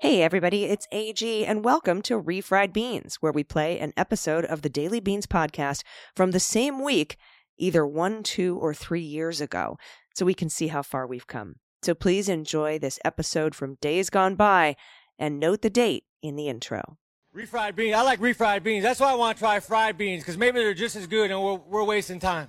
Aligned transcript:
Hey, 0.00 0.22
everybody, 0.22 0.64
it's 0.64 0.88
AG, 0.92 1.44
and 1.44 1.62
welcome 1.62 2.00
to 2.02 2.18
Refried 2.18 2.72
Beans, 2.72 3.16
where 3.16 3.32
we 3.32 3.44
play 3.44 3.78
an 3.78 3.92
episode 3.98 4.46
of 4.46 4.62
the 4.62 4.70
Daily 4.70 4.98
Beans 4.98 5.26
podcast 5.26 5.82
from 6.16 6.30
the 6.30 6.40
same 6.40 6.82
week, 6.82 7.18
either 7.58 7.86
one, 7.86 8.22
two, 8.22 8.56
or 8.56 8.72
three 8.72 9.02
years 9.02 9.42
ago, 9.42 9.76
so 10.14 10.24
we 10.24 10.32
can 10.32 10.48
see 10.48 10.68
how 10.68 10.80
far 10.80 11.06
we've 11.06 11.26
come. 11.26 11.56
So 11.82 11.92
please 11.92 12.30
enjoy 12.30 12.78
this 12.78 12.98
episode 13.04 13.54
from 13.54 13.76
days 13.82 14.08
gone 14.08 14.36
by 14.36 14.74
and 15.18 15.38
note 15.38 15.60
the 15.60 15.68
date 15.68 16.04
in 16.22 16.34
the 16.34 16.48
intro. 16.48 16.96
Refried 17.36 17.76
beans. 17.76 17.94
I 17.94 18.00
like 18.00 18.20
refried 18.20 18.62
beans. 18.62 18.82
That's 18.82 19.00
why 19.00 19.10
I 19.12 19.16
want 19.16 19.36
to 19.36 19.42
try 19.42 19.60
fried 19.60 19.98
beans, 19.98 20.22
because 20.22 20.38
maybe 20.38 20.60
they're 20.60 20.72
just 20.72 20.96
as 20.96 21.06
good 21.06 21.30
and 21.30 21.44
we're, 21.44 21.60
we're 21.68 21.84
wasting 21.84 22.20
time. 22.20 22.48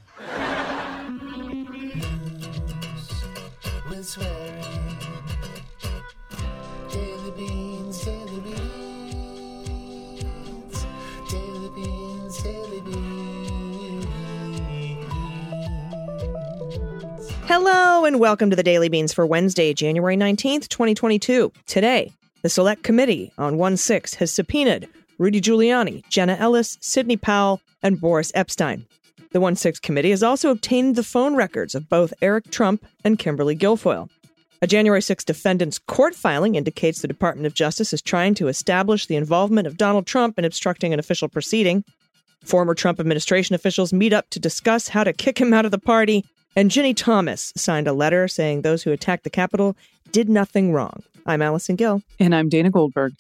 Hello, 17.53 18.05
and 18.05 18.17
welcome 18.17 18.49
to 18.49 18.55
the 18.55 18.63
Daily 18.63 18.87
Beans 18.87 19.11
for 19.11 19.25
Wednesday, 19.25 19.73
January 19.73 20.15
19th, 20.15 20.69
2022. 20.69 21.51
Today, 21.67 22.13
the 22.43 22.47
Select 22.47 22.81
Committee 22.81 23.33
on 23.37 23.57
1 23.57 23.75
6 23.75 24.13
has 24.13 24.31
subpoenaed 24.31 24.87
Rudy 25.17 25.41
Giuliani, 25.41 26.01
Jenna 26.07 26.37
Ellis, 26.39 26.77
Sidney 26.79 27.17
Powell, 27.17 27.59
and 27.83 27.99
Boris 27.99 28.31
Epshteyn. 28.31 28.85
The 29.33 29.41
1 29.41 29.57
6 29.57 29.81
Committee 29.81 30.11
has 30.11 30.23
also 30.23 30.49
obtained 30.49 30.95
the 30.95 31.03
phone 31.03 31.35
records 31.35 31.75
of 31.75 31.89
both 31.89 32.13
Eric 32.21 32.49
Trump 32.51 32.85
and 33.03 33.19
Kimberly 33.19 33.57
Guilfoyle. 33.57 34.09
A 34.61 34.67
January 34.67 35.01
6 35.01 35.25
defendant's 35.25 35.77
court 35.77 36.15
filing 36.15 36.55
indicates 36.55 37.01
the 37.01 37.07
Department 37.09 37.47
of 37.47 37.53
Justice 37.53 37.91
is 37.91 38.01
trying 38.01 38.33
to 38.35 38.47
establish 38.47 39.07
the 39.07 39.17
involvement 39.17 39.67
of 39.67 39.75
Donald 39.75 40.07
Trump 40.07 40.39
in 40.39 40.45
obstructing 40.45 40.93
an 40.93 40.99
official 40.99 41.27
proceeding. 41.27 41.83
Former 42.45 42.75
Trump 42.75 42.97
administration 43.01 43.55
officials 43.55 43.91
meet 43.91 44.13
up 44.13 44.29
to 44.29 44.39
discuss 44.39 44.87
how 44.87 45.03
to 45.03 45.11
kick 45.11 45.37
him 45.37 45.53
out 45.53 45.65
of 45.65 45.71
the 45.71 45.77
party 45.77 46.23
and 46.55 46.69
Ginny 46.69 46.93
Thomas 46.93 47.53
signed 47.55 47.87
a 47.87 47.93
letter 47.93 48.27
saying 48.27 48.61
those 48.61 48.83
who 48.83 48.91
attacked 48.91 49.23
the 49.23 49.29
Capitol 49.29 49.75
did 50.11 50.29
nothing 50.29 50.73
wrong. 50.73 51.03
I'm 51.25 51.41
Allison 51.41 51.75
Gill. 51.75 52.01
And 52.19 52.35
I'm 52.35 52.49
Dana 52.49 52.69
Goldberg. 52.69 53.13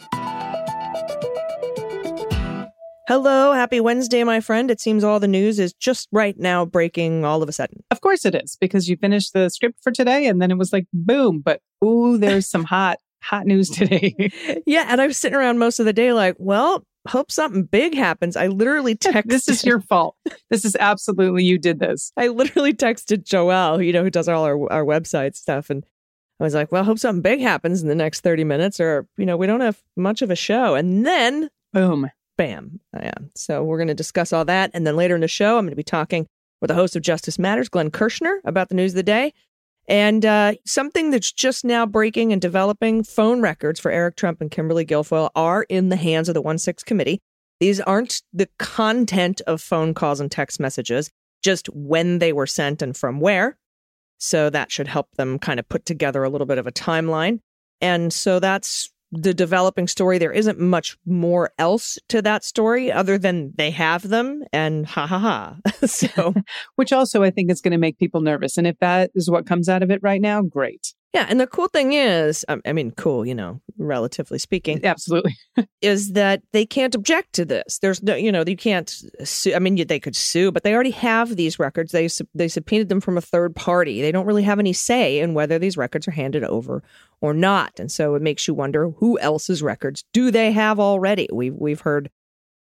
Hello, 3.07 3.51
happy 3.51 3.79
Wednesday, 3.79 4.23
my 4.23 4.39
friend. 4.39 4.71
It 4.71 4.79
seems 4.79 5.03
all 5.03 5.19
the 5.19 5.27
news 5.27 5.59
is 5.59 5.73
just 5.73 6.07
right 6.11 6.37
now 6.37 6.65
breaking 6.65 7.25
all 7.25 7.43
of 7.43 7.49
a 7.49 7.51
sudden. 7.51 7.83
Of 7.91 8.01
course 8.01 8.25
it 8.25 8.35
is, 8.35 8.57
because 8.59 8.87
you 8.87 8.95
finished 8.95 9.33
the 9.33 9.49
script 9.49 9.79
for 9.83 9.91
today 9.91 10.27
and 10.27 10.41
then 10.41 10.51
it 10.51 10.57
was 10.57 10.71
like 10.71 10.85
boom, 10.93 11.41
but 11.43 11.61
ooh, 11.83 12.17
there's 12.17 12.49
some 12.49 12.63
hot, 12.63 12.99
hot 13.21 13.45
news 13.45 13.69
today. 13.69 14.31
yeah, 14.65 14.85
and 14.87 15.01
I 15.01 15.07
was 15.07 15.17
sitting 15.17 15.37
around 15.37 15.59
most 15.59 15.79
of 15.79 15.85
the 15.85 15.93
day 15.93 16.13
like, 16.13 16.35
well, 16.37 16.85
hope 17.07 17.31
something 17.31 17.63
big 17.63 17.95
happens. 17.95 18.35
I 18.35 18.47
literally 18.47 18.95
texted. 18.95 19.23
this 19.29 19.47
is 19.47 19.63
your 19.63 19.81
fault. 19.81 20.15
This 20.49 20.65
is 20.65 20.75
absolutely 20.79 21.43
you 21.43 21.57
did 21.57 21.79
this. 21.79 22.11
I 22.17 22.27
literally 22.27 22.73
texted 22.73 23.23
Joelle, 23.23 23.85
you 23.85 23.93
know, 23.93 24.03
who 24.03 24.09
does 24.09 24.27
all 24.27 24.43
our, 24.43 24.71
our 24.71 24.85
website 24.85 25.35
stuff. 25.35 25.69
And 25.69 25.85
I 26.39 26.43
was 26.43 26.53
like, 26.53 26.71
well, 26.71 26.83
hope 26.83 26.99
something 26.99 27.21
big 27.21 27.41
happens 27.41 27.81
in 27.81 27.87
the 27.87 27.95
next 27.95 28.21
30 28.21 28.43
minutes 28.43 28.79
or, 28.79 29.07
you 29.17 29.25
know, 29.25 29.37
we 29.37 29.47
don't 29.47 29.61
have 29.61 29.81
much 29.95 30.21
of 30.21 30.31
a 30.31 30.35
show. 30.35 30.75
And 30.75 31.05
then, 31.05 31.49
boom, 31.73 32.09
bam. 32.37 32.79
Yeah. 32.95 33.13
So 33.35 33.63
we're 33.63 33.77
going 33.77 33.87
to 33.87 33.93
discuss 33.93 34.33
all 34.33 34.45
that. 34.45 34.71
And 34.73 34.85
then 34.85 34.95
later 34.95 35.15
in 35.15 35.21
the 35.21 35.27
show, 35.27 35.57
I'm 35.57 35.65
going 35.65 35.71
to 35.71 35.75
be 35.75 35.83
talking 35.83 36.27
with 36.59 36.69
the 36.69 36.75
host 36.75 36.95
of 36.95 37.01
Justice 37.01 37.39
Matters, 37.39 37.69
Glenn 37.69 37.91
Kirschner, 37.91 38.41
about 38.45 38.69
the 38.69 38.75
news 38.75 38.91
of 38.91 38.97
the 38.97 39.03
day. 39.03 39.33
And 39.91 40.25
uh, 40.25 40.53
something 40.65 41.11
that's 41.11 41.33
just 41.33 41.65
now 41.65 41.85
breaking 41.85 42.31
and 42.31 42.41
developing 42.41 43.03
phone 43.03 43.41
records 43.41 43.77
for 43.77 43.91
Eric 43.91 44.15
Trump 44.15 44.39
and 44.39 44.49
Kimberly 44.49 44.85
Guilfoyle 44.85 45.31
are 45.35 45.63
in 45.63 45.89
the 45.89 45.97
hands 45.97 46.29
of 46.29 46.33
the 46.33 46.41
1 46.41 46.59
6 46.59 46.81
committee. 46.85 47.19
These 47.59 47.81
aren't 47.81 48.21
the 48.31 48.47
content 48.57 49.41
of 49.47 49.61
phone 49.61 49.93
calls 49.93 50.21
and 50.21 50.31
text 50.31 50.61
messages, 50.61 51.11
just 51.43 51.67
when 51.73 52.19
they 52.19 52.31
were 52.31 52.47
sent 52.47 52.81
and 52.81 52.95
from 52.95 53.19
where. 53.19 53.57
So 54.17 54.49
that 54.49 54.71
should 54.71 54.87
help 54.87 55.09
them 55.17 55.37
kind 55.37 55.59
of 55.59 55.67
put 55.67 55.85
together 55.85 56.23
a 56.23 56.29
little 56.29 56.47
bit 56.47 56.57
of 56.57 56.67
a 56.67 56.71
timeline. 56.71 57.39
And 57.81 58.13
so 58.13 58.39
that's 58.39 58.89
the 59.11 59.33
developing 59.33 59.87
story. 59.87 60.17
There 60.17 60.31
isn't 60.31 60.59
much 60.59 60.97
more 61.05 61.51
else 61.59 61.97
to 62.09 62.21
that 62.21 62.43
story 62.43 62.91
other 62.91 63.17
than 63.17 63.53
they 63.55 63.71
have 63.71 64.07
them 64.07 64.43
and 64.53 64.85
ha 64.85 65.05
ha 65.05 65.19
ha. 65.19 65.57
so, 65.85 66.33
which 66.75 66.93
also 66.93 67.23
I 67.23 67.31
think 67.31 67.51
is 67.51 67.61
going 67.61 67.71
to 67.73 67.77
make 67.77 67.99
people 67.99 68.21
nervous. 68.21 68.57
And 68.57 68.67
if 68.67 68.77
that 68.79 69.11
is 69.15 69.29
what 69.29 69.45
comes 69.45 69.69
out 69.69 69.83
of 69.83 69.91
it 69.91 70.01
right 70.01 70.21
now, 70.21 70.41
great. 70.41 70.93
Yeah, 71.13 71.25
and 71.27 71.41
the 71.41 71.47
cool 71.47 71.67
thing 71.67 71.91
is, 71.91 72.45
um, 72.47 72.61
I 72.65 72.71
mean, 72.71 72.91
cool, 72.91 73.25
you 73.25 73.35
know, 73.35 73.59
relatively 73.77 74.39
speaking, 74.39 74.85
Absolutely. 74.85 75.35
is 75.81 76.13
that 76.13 76.41
they 76.53 76.65
can't 76.65 76.95
object 76.95 77.33
to 77.33 77.43
this. 77.43 77.79
There's 77.79 78.01
no, 78.01 78.15
you 78.15 78.31
know, 78.31 78.45
you 78.47 78.55
can't 78.55 78.89
sue. 79.23 79.53
I 79.53 79.59
mean, 79.59 79.75
you- 79.75 79.83
they 79.83 79.99
could 79.99 80.15
sue, 80.15 80.53
but 80.53 80.63
they 80.63 80.73
already 80.73 80.91
have 80.91 81.35
these 81.35 81.59
records. 81.59 81.91
They 81.91 82.07
they 82.33 82.47
subpoenaed 82.47 82.87
them 82.87 83.01
from 83.01 83.17
a 83.17 83.21
third 83.21 83.53
party. 83.57 84.01
They 84.01 84.13
don't 84.13 84.25
really 84.25 84.43
have 84.43 84.59
any 84.59 84.71
say 84.71 85.19
in 85.19 85.33
whether 85.33 85.59
these 85.59 85.75
records 85.75 86.07
are 86.07 86.11
handed 86.11 86.45
over 86.45 86.81
or 87.19 87.33
not. 87.33 87.77
And 87.77 87.91
so 87.91 88.15
it 88.15 88.21
makes 88.21 88.47
you 88.47 88.53
wonder 88.53 88.89
who 88.91 89.19
else's 89.19 89.61
records 89.61 90.05
do 90.13 90.31
they 90.31 90.51
have 90.53 90.79
already? 90.79 91.27
We've 91.33 91.53
we've 91.55 91.81
heard, 91.81 92.09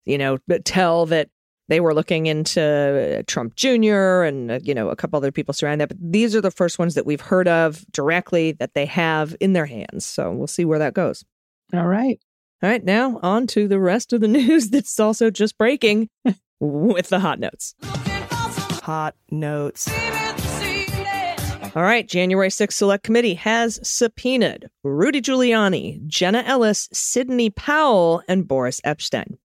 you 0.07 0.17
know, 0.17 0.39
tell 0.65 1.05
that 1.07 1.29
they 1.69 1.81
were 1.81 1.95
looking 1.95 2.27
into 2.27 3.23
Trump 3.27 3.55
Jr. 3.55 4.23
and 4.23 4.51
uh, 4.51 4.59
you 4.63 4.75
know 4.75 4.89
a 4.89 4.97
couple 4.97 5.17
other 5.17 5.33
people 5.33 5.55
surrounding 5.55 5.79
that. 5.79 5.89
But 5.89 5.99
these 6.01 6.35
are 6.35 6.41
the 6.41 6.51
first 6.51 6.79
ones 6.79 6.95
that 6.95 7.07
we've 7.07 7.21
heard 7.21 7.49
of 7.49 7.85
directly 7.93 8.53
that 8.53 8.75
they 8.75 8.87
have 8.87 9.37
in 9.41 9.53
their 9.53 9.67
hands. 9.67 10.05
So 10.05 10.33
we'll 10.33 10.47
see 10.47 10.65
where 10.65 10.79
that 10.79 10.95
goes. 10.95 11.25
All 11.73 11.87
right. 11.87 12.19
All 12.61 12.69
right, 12.69 12.83
now 12.83 13.21
on 13.23 13.47
to 13.49 13.69
the 13.69 13.79
rest 13.79 14.13
of 14.13 14.21
the 14.21 14.29
news 14.29 14.71
that's 14.71 14.99
also 14.99 15.31
just 15.31 15.57
breaking 15.57 16.09
with 16.61 17.09
the 17.09 17.21
hot 17.21 17.39
notes. 17.39 17.75
Hot 18.83 19.15
notes. 19.31 19.89
All 21.77 21.83
right, 21.83 22.09
January 22.09 22.49
6th 22.49 22.73
Select 22.73 23.05
Committee 23.05 23.35
has 23.35 23.79
subpoenaed 23.89 24.71
Rudy 24.83 25.21
Giuliani, 25.21 26.05
Jenna 26.07 26.43
Ellis, 26.45 26.89
Sidney 26.93 27.51
Powell, 27.51 28.23
and 28.27 28.49
Boris 28.49 28.81
Epshteyn. 28.81 29.37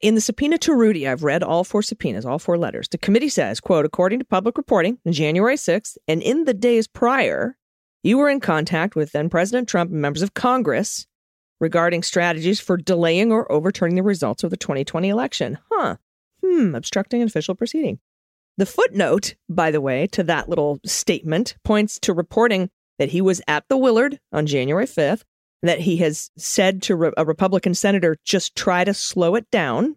In 0.00 0.14
the 0.14 0.20
subpoena 0.22 0.56
to 0.58 0.74
Rudy, 0.74 1.06
I've 1.06 1.22
read 1.22 1.42
all 1.42 1.62
four 1.62 1.82
subpoenas, 1.82 2.24
all 2.24 2.38
four 2.38 2.56
letters. 2.56 2.88
The 2.88 2.96
committee 2.96 3.28
says, 3.28 3.60
quote, 3.60 3.84
according 3.84 4.20
to 4.20 4.24
public 4.24 4.56
reporting, 4.56 4.98
on 5.04 5.12
January 5.12 5.56
6th 5.56 5.98
and 6.08 6.22
in 6.22 6.44
the 6.44 6.54
days 6.54 6.86
prior, 6.86 7.58
you 8.02 8.16
were 8.16 8.30
in 8.30 8.40
contact 8.40 8.96
with 8.96 9.12
then 9.12 9.28
President 9.28 9.68
Trump 9.68 9.90
and 9.90 10.00
members 10.00 10.22
of 10.22 10.32
Congress 10.32 11.06
regarding 11.60 12.02
strategies 12.02 12.58
for 12.60 12.78
delaying 12.78 13.30
or 13.30 13.50
overturning 13.52 13.96
the 13.96 14.02
results 14.02 14.42
of 14.42 14.50
the 14.50 14.56
2020 14.56 15.10
election. 15.10 15.58
Huh. 15.70 15.96
Hmm. 16.42 16.74
Obstructing 16.74 17.20
an 17.20 17.28
official 17.28 17.54
proceeding. 17.54 17.98
The 18.56 18.64
footnote, 18.64 19.34
by 19.50 19.70
the 19.70 19.82
way, 19.82 20.06
to 20.08 20.22
that 20.22 20.48
little 20.48 20.80
statement 20.86 21.56
points 21.62 21.98
to 22.00 22.14
reporting 22.14 22.70
that 22.98 23.10
he 23.10 23.20
was 23.20 23.42
at 23.46 23.64
the 23.68 23.76
Willard 23.76 24.18
on 24.32 24.46
January 24.46 24.86
5th, 24.86 25.24
that 25.62 25.80
he 25.80 25.98
has 25.98 26.30
said 26.36 26.82
to 26.82 26.96
re- 26.96 27.12
a 27.16 27.24
Republican 27.24 27.74
senator, 27.74 28.16
just 28.24 28.56
try 28.56 28.84
to 28.84 28.94
slow 28.94 29.34
it 29.34 29.50
down. 29.50 29.96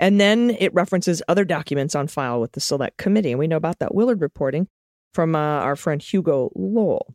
And 0.00 0.20
then 0.20 0.50
it 0.58 0.74
references 0.74 1.22
other 1.28 1.44
documents 1.44 1.94
on 1.94 2.08
file 2.08 2.40
with 2.40 2.52
the 2.52 2.60
Select 2.60 2.96
Committee. 2.98 3.30
And 3.30 3.38
we 3.38 3.46
know 3.46 3.56
about 3.56 3.78
that 3.78 3.94
Willard 3.94 4.20
reporting 4.20 4.68
from 5.12 5.34
uh, 5.34 5.38
our 5.38 5.76
friend 5.76 6.02
Hugo 6.02 6.50
Lowell 6.54 7.14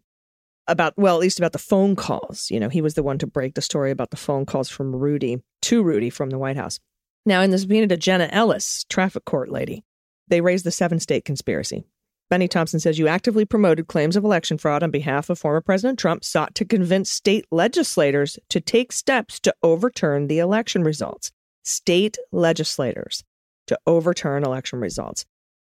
about, 0.68 0.94
well, 0.98 1.16
at 1.16 1.21
least 1.21 1.39
about 1.39 1.51
the 1.51 1.60
phone 1.60 1.95
calls. 1.95 2.50
You 2.50 2.60
know, 2.60 2.69
he 2.69 2.81
was 2.81 2.94
the 2.94 3.04
one 3.04 3.18
to 3.18 3.27
break 3.27 3.56
the 3.56 3.62
story 3.62 3.92
about 3.92 4.12
the 4.12 4.18
phone 4.18 4.45
calls 4.45 4.69
from 4.69 4.95
Rudy 4.95 5.42
to 5.63 5.83
Rudy 5.83 6.10
from 6.10 6.30
the 6.30 6.38
White 6.38 6.57
House. 6.57 6.80
Now, 7.25 7.42
in 7.42 7.51
the 7.51 7.57
subpoena 7.57 7.88
to 7.88 7.98
Jenna 7.98 8.30
Ellis, 8.31 8.86
traffic 8.89 9.25
court 9.25 9.50
lady, 9.50 9.83
they 10.27 10.42
raised 10.42 10.66
the 10.66 10.71
seven 10.71 11.00
state 11.00 11.25
conspiracy. 11.25 11.83
Bennie 12.29 12.47
Thompson 12.47 12.79
says 12.79 12.99
you 12.99 13.07
actively 13.07 13.43
promoted 13.43 13.87
claims 13.87 14.15
of 14.15 14.23
election 14.23 14.59
fraud 14.59 14.83
on 14.83 14.91
behalf 14.91 15.29
of 15.29 15.39
former 15.39 15.61
President 15.61 15.97
Trump, 15.97 16.23
sought 16.23 16.53
to 16.55 16.65
convince 16.65 17.09
state 17.09 17.45
legislators 17.51 18.37
to 18.49 18.61
take 18.61 18.91
steps 18.91 19.39
to 19.39 19.53
overturn 19.63 20.27
the 20.27 20.37
election 20.37 20.83
results. 20.83 21.31
State 21.63 22.19
legislators 22.31 23.23
to 23.65 23.79
overturn 23.87 24.43
election 24.43 24.79
results. 24.79 25.25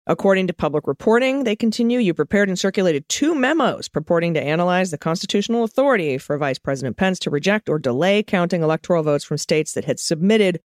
According 0.07 0.47
to 0.47 0.53
public 0.53 0.87
reporting, 0.87 1.43
they 1.43 1.55
continue, 1.55 1.99
you 1.99 2.13
prepared 2.13 2.47
and 2.47 2.57
circulated 2.57 3.07
two 3.09 3.35
memos 3.35 3.89
purporting 3.89 4.33
to 4.33 4.41
analyze 4.41 4.89
the 4.89 4.97
constitutional 4.97 5.63
authority 5.63 6.17
for 6.17 6.37
Vice 6.37 6.57
President 6.57 6.97
Pence 6.97 7.19
to 7.19 7.29
reject 7.29 7.69
or 7.69 7.77
delay 7.77 8.23
counting 8.23 8.63
electoral 8.63 9.03
votes 9.03 9.25
from 9.25 9.37
states 9.37 9.73
that 9.73 9.85
had 9.85 9.99
submitted 9.99 10.61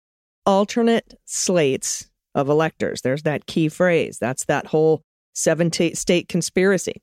alternate 0.46 1.18
slates 1.26 2.10
of 2.36 2.50
electors. 2.50 3.02
There's 3.02 3.24
that 3.24 3.46
key 3.46 3.70
phrase. 3.70 4.18
That's 4.20 4.46
that 4.46 4.68
whole 4.68 5.04
seven 5.40 5.72
state 5.72 6.28
conspiracy. 6.28 7.02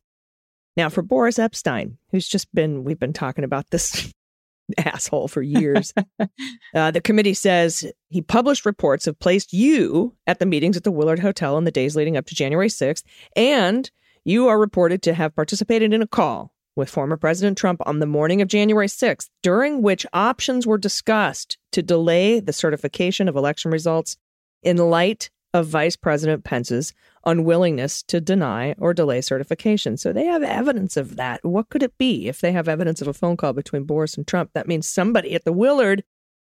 Now, 0.76 0.88
for 0.90 1.02
Boris 1.02 1.38
Epshteyn, 1.38 1.96
who's 2.10 2.28
just 2.28 2.54
been, 2.54 2.84
we've 2.84 2.98
been 2.98 3.14
talking 3.14 3.44
about 3.44 3.70
this 3.70 4.12
asshole 4.78 5.28
for 5.28 5.42
years. 5.42 5.94
uh, 6.74 6.90
the 6.90 7.00
committee 7.00 7.34
says 7.34 7.90
he 8.08 8.20
published 8.20 8.66
reports 8.66 9.06
have 9.06 9.18
placed 9.18 9.52
you 9.52 10.14
at 10.26 10.38
the 10.38 10.46
meetings 10.46 10.76
at 10.76 10.84
the 10.84 10.92
Willard 10.92 11.20
Hotel 11.20 11.56
in 11.56 11.64
the 11.64 11.70
days 11.70 11.96
leading 11.96 12.16
up 12.16 12.26
to 12.26 12.34
January 12.34 12.68
6th, 12.68 13.04
and 13.34 13.90
you 14.24 14.48
are 14.48 14.58
reported 14.58 15.02
to 15.02 15.14
have 15.14 15.34
participated 15.34 15.92
in 15.92 16.02
a 16.02 16.06
call 16.06 16.52
with 16.74 16.90
former 16.90 17.16
President 17.16 17.56
Trump 17.56 17.80
on 17.86 18.00
the 18.00 18.06
morning 18.06 18.42
of 18.42 18.48
January 18.48 18.88
6th, 18.88 19.30
during 19.42 19.80
which 19.80 20.04
options 20.12 20.66
were 20.66 20.76
discussed 20.76 21.56
to 21.72 21.82
delay 21.82 22.38
the 22.38 22.52
certification 22.52 23.28
of 23.28 23.36
election 23.36 23.70
results 23.70 24.18
in 24.62 24.76
light 24.76 25.30
of 25.56 25.66
Vice 25.66 25.96
President 25.96 26.44
Pence's 26.44 26.92
unwillingness 27.24 28.02
to 28.04 28.20
deny 28.20 28.74
or 28.78 28.92
delay 28.92 29.22
certification. 29.22 29.96
So 29.96 30.12
they 30.12 30.26
have 30.26 30.42
evidence 30.42 30.98
of 30.98 31.16
that. 31.16 31.42
What 31.44 31.70
could 31.70 31.82
it 31.82 31.96
be 31.96 32.28
if 32.28 32.40
they 32.40 32.52
have 32.52 32.68
evidence 32.68 33.00
of 33.00 33.08
a 33.08 33.14
phone 33.14 33.38
call 33.38 33.54
between 33.54 33.84
Boris 33.84 34.16
and 34.16 34.26
Trump? 34.26 34.50
That 34.52 34.68
means 34.68 34.86
somebody 34.86 35.34
at 35.34 35.44
the 35.44 35.52
Willard 35.52 36.04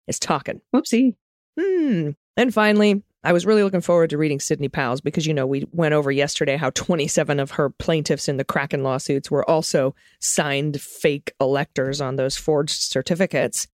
is 0.07 0.19
talking. 0.19 0.61
Whoopsie. 0.73 1.15
Hmm. 1.59 2.11
And 2.37 2.53
finally, 2.53 3.03
I 3.23 3.33
was 3.33 3.47
really 3.47 3.63
looking 3.63 3.81
forward 3.81 4.11
to 4.11 4.17
reading 4.17 4.39
Sidney 4.39 4.69
Powell's 4.69 5.01
because, 5.01 5.25
you 5.25 5.33
know, 5.33 5.47
we 5.47 5.67
went 5.73 5.95
over 5.95 6.11
yesterday 6.11 6.55
how 6.55 6.69
27 6.69 7.39
of 7.39 7.51
her 7.51 7.71
plaintiffs 7.71 8.29
in 8.29 8.37
the 8.37 8.45
Kraken 8.45 8.83
lawsuits 8.83 9.31
were 9.31 9.49
also 9.49 9.95
signed 10.21 10.79
fake 10.79 11.33
electors 11.41 11.99
on 11.99 12.15
those 12.15 12.37
forged 12.37 12.79
certificates, 12.79 13.67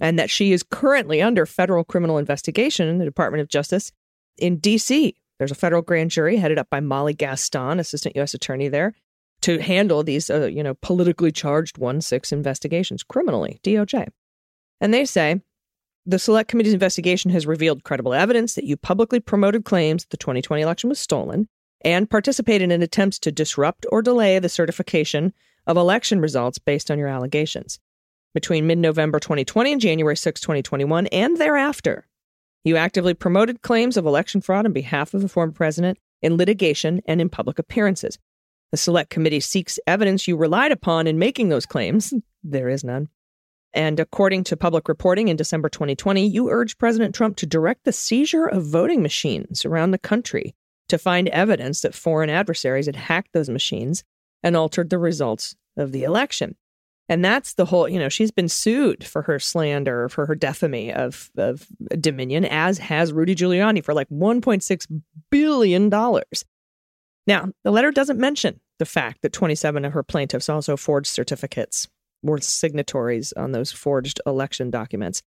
and 0.00 0.18
that 0.20 0.30
she 0.30 0.52
is 0.52 0.62
currently 0.62 1.20
under 1.20 1.44
federal 1.44 1.82
criminal 1.82 2.16
investigation 2.16 2.86
in 2.86 2.98
the 2.98 3.04
Department 3.04 3.42
of 3.42 3.48
Justice 3.48 3.92
in 4.38 4.58
D.C. 4.58 5.14
There's 5.38 5.50
a 5.50 5.56
federal 5.56 5.82
grand 5.82 6.10
jury 6.10 6.36
headed 6.36 6.58
up 6.58 6.68
by 6.70 6.80
Molly 6.80 7.14
Gaston, 7.14 7.78
assistant 7.78 8.16
U.S. 8.16 8.34
attorney 8.34 8.68
there, 8.68 8.94
to 9.42 9.58
handle 9.58 10.02
these, 10.02 10.30
uh, 10.30 10.46
you 10.46 10.62
know, 10.62 10.74
politically 10.74 11.30
charged 11.30 11.78
1 11.78 12.00
6 12.00 12.32
investigations 12.32 13.02
criminally, 13.02 13.60
DOJ. 13.62 14.08
And 14.80 14.92
they 14.92 15.04
say 15.04 15.40
the 16.06 16.18
Select 16.18 16.48
Committee's 16.48 16.72
investigation 16.72 17.30
has 17.30 17.46
revealed 17.46 17.84
credible 17.84 18.14
evidence 18.14 18.54
that 18.54 18.64
you 18.64 18.76
publicly 18.76 19.20
promoted 19.20 19.64
claims 19.64 20.04
that 20.04 20.10
the 20.10 20.16
2020 20.16 20.62
election 20.62 20.88
was 20.88 20.98
stolen 20.98 21.48
and 21.82 22.10
participated 22.10 22.72
in 22.72 22.82
attempts 22.82 23.18
to 23.20 23.32
disrupt 23.32 23.86
or 23.92 24.02
delay 24.02 24.38
the 24.38 24.48
certification 24.48 25.32
of 25.66 25.76
election 25.76 26.20
results 26.20 26.58
based 26.58 26.90
on 26.90 26.98
your 26.98 27.08
allegations. 27.08 27.78
Between 28.34 28.66
mid 28.66 28.78
November 28.78 29.20
2020 29.20 29.72
and 29.72 29.80
January 29.80 30.16
6, 30.16 30.40
2021, 30.40 31.06
and 31.08 31.36
thereafter, 31.36 32.06
you 32.64 32.76
actively 32.76 33.14
promoted 33.14 33.62
claims 33.62 33.96
of 33.96 34.06
election 34.06 34.40
fraud 34.40 34.66
on 34.66 34.72
behalf 34.72 35.14
of 35.14 35.22
the 35.22 35.28
former 35.28 35.52
president 35.52 35.98
in 36.22 36.36
litigation 36.36 37.00
and 37.06 37.20
in 37.20 37.28
public 37.28 37.58
appearances. 37.58 38.18
The 38.70 38.76
Select 38.76 39.10
Committee 39.10 39.40
seeks 39.40 39.78
evidence 39.86 40.28
you 40.28 40.36
relied 40.36 40.72
upon 40.72 41.06
in 41.06 41.18
making 41.18 41.48
those 41.48 41.66
claims. 41.66 42.12
There 42.44 42.68
is 42.68 42.84
none. 42.84 43.08
And 43.74 43.98
according 43.98 44.44
to 44.44 44.56
public 44.56 44.88
reporting 44.88 45.26
in 45.26 45.36
December 45.36 45.68
2020, 45.68 46.24
you 46.24 46.50
urged 46.50 46.78
President 46.78 47.14
Trump 47.14 47.36
to 47.38 47.46
direct 47.46 47.84
the 47.84 47.92
seizure 47.92 48.46
of 48.46 48.64
voting 48.64 49.02
machines 49.02 49.64
around 49.64 49.90
the 49.90 49.98
country 49.98 50.54
to 50.88 50.98
find 50.98 51.28
evidence 51.28 51.80
that 51.80 51.96
foreign 51.96 52.30
adversaries 52.30 52.86
had 52.86 52.96
hacked 52.96 53.32
those 53.32 53.50
machines 53.50 54.04
and 54.42 54.56
altered 54.56 54.88
the 54.88 54.98
results 54.98 55.56
of 55.76 55.90
the 55.90 56.04
election. 56.04 56.56
And 57.08 57.24
that's 57.24 57.54
the 57.54 57.64
whole, 57.64 57.88
you 57.88 57.98
know, 57.98 58.10
she's 58.10 58.30
been 58.30 58.48
sued 58.48 59.06
for 59.06 59.22
her 59.22 59.38
slander, 59.38 60.08
for 60.08 60.26
her 60.26 60.36
defamy 60.36 60.92
of, 60.92 61.30
of 61.38 61.66
Dominion, 61.98 62.44
as 62.44 62.78
has 62.78 63.12
Rudy 63.12 63.34
Giuliani 63.34 63.82
for 63.82 63.94
like 63.94 64.08
$1.6 64.10 65.02
billion. 65.30 65.88
Now, 67.26 67.48
the 67.64 67.70
letter 67.70 67.90
doesn't 67.90 68.18
mention 68.18 68.60
the 68.78 68.84
fact 68.84 69.22
that 69.22 69.32
27 69.32 69.84
of 69.84 69.92
her 69.92 70.02
plaintiffs 70.02 70.48
also 70.48 70.76
forged 70.76 71.08
certificates, 71.08 71.88
were 72.22 72.40
signatories 72.40 73.32
on 73.32 73.52
those 73.52 73.72
forged 73.72 74.20
election 74.26 74.70
documents. 74.70 75.22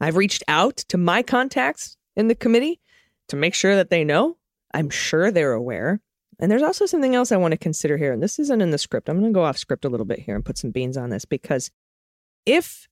I've 0.00 0.16
reached 0.16 0.42
out 0.48 0.76
to 0.88 0.98
my 0.98 1.22
contacts 1.22 1.96
in 2.16 2.28
the 2.28 2.34
committee 2.34 2.80
to 3.28 3.36
make 3.36 3.54
sure 3.54 3.76
that 3.76 3.90
they 3.90 4.04
know. 4.04 4.36
I'm 4.72 4.90
sure 4.90 5.30
they're 5.30 5.52
aware. 5.52 6.00
And 6.40 6.50
there's 6.50 6.62
also 6.62 6.86
something 6.86 7.14
else 7.14 7.30
I 7.32 7.36
want 7.36 7.52
to 7.52 7.58
consider 7.58 7.96
here, 7.96 8.12
and 8.12 8.22
this 8.22 8.38
isn't 8.38 8.60
in 8.60 8.70
the 8.70 8.78
script. 8.78 9.08
I'm 9.08 9.18
going 9.20 9.32
to 9.32 9.36
go 9.36 9.44
off 9.44 9.58
script 9.58 9.84
a 9.84 9.88
little 9.88 10.06
bit 10.06 10.18
here 10.20 10.34
and 10.34 10.44
put 10.44 10.58
some 10.58 10.70
beans 10.70 10.96
on 10.96 11.10
this 11.10 11.24
because 11.24 11.70
if 12.46 12.88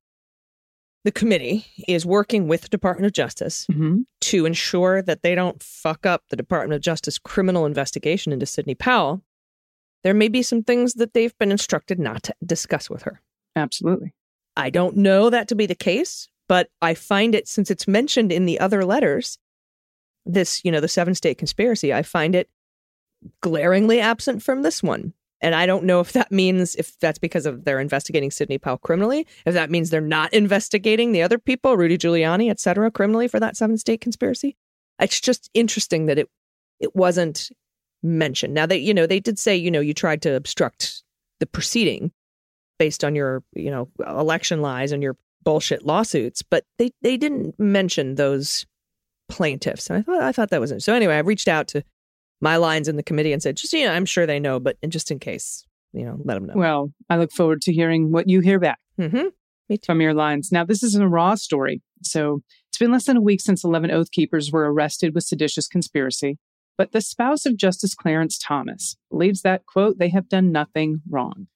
the 1.05 1.11
committee 1.13 1.67
is 1.89 2.07
working 2.07 2.47
with 2.47 2.63
the 2.63 2.69
Department 2.69 3.07
of 3.07 3.13
Justice 3.13 3.67
Mhm. 3.71 4.05
to 4.21 4.47
ensure 4.47 5.03
that 5.03 5.23
they 5.23 5.35
don't 5.35 5.61
fuck 5.63 6.07
up 6.07 6.23
the 6.29 6.37
Department 6.37 6.75
of 6.77 6.81
Justice 6.81 7.19
criminal 7.19 7.67
investigation 7.67 8.33
into 8.33 8.47
Sidney 8.47 8.77
Powell, 8.77 9.23
there 10.05 10.15
may 10.15 10.29
be 10.29 10.43
some 10.43 10.63
things 10.63 10.95
that 10.95 11.13
they've 11.13 11.37
been 11.39 11.51
instructed 11.51 11.99
not 11.99 12.23
to 12.25 12.35
discuss 12.45 12.89
with 12.89 13.03
her. 13.03 13.21
Absolutely. 13.57 14.15
I 14.57 14.71
don't 14.71 14.97
know 14.97 15.29
that 15.31 15.49
to 15.49 15.55
be 15.57 15.67
the 15.67 15.75
case, 15.75 16.29
but 16.49 16.71
I 16.81 16.95
find 16.95 17.35
it 17.35 17.49
since 17.49 17.71
it's 17.71 17.89
mentioned 17.89 18.31
in 18.31 18.47
the 18.47 18.61
other 18.61 18.85
letters, 18.85 19.39
this, 20.25 20.65
you 20.65 20.71
know, 20.71 20.81
the 20.81 20.89
seven 20.89 21.15
state 21.17 21.39
conspiracy, 21.39 21.93
I 21.93 22.03
find 22.03 22.35
it 22.37 22.49
glaringly 23.41 24.01
absent 24.01 24.43
from 24.43 24.63
this 24.63 24.83
one. 24.83 25.13
And 25.41 25.57
I 25.57 25.67
don't 25.67 25.85
know 25.85 25.99
if 25.99 26.13
that 26.13 26.31
means 26.31 26.77
if 26.77 26.97
that's 27.01 27.19
because 27.19 27.47
of 27.47 27.65
they're 27.65 27.81
investigating 27.81 28.31
Sidney 28.31 28.59
Powell 28.59 28.79
criminally, 28.79 29.27
if 29.45 29.55
that 29.55 29.71
means 29.71 29.91
they're 29.91 30.01
not 30.01 30.33
investigating 30.33 31.11
the 31.11 31.23
other 31.23 31.39
people, 31.39 31.77
Rudy 31.77 31.99
Giuliani, 31.99 32.49
et 32.49 32.61
cetera, 32.61 32.93
criminally 32.93 33.27
for 33.27 33.41
that 33.41 33.57
seven 33.57 33.77
state 33.77 34.01
conspiracy. 34.01 34.57
It's 35.01 35.21
just 35.21 35.51
interesting 35.53 36.07
that 36.07 36.19
it 36.19 36.31
it 36.79 36.95
wasn't 36.95 37.51
mentioned. 38.05 38.55
Now 38.55 38.67
they, 38.67 38.79
you 38.79 38.95
know, 38.95 39.07
they 39.07 39.21
did 39.21 39.39
say, 39.39 39.57
you 39.57 39.71
know, 39.71 39.81
you 39.81 39.95
tried 39.95 40.23
to 40.23 40.35
obstruct 40.35 41.03
the 41.41 41.47
proceeding 41.47 42.13
based 42.79 43.05
on 43.05 43.17
your, 43.17 43.43
you 43.55 43.71
know, 43.71 43.89
election 44.07 44.61
lies 44.61 44.93
and 44.93 45.03
your 45.03 45.17
bullshit 45.45 45.85
lawsuits, 45.85 46.43
but 46.43 46.65
they 46.79 46.93
they 47.03 47.17
didn't 47.17 47.59
mention 47.59 48.15
those 48.15 48.65
plaintiffs. 49.29 49.91
And 49.91 49.99
I 49.99 50.03
thought 50.03 50.23
I 50.23 50.33
thought 50.33 50.51
that 50.51 50.61
was 50.61 50.73
so. 50.85 50.95
Anyway, 50.95 51.15
I 51.15 51.21
reached 51.21 51.49
out 51.49 51.67
to 51.69 51.83
my 52.43 52.57
lines 52.57 52.89
in 52.89 52.97
the 52.97 53.03
committee 53.03 53.33
and 53.33 53.43
said, 53.43 53.57
just, 53.57 53.73
you 53.73 53.87
know, 53.87 53.93
I'm 53.93 54.05
sure 54.05 54.27
they 54.27 54.41
know, 54.41 54.61
but 54.61 54.77
just 54.89 55.11
in 55.11 55.19
case, 55.19 55.65
you 55.93 56.05
know, 56.05 56.19
let 56.25 56.35
them 56.35 56.47
know. 56.47 56.55
Well, 56.57 56.93
I 57.09 57.17
look 57.17 57.33
forward 57.33 57.63
to 57.63 57.73
hearing 57.73 58.11
what 58.11 58.29
you 58.29 58.41
hear 58.41 58.59
back 58.59 58.81
mm-hmm. 59.01 59.29
from 59.87 60.01
your 60.01 60.13
lines. 60.13 60.51
Now, 60.51 60.65
this 60.65 60.83
is 60.83 60.97
a 60.97 61.09
raw 61.09 61.37
story. 61.37 61.81
So 62.03 62.43
it's 62.69 62.79
been 62.79 62.91
less 62.91 63.07
than 63.07 63.17
a 63.17 63.23
week 63.23 63.41
since 63.41 63.63
11 63.63 63.93
Oath 63.93 64.11
Keepers 64.11 64.51
were 64.51 64.71
arrested 64.71 65.15
with 65.15 65.25
seditious 65.25 65.69
conspiracy. 65.69 66.37
But 66.77 66.93
the 66.93 67.01
spouse 67.01 67.47
of 67.47 67.57
Justice 67.57 67.95
Clarence 67.95 68.39
Thomas 68.39 68.97
believes 69.11 69.43
that, 69.43 69.65
quote, 69.67 69.99
they 69.99 70.09
have 70.09 70.29
done 70.29 70.51
nothing 70.51 71.03
wrong. 71.09 71.47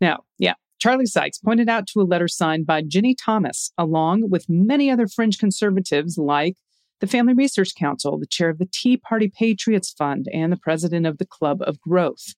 Now, 0.00 0.24
yeah, 0.38 0.54
Charlie 0.80 1.06
Sykes 1.06 1.38
pointed 1.38 1.68
out 1.68 1.86
to 1.88 2.00
a 2.00 2.02
letter 2.02 2.26
signed 2.28 2.66
by 2.66 2.82
Ginny 2.82 3.14
Thomas, 3.14 3.72
along 3.78 4.30
with 4.30 4.46
many 4.48 4.90
other 4.90 5.06
fringe 5.06 5.38
conservatives 5.38 6.18
like 6.18 6.56
the 7.00 7.06
Family 7.06 7.34
Research 7.34 7.74
Council, 7.74 8.18
the 8.18 8.26
chair 8.26 8.48
of 8.48 8.58
the 8.58 8.68
Tea 8.72 8.96
Party 8.96 9.28
Patriots 9.28 9.92
Fund, 9.92 10.26
and 10.32 10.52
the 10.52 10.56
president 10.56 11.06
of 11.06 11.18
the 11.18 11.26
Club 11.26 11.60
of 11.62 11.80
Growth. 11.80 12.34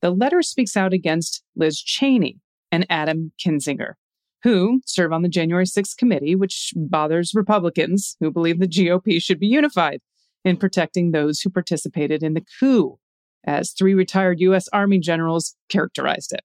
The 0.00 0.10
letter 0.10 0.42
speaks 0.42 0.76
out 0.76 0.92
against 0.92 1.42
Liz 1.56 1.80
Cheney 1.80 2.38
and 2.70 2.86
Adam 2.90 3.32
Kinzinger, 3.42 3.94
who 4.42 4.80
serve 4.84 5.12
on 5.12 5.22
the 5.22 5.28
January 5.28 5.64
6th 5.64 5.96
committee, 5.96 6.34
which 6.34 6.72
bothers 6.74 7.32
Republicans 7.34 8.16
who 8.20 8.30
believe 8.30 8.58
the 8.58 8.66
GOP 8.66 9.22
should 9.22 9.38
be 9.38 9.46
unified 9.46 10.00
in 10.44 10.56
protecting 10.56 11.12
those 11.12 11.40
who 11.40 11.50
participated 11.50 12.22
in 12.22 12.34
the 12.34 12.44
coup, 12.58 12.98
as 13.44 13.72
three 13.72 13.94
retired 13.94 14.40
U.S. 14.40 14.68
Army 14.72 14.98
generals 14.98 15.54
characterized 15.68 16.32
it. 16.32 16.42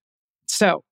So, 0.47 0.83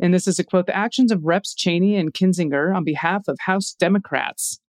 and 0.00 0.12
this 0.12 0.26
is 0.26 0.38
a 0.38 0.44
quote 0.44 0.66
the 0.66 0.76
actions 0.76 1.12
of 1.12 1.24
Reps 1.24 1.54
Cheney 1.54 1.96
and 1.96 2.12
Kinzinger 2.12 2.74
on 2.74 2.84
behalf 2.84 3.28
of 3.28 3.38
House 3.40 3.74
Democrats 3.78 4.60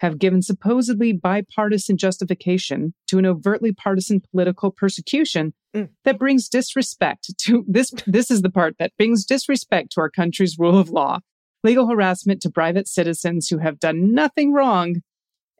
have 0.00 0.18
given 0.18 0.42
supposedly 0.42 1.12
bipartisan 1.12 1.96
justification 1.96 2.94
to 3.08 3.18
an 3.18 3.26
overtly 3.26 3.72
partisan 3.72 4.20
political 4.20 4.70
persecution 4.70 5.54
mm. 5.74 5.88
that 6.04 6.18
brings 6.18 6.48
disrespect 6.48 7.30
to 7.38 7.64
this 7.68 7.92
this 8.06 8.30
is 8.30 8.42
the 8.42 8.50
part 8.50 8.76
that 8.78 8.92
brings 8.96 9.24
disrespect 9.24 9.92
to 9.92 10.00
our 10.00 10.10
country's 10.10 10.58
rule 10.58 10.78
of 10.78 10.90
law 10.90 11.20
legal 11.64 11.88
harassment 11.88 12.40
to 12.42 12.50
private 12.50 12.86
citizens 12.86 13.48
who 13.48 13.58
have 13.58 13.78
done 13.78 14.12
nothing 14.12 14.52
wrong 14.52 14.96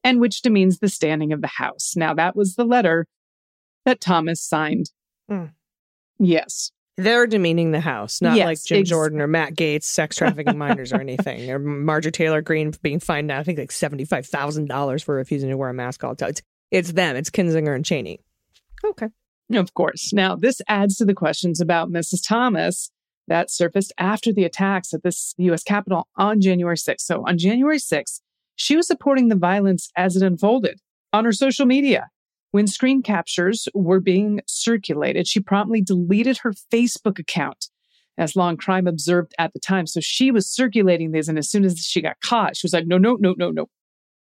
and 0.04 0.20
which 0.20 0.42
demeans 0.42 0.78
the 0.78 0.88
standing 0.88 1.32
of 1.32 1.40
the 1.40 1.46
house 1.46 1.94
now 1.96 2.14
that 2.14 2.36
was 2.36 2.54
the 2.54 2.64
letter 2.64 3.06
that 3.84 4.00
thomas 4.00 4.42
signed 4.42 4.90
mm. 5.30 5.50
yes 6.18 6.70
they're 6.96 7.26
demeaning 7.26 7.72
the 7.72 7.80
House, 7.80 8.22
not 8.22 8.36
Yes, 8.36 8.46
like 8.46 8.64
Jim 8.64 8.80
ex- 8.80 8.88
Jordan 8.88 9.20
or 9.20 9.26
Matt 9.26 9.54
Gaetz 9.54 9.84
sex 9.84 10.16
trafficking 10.16 10.58
minors 10.58 10.92
or 10.92 11.00
anything, 11.00 11.50
or 11.50 11.58
Marjorie 11.58 12.12
Taylor 12.12 12.40
Greene 12.42 12.72
being 12.82 13.00
fined 13.00 13.26
now, 13.26 13.38
I 13.38 13.42
think 13.42 13.58
like 13.58 13.72
seventy 13.72 14.04
five 14.04 14.26
thousand 14.26 14.68
dollars 14.68 15.02
for 15.02 15.14
refusing 15.14 15.50
to 15.50 15.56
wear 15.56 15.68
a 15.68 15.74
mask 15.74 16.02
all 16.04 16.10
the 16.10 16.16
time. 16.16 16.30
It's, 16.30 16.42
it's 16.70 16.92
them. 16.92 17.16
It's 17.16 17.30
Kinzinger 17.30 17.74
and 17.74 17.84
Cheney. 17.84 18.20
Okay. 18.84 19.08
Of 19.54 19.74
course. 19.74 20.12
Now, 20.12 20.34
this 20.34 20.60
adds 20.66 20.96
to 20.96 21.04
the 21.04 21.14
questions 21.14 21.60
about 21.60 21.88
Mrs. 21.88 22.26
Thomas 22.26 22.90
that 23.28 23.50
surfaced 23.50 23.92
after 23.98 24.32
the 24.32 24.44
attacks 24.44 24.92
at 24.92 25.02
this 25.02 25.34
U.S. 25.38 25.62
Capitol 25.62 26.08
on 26.16 26.40
January 26.40 26.76
6th. 26.76 27.00
So, 27.00 27.24
on 27.26 27.38
January 27.38 27.78
6th, 27.78 28.20
she 28.56 28.76
was 28.76 28.86
supporting 28.86 29.28
the 29.28 29.36
violence 29.36 29.90
as 29.96 30.16
it 30.16 30.22
unfolded 30.22 30.80
on 31.12 31.24
her 31.24 31.32
social 31.32 31.66
media. 31.66 32.08
When 32.56 32.66
screen 32.66 33.02
captures 33.02 33.68
were 33.74 34.00
being 34.00 34.40
circulated, 34.46 35.28
she 35.28 35.40
promptly 35.40 35.82
deleted 35.82 36.38
her 36.38 36.54
Facebook 36.72 37.18
account, 37.18 37.66
as 38.16 38.34
Law&Crime 38.34 38.86
observed 38.86 39.34
at 39.38 39.52
the 39.52 39.60
time. 39.60 39.86
So 39.86 40.00
she 40.00 40.30
was 40.30 40.50
circulating 40.50 41.10
these, 41.10 41.28
and 41.28 41.36
as 41.36 41.50
soon 41.50 41.66
as 41.66 41.80
she 41.80 42.00
got 42.00 42.18
caught, 42.24 42.56
she 42.56 42.64
was 42.64 42.72
like, 42.72 42.86
no, 42.86 42.96
no, 42.96 43.18
no, 43.20 43.34
no, 43.36 43.50
no. 43.50 43.66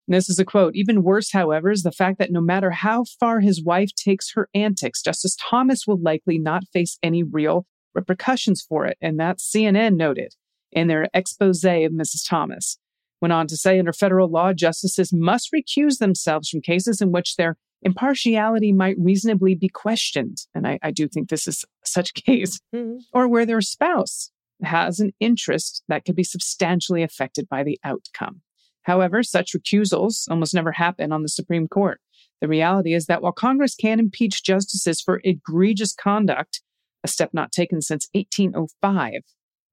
And 0.10 0.14
this 0.14 0.30
is 0.30 0.40
a 0.40 0.44
quote. 0.44 0.76
Even 0.76 1.04
worse, 1.04 1.32
however, 1.32 1.72
is 1.72 1.84
the 1.84 1.92
fact 1.94 2.20
that 2.20 2.30
no 2.30 2.42
matter 2.42 2.72
how 2.72 3.06
far 3.18 3.40
his 3.40 3.64
wife 3.64 3.92
takes 3.96 4.34
her 4.34 4.50
antics, 4.54 5.02
Justice 5.02 5.38
Thomas 5.40 5.88
will 5.88 6.02
likely 6.02 6.38
not 6.38 6.68
face 6.74 6.98
any 7.02 7.24
real 7.24 7.66
repercussions 7.96 8.62
for 8.62 8.86
it. 8.86 8.98
And 9.00 9.18
that 9.22 9.38
CNN 9.38 9.96
noted 9.96 10.36
in 10.74 10.90
their 10.90 11.08
expose 11.14 11.64
of 11.64 11.94
Mrs. 11.94 12.28
Thomas. 12.28 12.78
Went 13.22 13.32
on 13.32 13.48
to 13.48 13.56
say 13.56 13.80
under 13.80 13.94
federal 13.94 14.30
law, 14.30 14.52
justices 14.52 15.14
must 15.14 15.54
recuse 15.54 16.00
themselves 16.00 16.50
from 16.50 16.60
cases 16.60 17.00
in 17.00 17.14
which 17.14 17.38
their 17.38 17.56
impartiality 17.82 18.72
might 18.74 18.98
reasonably 19.00 19.56
be 19.56 19.70
questioned. 19.70 20.38
And 20.54 20.68
I, 20.68 20.80
I 20.82 20.92
do 20.92 21.08
think 21.08 21.30
this 21.30 21.48
is 21.48 21.64
such 21.84 22.12
a 22.12 22.22
case, 22.22 22.60
Mhm. 22.74 23.00
or 23.14 23.28
where 23.28 23.46
their 23.46 23.62
spouse 23.62 24.32
has 24.64 25.00
an 25.00 25.12
interest 25.20 25.84
that 25.88 26.04
could 26.06 26.16
be 26.16 26.24
substantially 26.24 27.04
affected 27.04 27.48
by 27.48 27.64
the 27.64 27.80
outcome. 27.84 28.42
However, 28.84 29.22
such 29.22 29.54
recusals 29.54 30.30
almost 30.30 30.54
never 30.54 30.72
happen 30.74 31.12
on 31.12 31.22
the 31.22 31.30
Supreme 31.30 31.68
Court. 31.68 32.00
The 32.42 32.48
reality 32.48 32.94
is 32.94 33.06
that 33.08 33.22
while 33.22 33.32
Congress 33.32 33.76
can 33.76 34.00
impeach 34.00 34.44
justices 34.44 35.02
for 35.02 35.22
egregious 35.24 35.94
conduct, 35.94 36.62
a 37.04 37.08
step 37.08 37.32
not 37.34 37.52
taken 37.52 37.82
since 37.82 38.08
1805, 38.14 39.22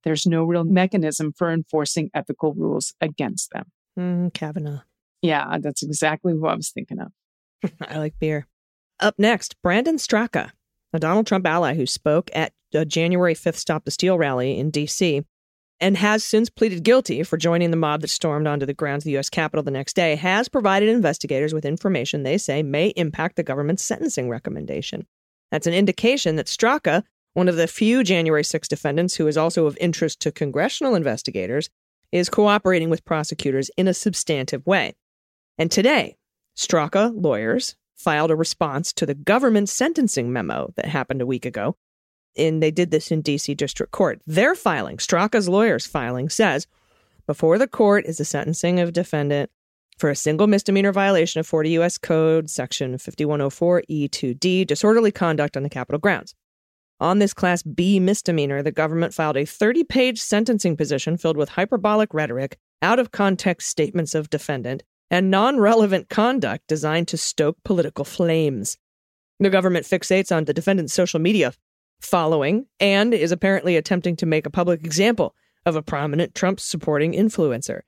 there's 0.03 0.27
no 0.27 0.45
real 0.45 0.65
mechanism 0.65 1.33
for 1.37 1.51
enforcing 1.51 2.11
ethical 2.13 2.53
rules 2.55 2.95
against 3.01 3.51
them. 3.53 3.71
Mm, 3.99 4.35
Kavanaugh. 4.35 4.81
Yeah, 5.23 5.57
that's 5.61 5.83
exactly 5.83 6.35
what 6.35 6.53
I 6.53 6.57
was 6.57 6.71
thinking 6.71 6.99
of. 7.01 7.13
I 7.81 7.99
like 7.99 8.19
beer. 8.19 8.47
Up 9.01 9.15
next, 9.19 9.61
Brandon 9.63 9.97
Straka, 9.97 10.51
a 10.93 10.99
Donald 10.99 11.27
Trump 11.27 11.47
ally 11.47 11.75
who 11.75 11.87
spoke 11.87 12.31
at 12.35 12.53
a 12.73 12.85
January 12.85 13.35
5th 13.35 13.57
Stop 13.57 13.85
the 13.85 13.91
Steal 13.91 14.19
rally 14.19 14.59
in 14.59 14.71
D.C. 14.71 15.23
and 15.81 15.97
has 15.97 16.25
since 16.25 16.51
pleaded 16.51 16.85
guilty 16.85 17.23
for 17.23 17.37
joining 17.37 17.71
the 17.71 17.77
mob 17.77 18.01
that 18.01 18.09
stormed 18.09 18.47
onto 18.47 18.67
the 18.67 18.75
grounds 18.75 19.03
of 19.03 19.07
the 19.07 19.13
U.S. 19.13 19.31
Capitol 19.31 19.63
the 19.63 19.71
next 19.71 19.95
day, 19.95 20.17
has 20.17 20.49
provided 20.49 20.89
investigators 20.89 21.53
with 21.53 21.65
information 21.65 22.23
they 22.23 22.39
say 22.39 22.63
may 22.63 22.89
impact 22.89 23.37
the 23.37 23.43
government's 23.43 23.85
sentencing 23.85 24.29
recommendation. 24.29 25.07
That's 25.51 25.67
an 25.67 25.75
indication 25.75 26.37
that 26.37 26.47
Straka, 26.47 27.05
one 27.35 27.49
of 27.49 27.57
the 27.57 27.69
few 27.69 28.03
January 28.03 28.45
6 28.45 28.67
defendants 28.69 29.15
who 29.17 29.27
is 29.27 29.37
also 29.37 29.67
of 29.67 29.79
interest 29.81 30.21
to 30.21 30.33
congressional 30.33 30.95
investigators, 30.95 31.71
is 32.13 32.29
cooperating 32.29 32.91
with 32.91 33.05
prosecutors 33.05 33.71
in 33.77 33.89
a 33.89 33.95
substantive 33.95 34.67
way. 34.67 34.95
And 35.59 35.71
today, 35.71 36.17
Straka 36.57 37.13
lawyers 37.15 37.77
filed 37.97 38.31
a 38.31 38.37
response 38.37 38.93
to 38.93 39.07
the 39.07 39.15
government 39.15 39.69
sentencing 39.69 40.33
memo 40.33 40.73
that 40.77 40.87
happened 40.87 41.23
a 41.23 41.27
week 41.27 41.47
ago. 41.47 41.77
And 42.37 42.63
they 42.63 42.71
did 42.71 42.91
this 42.91 43.11
in 43.11 43.23
DC 43.23 43.57
District 43.57 43.93
Court. 43.93 44.21
Their 44.27 44.55
filing, 44.55 44.97
Straka's 44.97 45.49
lawyers' 45.49 45.87
filing, 45.87 46.29
says 46.29 46.67
before 47.27 47.59
the 47.59 47.69
court 47.69 48.05
is 48.07 48.19
the 48.19 48.25
sentencing 48.25 48.81
of 48.81 48.93
defendant 48.93 49.51
for 49.99 50.11
a 50.11 50.17
single 50.17 50.47
misdemeanor 50.47 50.93
violation 50.93 51.41
of 51.41 51.47
40 51.47 51.71
U.S. 51.71 51.99
Code, 51.99 52.51
Section 52.51 52.97
5104E2D, 52.97 54.67
disorderly 54.67 55.13
conduct 55.13 55.57
on 55.57 55.63
the 55.63 55.71
Capitol 55.71 55.99
grounds. 55.99 56.35
On 57.01 57.19
this 57.19 57.35
Class 57.35 57.63
B 57.63 58.01
misdemeanor, 58.01 58.63
the 58.63 58.73
government 58.73 59.15
filed 59.15 59.37
a 59.37 59.45
30 59.45 59.85
page 59.85 60.21
sentencing 60.21 60.77
position 60.77 61.17
filled 61.17 61.37
with 61.37 61.51
hyperbolic 61.51 62.13
rhetoric, 62.13 62.59
out 62.83 62.99
of 62.99 63.13
context 63.13 63.69
statements 63.69 64.15
of 64.15 64.31
defendant, 64.31 64.83
and 65.11 65.31
non 65.31 65.59
relevant 65.59 66.09
conduct 66.09 66.67
designed 66.67 67.09
to 67.09 67.17
stoke 67.17 67.57
political 67.65 68.05
flames. 68.05 68.79
The 69.41 69.51
government 69.51 69.87
fixates 69.87 70.35
on 70.35 70.45
the 70.45 70.55
defendant's 70.55 70.95
social 70.95 71.21
media 71.21 71.53
following 72.01 72.67
and 72.81 73.15
is 73.15 73.33
apparently 73.33 73.77
attempting 73.77 74.17
to 74.17 74.27
make 74.27 74.47
a 74.47 74.51
public 74.51 74.85
example 74.85 75.35
of 75.67 75.77
a 75.77 75.83
prominent 75.83 76.35
Trump 76.35 76.61
supporting 76.61 77.13
influencer. 77.13 77.81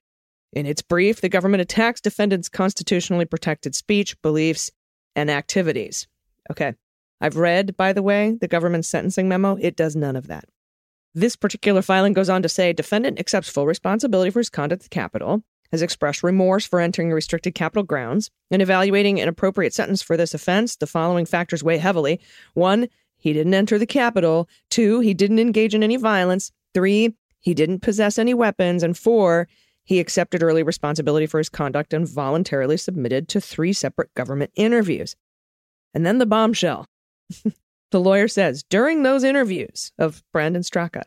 In 0.53 0.67
its 0.67 0.83
brief, 0.83 1.21
the 1.21 1.29
government 1.29 1.61
attacks 1.61 2.01
defendants' 2.01 2.49
constitutionally 2.49 3.27
protected 3.27 3.75
speech, 3.75 4.21
beliefs, 4.23 4.71
and 5.15 5.31
activities. 5.31 6.07
Okay. 6.51 6.75
I've 7.21 7.37
read, 7.37 7.77
by 7.77 7.93
the 7.93 8.03
way, 8.03 8.37
the 8.41 8.49
government's 8.49 8.89
sentencing 8.89 9.29
memo. 9.29 9.57
It 9.61 9.77
does 9.77 9.97
none 9.97 10.17
of 10.17 10.27
that. 10.27 10.45
This 11.15 11.35
particular 11.35 11.81
filing 11.81 12.13
goes 12.13 12.29
on 12.29 12.43
to 12.43 12.49
say 12.49 12.73
defendant 12.73 13.19
accepts 13.19 13.49
full 13.49 13.67
responsibility 13.67 14.31
for 14.31 14.41
his 14.41 14.51
conduct 14.51 14.83
at 14.83 14.91
the 14.91 14.95
Capitol, 14.95 15.43
has 15.73 15.83
expressed 15.83 16.23
remorse 16.23 16.67
for 16.67 16.81
entering 16.81 17.11
restricted 17.13 17.55
Capitol 17.55 17.83
grounds, 17.83 18.31
and 18.51 18.63
evaluating 18.63 19.21
an 19.21 19.29
appropriate 19.29 19.75
sentence 19.75 20.03
for 20.03 20.17
this 20.17 20.35
offense. 20.35 20.77
The 20.77 20.87
following 20.87 21.27
factors 21.27 21.65
weigh 21.65 21.79
heavily. 21.79 22.21
One, 22.55 22.89
he 23.17 23.33
didn't 23.33 23.55
enter 23.55 23.79
the 23.79 23.87
Capitol. 23.87 24.49
Two, 24.71 25.01
he 25.01 25.15
didn't 25.15 25.39
engage 25.39 25.75
in 25.75 25.83
any 25.83 25.97
violence. 25.97 26.53
Three, 26.75 27.15
he 27.41 27.55
didn't 27.55 27.81
possess 27.81 28.19
any 28.19 28.35
weapons. 28.35 28.83
And 28.83 28.97
four, 28.97 29.49
he 29.85 30.01
accepted 30.01 30.43
early 30.43 30.63
responsibility 30.63 31.27
for 31.27 31.39
his 31.39 31.49
conduct 31.49 31.93
and 31.93 32.09
voluntarily 32.09 32.77
submitted 32.77 33.29
to 33.29 33.41
three 33.41 33.73
separate 33.73 34.13
government 34.15 34.51
interviews. 34.55 35.17
And 35.95 36.05
then 36.05 36.19
the 36.19 36.27
bombshell. 36.27 36.87
The 37.93 38.01
lawyer 38.01 38.29
says 38.29 38.65
during 38.65 39.03
those 39.03 39.25
interviews 39.25 39.93
of 39.99 40.23
Brandon 40.33 40.63
Straka, 40.63 41.03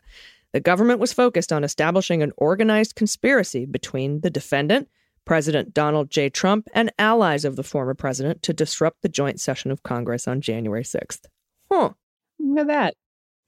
the 0.52 0.60
government 0.60 1.00
was 1.00 1.12
focused 1.12 1.52
on 1.52 1.64
establishing 1.64 2.22
an 2.22 2.32
organized 2.36 2.94
conspiracy 2.94 3.64
between 3.66 4.20
the 4.20 4.30
defendant, 4.30 4.88
President 5.24 5.72
Donald 5.72 6.10
J. 6.10 6.28
Trump, 6.28 6.68
and 6.74 6.92
allies 6.98 7.44
of 7.44 7.56
the 7.56 7.62
former 7.62 7.94
president 7.94 8.42
to 8.42 8.52
disrupt 8.52 9.02
the 9.02 9.08
joint 9.08 9.40
session 9.40 9.70
of 9.70 9.82
Congress 9.82 10.26
on 10.26 10.40
January 10.40 10.82
6th. 10.82 11.26
Huh. 11.70 11.90
Look 12.38 12.58
at 12.58 12.66
that. 12.66 12.94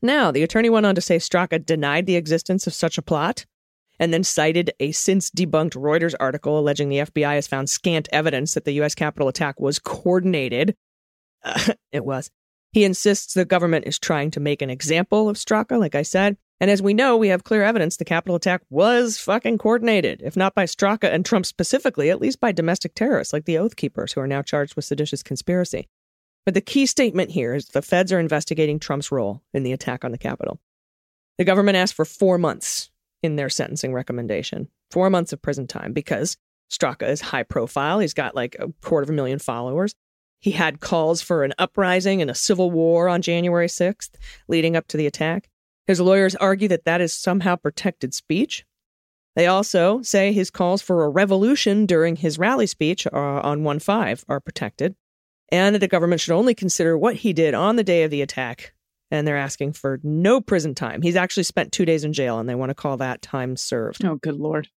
Now, 0.00 0.30
the 0.30 0.42
attorney 0.42 0.70
went 0.70 0.86
on 0.86 0.94
to 0.94 1.00
say 1.00 1.16
Straka 1.16 1.64
denied 1.64 2.06
the 2.06 2.16
existence 2.16 2.66
of 2.66 2.74
such 2.74 2.98
a 2.98 3.02
plot 3.02 3.46
and 3.98 4.12
then 4.12 4.24
cited 4.24 4.72
a 4.80 4.92
since 4.92 5.30
debunked 5.30 5.76
Reuters 5.76 6.14
article 6.18 6.58
alleging 6.58 6.88
the 6.88 6.98
FBI 6.98 7.34
has 7.34 7.46
found 7.46 7.70
scant 7.70 8.08
evidence 8.12 8.54
that 8.54 8.64
the 8.64 8.72
U.S. 8.74 8.94
Capitol 8.94 9.28
attack 9.28 9.60
was 9.60 9.78
coordinated. 9.78 10.76
It 11.92 12.04
was. 12.04 12.30
He 12.72 12.84
insists 12.84 13.34
the 13.34 13.44
government 13.44 13.86
is 13.86 13.98
trying 13.98 14.30
to 14.30 14.40
make 14.40 14.62
an 14.62 14.70
example 14.70 15.28
of 15.28 15.36
Straka, 15.36 15.78
like 15.78 15.94
I 15.94 16.02
said. 16.02 16.38
And 16.62 16.70
as 16.70 16.80
we 16.80 16.94
know, 16.94 17.16
we 17.16 17.26
have 17.26 17.42
clear 17.42 17.64
evidence 17.64 17.96
the 17.96 18.04
Capitol 18.04 18.36
attack 18.36 18.62
was 18.70 19.18
fucking 19.18 19.58
coordinated, 19.58 20.22
if 20.22 20.36
not 20.36 20.54
by 20.54 20.62
Straka 20.62 21.12
and 21.12 21.26
Trump 21.26 21.44
specifically, 21.44 22.08
at 22.08 22.20
least 22.20 22.38
by 22.38 22.52
domestic 22.52 22.94
terrorists 22.94 23.32
like 23.32 23.46
the 23.46 23.58
Oath 23.58 23.74
Keepers, 23.74 24.12
who 24.12 24.20
are 24.20 24.28
now 24.28 24.42
charged 24.42 24.76
with 24.76 24.84
seditious 24.84 25.24
conspiracy. 25.24 25.88
But 26.46 26.54
the 26.54 26.60
key 26.60 26.86
statement 26.86 27.32
here 27.32 27.56
is 27.56 27.66
the 27.66 27.82
feds 27.82 28.12
are 28.12 28.20
investigating 28.20 28.78
Trump's 28.78 29.10
role 29.10 29.42
in 29.52 29.64
the 29.64 29.72
attack 29.72 30.04
on 30.04 30.12
the 30.12 30.18
Capitol. 30.18 30.60
The 31.36 31.44
government 31.44 31.78
asked 31.78 31.94
for 31.94 32.04
four 32.04 32.38
months 32.38 32.92
in 33.24 33.34
their 33.34 33.50
sentencing 33.50 33.92
recommendation, 33.92 34.68
four 34.88 35.10
months 35.10 35.32
of 35.32 35.42
prison 35.42 35.66
time, 35.66 35.92
because 35.92 36.36
Straka 36.70 37.08
is 37.08 37.20
high 37.20 37.42
profile. 37.42 37.98
He's 37.98 38.14
got 38.14 38.36
like 38.36 38.54
a 38.60 38.68
quarter 38.82 39.02
of 39.02 39.10
a 39.10 39.14
million 39.14 39.40
followers. 39.40 39.96
He 40.38 40.52
had 40.52 40.78
calls 40.78 41.22
for 41.22 41.42
an 41.42 41.54
uprising 41.58 42.22
and 42.22 42.30
a 42.30 42.36
civil 42.36 42.70
war 42.70 43.08
on 43.08 43.20
January 43.20 43.66
6th, 43.66 44.10
leading 44.46 44.76
up 44.76 44.86
to 44.86 44.96
the 44.96 45.08
attack. 45.08 45.48
His 45.86 46.00
lawyers 46.00 46.36
argue 46.36 46.68
that 46.68 46.84
that 46.84 47.00
is 47.00 47.12
somehow 47.12 47.56
protected 47.56 48.14
speech. 48.14 48.64
They 49.34 49.46
also 49.46 50.02
say 50.02 50.32
his 50.32 50.50
calls 50.50 50.82
for 50.82 51.04
a 51.04 51.08
revolution 51.08 51.86
during 51.86 52.16
his 52.16 52.38
rally 52.38 52.66
speech 52.66 53.06
uh, 53.06 53.10
on 53.16 53.64
1 53.64 53.78
5 53.78 54.24
are 54.28 54.40
protected, 54.40 54.94
and 55.50 55.74
that 55.74 55.80
the 55.80 55.88
government 55.88 56.20
should 56.20 56.34
only 56.34 56.54
consider 56.54 56.96
what 56.96 57.16
he 57.16 57.32
did 57.32 57.54
on 57.54 57.76
the 57.76 57.84
day 57.84 58.04
of 58.04 58.10
the 58.10 58.22
attack. 58.22 58.74
And 59.10 59.26
they're 59.26 59.36
asking 59.36 59.74
for 59.74 60.00
no 60.02 60.40
prison 60.40 60.74
time. 60.74 61.02
He's 61.02 61.16
actually 61.16 61.42
spent 61.42 61.72
two 61.72 61.84
days 61.84 62.04
in 62.04 62.12
jail, 62.12 62.38
and 62.38 62.48
they 62.48 62.54
want 62.54 62.70
to 62.70 62.74
call 62.74 62.96
that 62.98 63.20
time 63.20 63.56
served. 63.56 64.04
Oh, 64.04 64.16
good 64.16 64.36
Lord. 64.36 64.68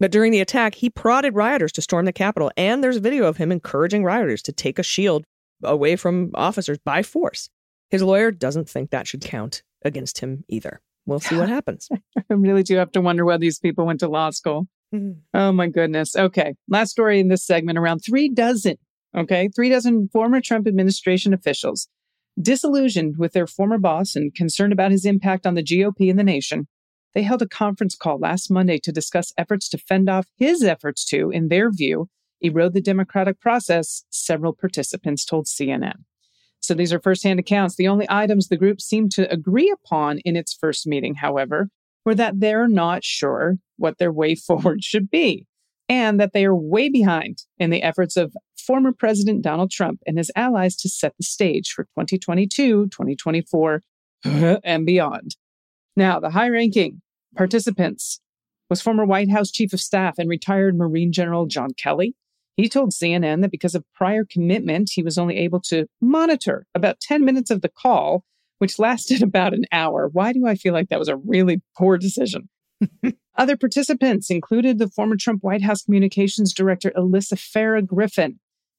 But 0.00 0.10
during 0.10 0.32
the 0.32 0.40
attack, 0.40 0.74
he 0.74 0.90
prodded 0.90 1.34
rioters 1.34 1.72
to 1.72 1.82
storm 1.82 2.04
the 2.04 2.12
Capitol, 2.12 2.50
and 2.56 2.82
there's 2.82 2.96
a 2.96 3.00
video 3.00 3.24
of 3.24 3.36
him 3.36 3.52
encouraging 3.52 4.04
rioters 4.04 4.42
to 4.42 4.52
take 4.52 4.78
a 4.78 4.82
shield 4.82 5.24
away 5.62 5.96
from 5.96 6.30
officers 6.34 6.78
by 6.84 7.02
force. 7.02 7.48
His 7.90 8.02
lawyer 8.02 8.30
doesn't 8.30 8.68
think 8.68 8.90
that 8.90 9.06
should 9.06 9.20
count 9.20 9.62
against 9.84 10.18
him 10.18 10.44
either. 10.48 10.80
We'll 11.06 11.20
see 11.20 11.36
what 11.36 11.48
happens. 11.58 11.88
I 12.16 12.22
really 12.34 12.62
do 12.62 12.76
have 12.76 12.92
to 12.92 13.00
wonder 13.00 13.24
whether 13.24 13.40
these 13.40 13.58
people 13.58 13.86
went 13.86 14.00
to 14.00 14.08
law 14.08 14.30
school. 14.30 14.66
Mhm. 14.94 15.16
Oh 15.32 15.52
my 15.52 15.68
goodness. 15.68 16.14
Okay. 16.16 16.54
Last 16.68 16.90
story 16.90 17.20
in 17.20 17.28
this 17.28 17.44
segment 17.44 17.78
around 17.78 18.00
three 18.00 18.28
dozen, 18.28 18.76
okay, 19.16 19.48
three 19.54 19.68
dozen 19.68 20.08
former 20.12 20.40
Trump 20.40 20.66
administration 20.66 21.34
officials 21.34 21.88
disillusioned 22.40 23.16
with 23.16 23.32
their 23.32 23.46
former 23.46 23.78
boss 23.78 24.16
and 24.16 24.34
concerned 24.34 24.72
about 24.72 24.90
his 24.90 25.04
impact 25.04 25.46
on 25.46 25.54
the 25.54 25.62
GOP 25.62 26.10
and 26.10 26.18
the 26.18 26.24
nation. 26.24 26.66
They 27.14 27.22
held 27.22 27.42
a 27.42 27.48
conference 27.48 27.94
call 27.94 28.18
last 28.18 28.50
Monday 28.50 28.78
to 28.78 28.90
discuss 28.90 29.32
efforts 29.38 29.68
to 29.68 29.78
fend 29.78 30.08
off 30.08 30.26
his 30.36 30.64
efforts 30.64 31.04
to, 31.06 31.30
in 31.30 31.46
their 31.48 31.70
view, 31.70 32.08
erode 32.40 32.74
the 32.74 32.80
democratic 32.80 33.40
process, 33.40 34.04
several 34.10 34.52
participants 34.52 35.24
told 35.24 35.46
CNN. 35.46 36.04
So 36.64 36.74
these 36.74 36.92
are 36.92 37.00
firsthand 37.00 37.40
accounts. 37.40 37.76
The 37.76 37.88
only 37.88 38.06
items 38.08 38.48
the 38.48 38.56
group 38.56 38.80
seemed 38.80 39.12
to 39.12 39.30
agree 39.30 39.70
upon 39.70 40.18
in 40.20 40.36
its 40.36 40.54
first 40.54 40.86
meeting, 40.86 41.14
however, 41.14 41.68
were 42.04 42.14
that 42.14 42.40
they're 42.40 42.68
not 42.68 43.04
sure 43.04 43.56
what 43.76 43.98
their 43.98 44.12
way 44.12 44.34
forward 44.34 44.82
should 44.82 45.10
be 45.10 45.46
and 45.88 46.18
that 46.18 46.32
they 46.32 46.44
are 46.44 46.56
way 46.56 46.88
behind 46.88 47.42
in 47.58 47.70
the 47.70 47.82
efforts 47.82 48.16
of 48.16 48.34
former 48.56 48.92
President 48.92 49.42
Donald 49.42 49.70
Trump 49.70 50.00
and 50.06 50.16
his 50.16 50.30
allies 50.34 50.76
to 50.76 50.88
set 50.88 51.14
the 51.18 51.24
stage 51.24 51.72
for 51.72 51.84
2022, 51.84 52.86
2024, 52.86 53.82
and 54.24 54.86
beyond. 54.86 55.36
Now, 55.96 56.18
the 56.18 56.30
high 56.30 56.48
ranking 56.48 57.02
participants 57.36 58.20
was 58.70 58.80
former 58.80 59.04
White 59.04 59.30
House 59.30 59.50
Chief 59.50 59.72
of 59.72 59.80
Staff 59.80 60.18
and 60.18 60.28
retired 60.28 60.76
Marine 60.76 61.12
General 61.12 61.46
John 61.46 61.70
Kelly. 61.76 62.14
He 62.56 62.68
told 62.68 62.92
CNN 62.92 63.42
that 63.42 63.50
because 63.50 63.74
of 63.74 63.84
prior 63.94 64.24
commitment, 64.24 64.90
he 64.92 65.02
was 65.02 65.18
only 65.18 65.36
able 65.38 65.60
to 65.62 65.86
monitor 66.00 66.66
about 66.74 67.00
10 67.00 67.24
minutes 67.24 67.50
of 67.50 67.62
the 67.62 67.68
call, 67.68 68.24
which 68.58 68.78
lasted 68.78 69.22
about 69.24 69.54
an 69.54 69.64
hour. 69.72 70.08
Why 70.12 70.32
do 70.32 70.46
I 70.46 70.54
feel 70.54 70.72
like 70.72 70.88
that 70.88 70.98
was 70.98 71.08
a 71.08 71.16
really 71.16 71.62
poor 71.76 71.98
decision? 71.98 72.48
Other 73.36 73.56
participants 73.56 74.30
included 74.30 74.78
the 74.78 74.88
former 74.88 75.16
Trump 75.16 75.42
White 75.42 75.62
House 75.62 75.82
Communications 75.82 76.54
Director, 76.54 76.92
Alyssa 76.96 77.34
Farah 77.34 77.84
Griffin. 77.84 78.38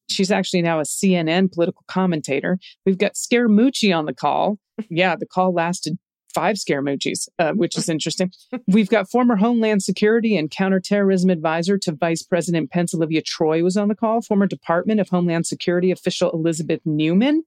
She's 0.10 0.32
actually 0.32 0.62
now 0.62 0.80
a 0.80 0.84
CNN 0.84 1.52
political 1.52 1.84
commentator. 1.88 2.60
We've 2.86 2.98
got 2.98 3.16
Scaramucci 3.16 3.96
on 3.96 4.06
the 4.06 4.14
call. 4.14 4.60
Yeah, 4.90 5.16
the 5.16 5.26
call 5.26 5.54
lasted 5.54 5.98
five 6.36 6.58
Scaramucci's, 6.58 7.28
uh, 7.40 7.54
which 7.54 7.78
is 7.78 7.90
interesting. 7.96 8.32
We've 8.68 8.90
got 8.90 9.10
former 9.10 9.38
Homeland 9.38 9.82
Security 9.82 10.38
and 10.38 10.52
Counterterrorism 10.52 11.30
Advisor 11.30 11.78
to 11.80 11.94
Vice 11.94 12.22
President 12.22 12.70
Pence 12.70 12.94
Olivia 12.94 13.22
Troy 13.22 13.64
was 13.64 13.78
on 13.78 13.88
the 13.88 13.96
call, 13.96 14.22
former 14.22 14.46
Department 14.46 15.00
of 15.00 15.10
Homeland 15.10 15.48
Security 15.48 15.90
official 15.90 16.30
Elizabeth 16.32 16.82
Newman, 16.86 17.44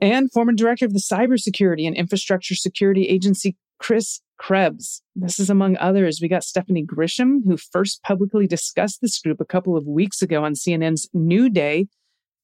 and 0.00 0.32
former 0.32 0.52
Director 0.52 0.86
of 0.86 0.94
the 0.94 0.98
Cybersecurity 0.98 1.86
and 1.86 1.94
Infrastructure 1.94 2.54
Security 2.54 3.06
Agency 3.06 3.56
Chris 3.78 4.20
Krebs. 4.38 5.02
This 5.14 5.38
is 5.38 5.50
among 5.50 5.76
others. 5.76 6.20
We 6.20 6.28
got 6.28 6.44
Stephanie 6.44 6.84
Grisham, 6.84 7.40
who 7.44 7.56
first 7.56 8.02
publicly 8.02 8.46
discussed 8.46 9.00
this 9.02 9.20
group 9.20 9.40
a 9.40 9.44
couple 9.44 9.76
of 9.76 9.86
weeks 9.86 10.22
ago 10.22 10.44
on 10.44 10.54
CNN's 10.54 11.08
New 11.12 11.50
Day, 11.50 11.88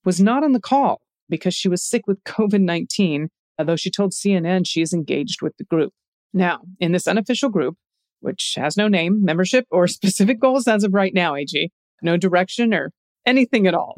was 0.04 0.20
not 0.20 0.44
on 0.44 0.52
the 0.52 0.60
call 0.60 1.00
because 1.28 1.54
she 1.54 1.68
was 1.68 1.82
sick 1.82 2.06
with 2.06 2.22
COVID 2.24 2.60
19, 2.60 3.30
although 3.58 3.76
she 3.76 3.90
told 3.90 4.12
CNN 4.12 4.66
she 4.66 4.82
is 4.82 4.92
engaged 4.92 5.42
with 5.42 5.56
the 5.56 5.64
group. 5.64 5.92
Now, 6.32 6.60
in 6.80 6.92
this 6.92 7.08
unofficial 7.08 7.48
group, 7.48 7.76
which 8.20 8.54
has 8.56 8.76
no 8.76 8.88
name, 8.88 9.24
membership, 9.24 9.66
or 9.70 9.86
specific 9.88 10.40
goals 10.40 10.68
as 10.68 10.84
of 10.84 10.94
right 10.94 11.14
now, 11.14 11.34
AG, 11.34 11.70
no 12.02 12.16
direction 12.16 12.74
or 12.74 12.92
anything 13.24 13.66
at 13.66 13.74
all. 13.74 13.96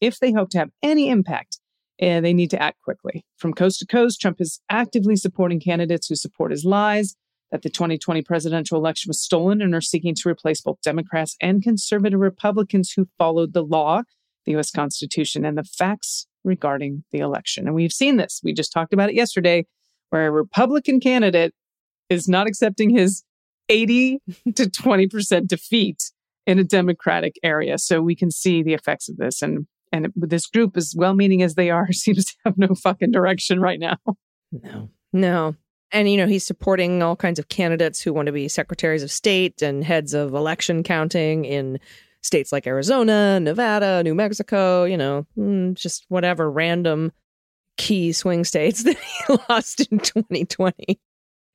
If 0.00 0.18
they 0.18 0.32
hope 0.32 0.50
to 0.50 0.58
have 0.58 0.70
any 0.82 1.08
impact, 1.08 1.60
eh, 1.98 2.20
they 2.20 2.32
need 2.32 2.50
to 2.50 2.62
act 2.62 2.80
quickly. 2.82 3.24
From 3.36 3.54
coast 3.54 3.78
to 3.80 3.86
coast, 3.86 4.20
Trump 4.20 4.40
is 4.40 4.60
actively 4.68 5.16
supporting 5.16 5.60
candidates 5.60 6.08
who 6.08 6.16
support 6.16 6.50
his 6.50 6.64
lies 6.64 7.16
that 7.50 7.62
the 7.62 7.70
2020 7.70 8.22
presidential 8.22 8.78
election 8.78 9.08
was 9.10 9.22
stolen 9.22 9.62
and 9.62 9.74
are 9.74 9.80
seeking 9.80 10.14
to 10.14 10.28
replace 10.28 10.60
both 10.60 10.80
Democrats 10.82 11.36
and 11.40 11.62
conservative 11.62 12.18
Republicans 12.18 12.92
who 12.92 13.06
followed 13.16 13.52
the 13.52 13.62
law, 13.62 14.02
the 14.44 14.52
U.S. 14.52 14.72
Constitution, 14.72 15.44
and 15.44 15.56
the 15.56 15.62
facts 15.62 16.26
regarding 16.44 17.04
the 17.10 17.18
election. 17.18 17.66
And 17.66 17.74
we've 17.74 17.92
seen 17.92 18.16
this. 18.16 18.40
We 18.44 18.52
just 18.52 18.72
talked 18.72 18.92
about 18.92 19.10
it 19.10 19.14
yesterday, 19.14 19.66
where 20.10 20.26
a 20.26 20.30
Republican 20.30 21.00
candidate 21.00 21.54
is 22.10 22.28
not 22.28 22.46
accepting 22.46 22.90
his 22.90 23.24
80 23.68 24.20
to 24.54 24.64
20% 24.64 25.46
defeat 25.46 26.12
in 26.46 26.58
a 26.58 26.64
Democratic 26.64 27.36
area. 27.42 27.78
So 27.78 28.02
we 28.02 28.14
can 28.14 28.30
see 28.30 28.62
the 28.62 28.74
effects 28.74 29.08
of 29.08 29.16
this. 29.16 29.42
And 29.42 29.66
and 29.92 30.12
this 30.16 30.46
group, 30.46 30.76
as 30.76 30.92
well 30.96 31.14
meaning 31.14 31.40
as 31.42 31.54
they 31.54 31.70
are, 31.70 31.92
seems 31.92 32.24
to 32.24 32.34
have 32.44 32.58
no 32.58 32.74
fucking 32.74 33.12
direction 33.12 33.60
right 33.60 33.78
now. 33.78 33.96
No, 34.50 34.90
no. 35.12 35.54
And, 35.92 36.10
you 36.10 36.16
know, 36.16 36.26
he's 36.26 36.44
supporting 36.44 37.02
all 37.02 37.14
kinds 37.14 37.38
of 37.38 37.48
candidates 37.48 38.00
who 38.00 38.12
want 38.12 38.26
to 38.26 38.32
be 38.32 38.48
secretaries 38.48 39.04
of 39.04 39.12
state 39.12 39.62
and 39.62 39.84
heads 39.84 40.12
of 40.12 40.34
election 40.34 40.82
counting 40.82 41.44
in 41.44 41.78
states 42.24 42.50
like 42.52 42.66
Arizona, 42.66 43.38
Nevada, 43.38 44.02
New 44.02 44.14
Mexico, 44.14 44.84
you 44.84 44.96
know, 44.96 45.26
mm, 45.38 45.74
just 45.74 46.06
whatever 46.08 46.50
random 46.50 47.12
key 47.76 48.12
swing 48.12 48.44
states 48.44 48.82
that 48.84 48.96
he 48.96 49.36
lost 49.48 49.80
in 49.80 49.98
2020. 49.98 50.98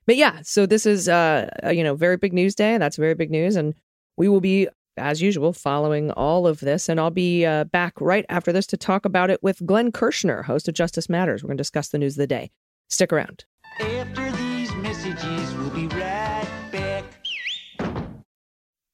But 0.05 0.15
yeah, 0.15 0.39
so 0.43 0.65
this 0.65 0.85
is, 0.85 1.09
uh, 1.09 1.49
you 1.71 1.83
know, 1.83 1.95
very 1.95 2.17
big 2.17 2.33
news 2.33 2.55
day. 2.55 2.77
That's 2.77 2.97
very 2.97 3.15
big 3.15 3.31
news. 3.31 3.55
And 3.55 3.73
we 4.17 4.27
will 4.27 4.41
be, 4.41 4.67
as 4.97 5.21
usual, 5.21 5.53
following 5.53 6.11
all 6.11 6.47
of 6.47 6.59
this. 6.59 6.89
And 6.89 6.99
I'll 6.99 7.11
be 7.11 7.45
uh, 7.45 7.65
back 7.65 7.99
right 7.99 8.25
after 8.29 8.51
this 8.51 8.65
to 8.67 8.77
talk 8.77 9.05
about 9.05 9.29
it 9.29 9.41
with 9.43 9.65
Glenn 9.65 9.91
Kirschner, 9.91 10.43
host 10.43 10.67
of 10.67 10.73
Justice 10.73 11.09
Matters. 11.09 11.43
We're 11.43 11.49
going 11.49 11.57
to 11.57 11.61
discuss 11.61 11.89
the 11.89 11.99
news 11.99 12.13
of 12.13 12.19
the 12.19 12.27
day. 12.27 12.51
Stick 12.89 13.13
around. 13.13 13.45
After 13.79 14.31
these 14.31 14.73
messages, 14.75 15.53
we'll 15.55 15.69
be 15.69 15.87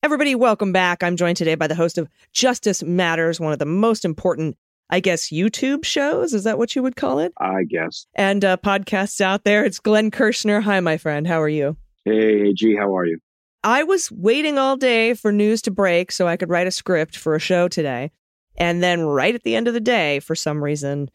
Everybody, 0.05 0.35
welcome 0.35 0.71
back. 0.71 1.01
I'm 1.01 1.15
joined 1.15 1.35
today 1.35 1.55
by 1.55 1.65
the 1.65 1.73
host 1.73 1.97
of 1.97 2.07
Justice 2.31 2.83
Matters, 2.83 3.39
one 3.39 3.53
of 3.53 3.57
the 3.57 3.65
most 3.65 4.05
important, 4.05 4.55
I 4.91 4.99
guess, 4.99 5.29
YouTube 5.29 5.83
shows. 5.83 6.31
Is 6.31 6.43
that 6.43 6.59
what 6.59 6.75
you 6.75 6.83
would 6.83 6.95
call 6.95 7.17
it? 7.17 7.33
I 7.39 7.63
guess. 7.63 8.05
And 8.13 8.45
uh, 8.45 8.57
podcasts 8.57 9.19
out 9.19 9.45
there. 9.45 9.65
It's 9.65 9.79
Glenn 9.79 10.11
Kirschner. 10.11 10.61
Hi, 10.61 10.79
my 10.79 10.97
friend. 10.97 11.25
How 11.25 11.41
are 11.41 11.49
you? 11.49 11.75
Hey, 12.03 12.53
G, 12.53 12.75
how 12.75 12.95
are 12.95 13.07
you? 13.07 13.17
I 13.63 13.81
was 13.81 14.11
waiting 14.11 14.59
all 14.59 14.77
day 14.77 15.15
for 15.15 15.31
news 15.31 15.63
to 15.63 15.71
break 15.71 16.11
so 16.11 16.27
I 16.27 16.37
could 16.37 16.51
write 16.51 16.67
a 16.67 16.71
script 16.71 17.17
for 17.17 17.33
a 17.33 17.39
show 17.39 17.67
today. 17.67 18.11
And 18.57 18.83
then, 18.83 19.01
right 19.01 19.33
at 19.33 19.41
the 19.41 19.55
end 19.55 19.67
of 19.67 19.73
the 19.73 19.79
day, 19.79 20.19
for 20.19 20.35
some 20.35 20.63
reason, 20.63 21.09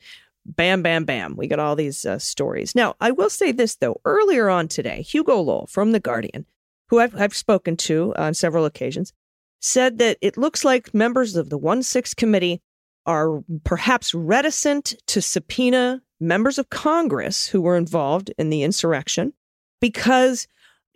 bam, 0.45 0.83
bam, 0.83 1.05
bam. 1.05 1.37
We 1.37 1.47
got 1.47 1.61
all 1.61 1.77
these 1.77 2.05
uh, 2.05 2.19
stories. 2.19 2.75
Now, 2.75 2.97
I 3.01 3.13
will 3.13 3.31
say 3.31 3.53
this, 3.53 3.77
though. 3.77 4.01
Earlier 4.05 4.51
on 4.51 4.67
today, 4.67 5.03
Hugo 5.03 5.41
Lowell 5.41 5.69
from 5.69 5.93
The 5.93 6.01
Guardian, 6.01 6.45
who 6.91 6.99
I've, 6.99 7.15
I've 7.17 7.35
spoken 7.35 7.77
to 7.79 8.13
on 8.17 8.35
several 8.35 8.65
occasions, 8.65 9.13
said 9.61 9.99
that 9.99 10.19
it 10.21 10.37
looks 10.37 10.65
like 10.65 10.93
members 10.93 11.37
of 11.37 11.49
the 11.49 11.59
1 11.59 11.83
6 11.83 12.15
committee 12.15 12.61
are 13.07 13.43
perhaps 13.65 14.13
reticent 14.13 14.95
to 15.07 15.23
subpoena 15.23 16.03
members 16.21 16.59
of 16.59 16.69
Congress 16.69 17.47
who 17.47 17.63
were 17.63 17.77
involved 17.77 18.33
in 18.39 18.51
the 18.51 18.63
insurrection 18.63 19.33
because 19.81 20.47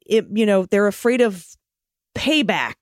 it, 0.05 0.27
you 0.33 0.45
know, 0.45 0.67
they're 0.67 0.87
afraid 0.87 1.21
of 1.21 1.47
payback 2.15 2.75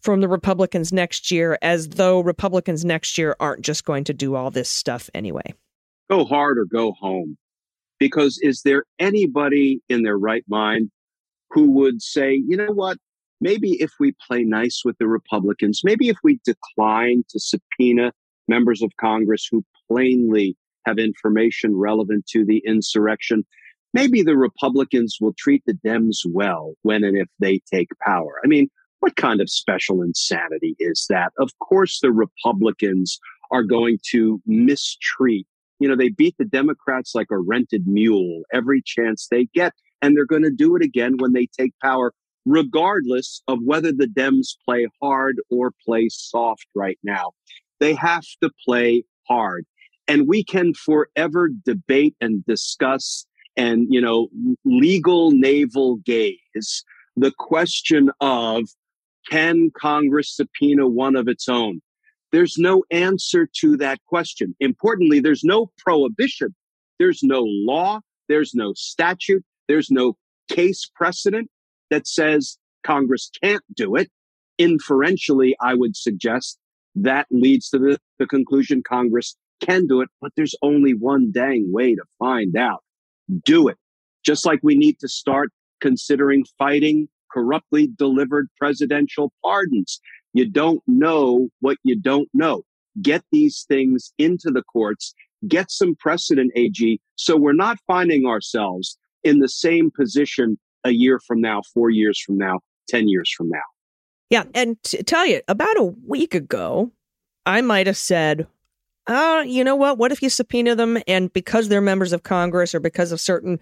from 0.00 0.20
the 0.20 0.28
Republicans 0.28 0.92
next 0.92 1.30
year, 1.30 1.58
as 1.62 1.90
though 1.90 2.20
Republicans 2.20 2.84
next 2.84 3.18
year 3.18 3.36
aren't 3.38 3.62
just 3.62 3.84
going 3.84 4.04
to 4.04 4.14
do 4.14 4.34
all 4.34 4.50
this 4.50 4.68
stuff 4.68 5.08
anyway. 5.14 5.54
Go 6.10 6.24
hard 6.24 6.58
or 6.58 6.64
go 6.64 6.92
home. 6.92 7.36
Because 8.00 8.38
is 8.42 8.62
there 8.64 8.84
anybody 8.98 9.80
in 9.88 10.02
their 10.02 10.18
right 10.18 10.44
mind 10.48 10.90
who 11.52 11.70
would 11.72 12.02
say, 12.02 12.42
you 12.46 12.56
know 12.56 12.72
what? 12.72 12.98
Maybe 13.40 13.72
if 13.80 13.92
we 13.98 14.14
play 14.26 14.44
nice 14.44 14.82
with 14.84 14.96
the 14.98 15.08
Republicans, 15.08 15.80
maybe 15.84 16.08
if 16.08 16.16
we 16.22 16.40
decline 16.44 17.24
to 17.30 17.40
subpoena 17.40 18.12
members 18.48 18.82
of 18.82 18.92
Congress 19.00 19.48
who 19.50 19.64
plainly 19.88 20.56
have 20.86 20.98
information 20.98 21.76
relevant 21.76 22.26
to 22.28 22.44
the 22.44 22.62
insurrection, 22.66 23.44
maybe 23.92 24.22
the 24.22 24.36
Republicans 24.36 25.18
will 25.20 25.34
treat 25.38 25.62
the 25.66 25.74
Dems 25.84 26.18
well 26.26 26.74
when 26.82 27.04
and 27.04 27.16
if 27.16 27.28
they 27.38 27.60
take 27.72 27.88
power. 28.04 28.40
I 28.44 28.48
mean, 28.48 28.68
what 29.00 29.16
kind 29.16 29.40
of 29.40 29.50
special 29.50 30.02
insanity 30.02 30.76
is 30.78 31.06
that? 31.10 31.32
Of 31.38 31.50
course, 31.58 32.00
the 32.00 32.12
Republicans 32.12 33.18
are 33.50 33.64
going 33.64 33.98
to 34.10 34.40
mistreat. 34.46 35.46
You 35.80 35.88
know, 35.88 35.96
they 35.96 36.10
beat 36.10 36.36
the 36.38 36.44
Democrats 36.44 37.12
like 37.14 37.26
a 37.32 37.38
rented 37.38 37.86
mule 37.86 38.42
every 38.52 38.80
chance 38.84 39.26
they 39.28 39.46
get. 39.52 39.72
And 40.02 40.16
they're 40.16 40.26
going 40.26 40.42
to 40.42 40.50
do 40.50 40.76
it 40.76 40.82
again 40.82 41.14
when 41.18 41.32
they 41.32 41.46
take 41.46 41.72
power, 41.80 42.12
regardless 42.44 43.42
of 43.48 43.60
whether 43.64 43.92
the 43.92 44.06
Dems 44.06 44.56
play 44.64 44.88
hard 45.00 45.36
or 45.50 45.72
play 45.84 46.08
soft 46.10 46.66
right 46.74 46.98
now. 47.02 47.32
They 47.80 47.94
have 47.94 48.24
to 48.42 48.50
play 48.66 49.04
hard. 49.28 49.64
And 50.08 50.28
we 50.28 50.44
can 50.44 50.74
forever 50.74 51.48
debate 51.64 52.16
and 52.20 52.44
discuss 52.44 53.24
and, 53.56 53.86
you 53.88 54.00
know, 54.00 54.28
legal 54.64 55.30
navel 55.30 55.96
gaze 55.96 56.84
the 57.16 57.32
question 57.38 58.10
of 58.20 58.64
can 59.30 59.70
Congress 59.78 60.34
subpoena 60.34 60.88
one 60.88 61.16
of 61.16 61.28
its 61.28 61.48
own? 61.48 61.80
There's 62.32 62.56
no 62.58 62.82
answer 62.90 63.48
to 63.60 63.76
that 63.76 64.00
question. 64.06 64.56
Importantly, 64.58 65.20
there's 65.20 65.44
no 65.44 65.70
prohibition. 65.78 66.54
There's 66.98 67.22
no 67.22 67.42
law. 67.42 68.00
There's 68.28 68.54
no 68.54 68.72
statute. 68.74 69.44
There's 69.68 69.90
no 69.90 70.16
case 70.48 70.90
precedent 70.94 71.50
that 71.90 72.06
says 72.06 72.58
Congress 72.82 73.30
can't 73.42 73.62
do 73.74 73.96
it. 73.96 74.10
Inferentially, 74.58 75.56
I 75.60 75.74
would 75.74 75.96
suggest 75.96 76.58
that 76.94 77.26
leads 77.30 77.70
to 77.70 77.78
the, 77.78 77.98
the 78.18 78.26
conclusion 78.26 78.82
Congress 78.82 79.36
can 79.60 79.86
do 79.86 80.00
it, 80.00 80.08
but 80.20 80.32
there's 80.36 80.54
only 80.62 80.92
one 80.92 81.30
dang 81.32 81.72
way 81.72 81.94
to 81.94 82.02
find 82.18 82.56
out. 82.56 82.82
Do 83.44 83.68
it. 83.68 83.76
Just 84.24 84.44
like 84.44 84.60
we 84.62 84.74
need 84.74 84.98
to 85.00 85.08
start 85.08 85.50
considering 85.80 86.44
fighting 86.58 87.08
corruptly 87.32 87.88
delivered 87.96 88.48
presidential 88.58 89.32
pardons. 89.42 90.00
You 90.32 90.48
don't 90.48 90.82
know 90.86 91.48
what 91.60 91.78
you 91.82 91.98
don't 91.98 92.28
know. 92.34 92.62
Get 93.00 93.24
these 93.32 93.64
things 93.68 94.12
into 94.18 94.50
the 94.50 94.62
courts, 94.62 95.14
get 95.48 95.70
some 95.70 95.94
precedent, 95.96 96.52
AG, 96.54 97.00
so 97.16 97.36
we're 97.36 97.54
not 97.54 97.78
finding 97.86 98.26
ourselves 98.26 98.98
in 99.24 99.38
the 99.38 99.48
same 99.48 99.90
position 99.90 100.58
a 100.84 100.90
year 100.90 101.20
from 101.20 101.40
now, 101.40 101.62
four 101.74 101.90
years 101.90 102.20
from 102.20 102.38
now, 102.38 102.60
10 102.88 103.08
years 103.08 103.32
from 103.36 103.48
now. 103.48 103.62
Yeah. 104.30 104.44
And 104.54 104.82
to 104.84 105.02
tell 105.02 105.26
you, 105.26 105.42
about 105.48 105.76
a 105.78 105.94
week 106.06 106.34
ago, 106.34 106.90
I 107.44 107.60
might 107.60 107.86
have 107.86 107.96
said, 107.96 108.46
uh, 109.06 109.44
you 109.46 109.64
know 109.64 109.76
what? 109.76 109.98
What 109.98 110.12
if 110.12 110.22
you 110.22 110.30
subpoena 110.30 110.74
them 110.74 110.98
and 111.06 111.32
because 111.32 111.68
they're 111.68 111.80
members 111.80 112.12
of 112.12 112.22
Congress 112.22 112.74
or 112.74 112.80
because 112.80 113.12
of 113.12 113.20
certain 113.20 113.60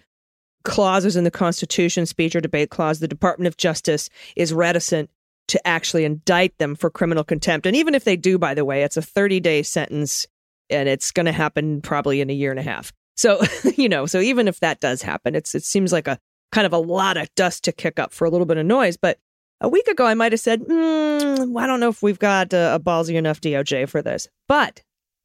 clauses 0.65 1.17
in 1.17 1.25
the 1.25 1.31
Constitution, 1.31 2.07
speech 2.07 2.37
or 2.37 2.41
debate 2.41 2.71
clause, 2.71 3.01
the 3.01 3.09
Department 3.09 3.49
of 3.49 3.57
Justice 3.57 4.11
is 4.37 4.53
reticent 4.53 5.11
to 5.49 5.67
actually 5.67 6.05
indict 6.05 6.57
them 6.59 6.77
for 6.77 6.91
criminal 6.91 7.25
contempt. 7.25 7.67
And 7.67 7.75
even 7.75 7.95
if 7.95 8.05
they 8.05 8.17
do, 8.17 8.39
by 8.39 8.55
the 8.55 8.65
way, 8.65 8.83
it's 8.83 8.97
a 8.97 9.03
30 9.03 9.41
day 9.41 9.63
sentence 9.63 10.27
and 10.69 10.89
it's 10.89 11.11
going 11.11 11.27
to 11.27 11.33
happen 11.33 11.81
probably 11.81 12.21
in 12.21 12.31
a 12.31 12.35
year 12.35 12.51
and 12.51 12.61
a 12.61 12.63
half. 12.63 12.93
So, 13.21 13.43
you 13.77 13.91
know, 13.91 14.07
so 14.07 14.19
even 14.19 14.49
if 14.49 14.61
that 14.61 14.81
does 14.81 15.03
happen, 15.03 15.35
it's 15.35 15.55
it 15.55 15.63
seems 15.63 15.93
like 15.93 16.09
a 16.09 16.19
kind 16.53 16.67
of 16.67 16.73
a 16.73 16.79
lot 16.79 17.19
of 17.19 17.33
dust 17.35 17.65
to 17.65 17.73
kick 17.73 17.99
up 17.99 18.15
for 18.15 18.25
a 18.25 18.31
little 18.31 18.47
bit 18.47 18.57
of 18.57 18.65
noise. 18.65 18.97
But 18.97 19.19
a 19.61 19.69
week 19.69 19.87
ago, 19.89 20.07
I 20.07 20.15
might 20.15 20.33
have 20.33 20.41
said, 20.41 20.63
mm, 20.63 21.61
I 21.61 21.67
don't 21.67 21.81
know 21.81 21.91
if 21.91 22.03
we've 22.03 22.19
got 22.19 22.55
a, 22.55 22.77
a 22.77 22.81
ballsy 22.81 23.17
enough 23.17 23.43
DOJ 23.43 23.91
for 23.91 24.01
this. 24.01 24.27
But 24.49 24.83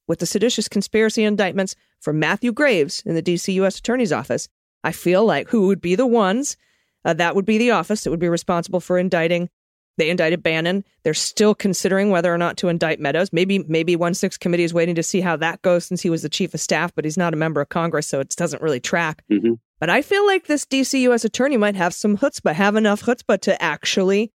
with 0.09 0.19
the 0.19 0.25
seditious 0.25 0.67
conspiracy 0.67 1.23
indictments 1.23 1.73
from 2.01 2.19
Matthew 2.19 2.51
Graves 2.51 3.01
in 3.05 3.15
the 3.15 3.23
DC 3.23 3.53
U.S. 3.55 3.79
Attorney's 3.79 4.11
Office, 4.11 4.49
I 4.83 4.91
feel 4.91 5.25
like 5.25 5.47
who 5.47 5.67
would 5.67 5.79
be 5.79 5.95
the 5.95 6.05
ones? 6.05 6.57
Uh, 7.05 7.13
that 7.13 7.33
would 7.33 7.45
be 7.45 7.57
the 7.57 7.71
office 7.71 8.03
that 8.03 8.11
would 8.11 8.19
be 8.19 8.27
responsible 8.27 8.81
for 8.81 8.97
indicting. 8.97 9.49
They 9.97 10.09
indicted 10.09 10.43
Bannon. 10.43 10.83
They're 11.03 11.13
still 11.13 11.55
considering 11.55 12.09
whether 12.09 12.33
or 12.33 12.37
not 12.37 12.57
to 12.57 12.67
indict 12.67 12.99
Meadows. 12.99 13.31
Maybe 13.31 13.59
maybe 13.59 13.95
one 13.95 14.13
six 14.13 14.37
committee 14.37 14.63
is 14.63 14.73
waiting 14.73 14.95
to 14.95 15.03
see 15.03 15.21
how 15.21 15.37
that 15.37 15.61
goes 15.61 15.85
since 15.85 16.01
he 16.01 16.09
was 16.09 16.21
the 16.21 16.29
chief 16.29 16.53
of 16.53 16.59
staff, 16.59 16.93
but 16.93 17.05
he's 17.05 17.17
not 17.17 17.33
a 17.33 17.37
member 17.37 17.61
of 17.61 17.69
Congress, 17.69 18.07
so 18.07 18.19
it 18.19 18.29
doesn't 18.35 18.61
really 18.61 18.79
track. 18.79 19.23
Mm-hmm. 19.31 19.53
But 19.79 19.89
I 19.89 20.01
feel 20.01 20.25
like 20.25 20.47
this 20.47 20.65
DC 20.65 20.99
U.S. 21.01 21.25
attorney 21.25 21.57
might 21.57 21.75
have 21.75 21.93
some 21.93 22.17
chutzpah, 22.17 22.53
have 22.53 22.75
enough 22.75 23.03
chutzpah 23.03 23.41
to 23.41 23.61
actually 23.61 24.31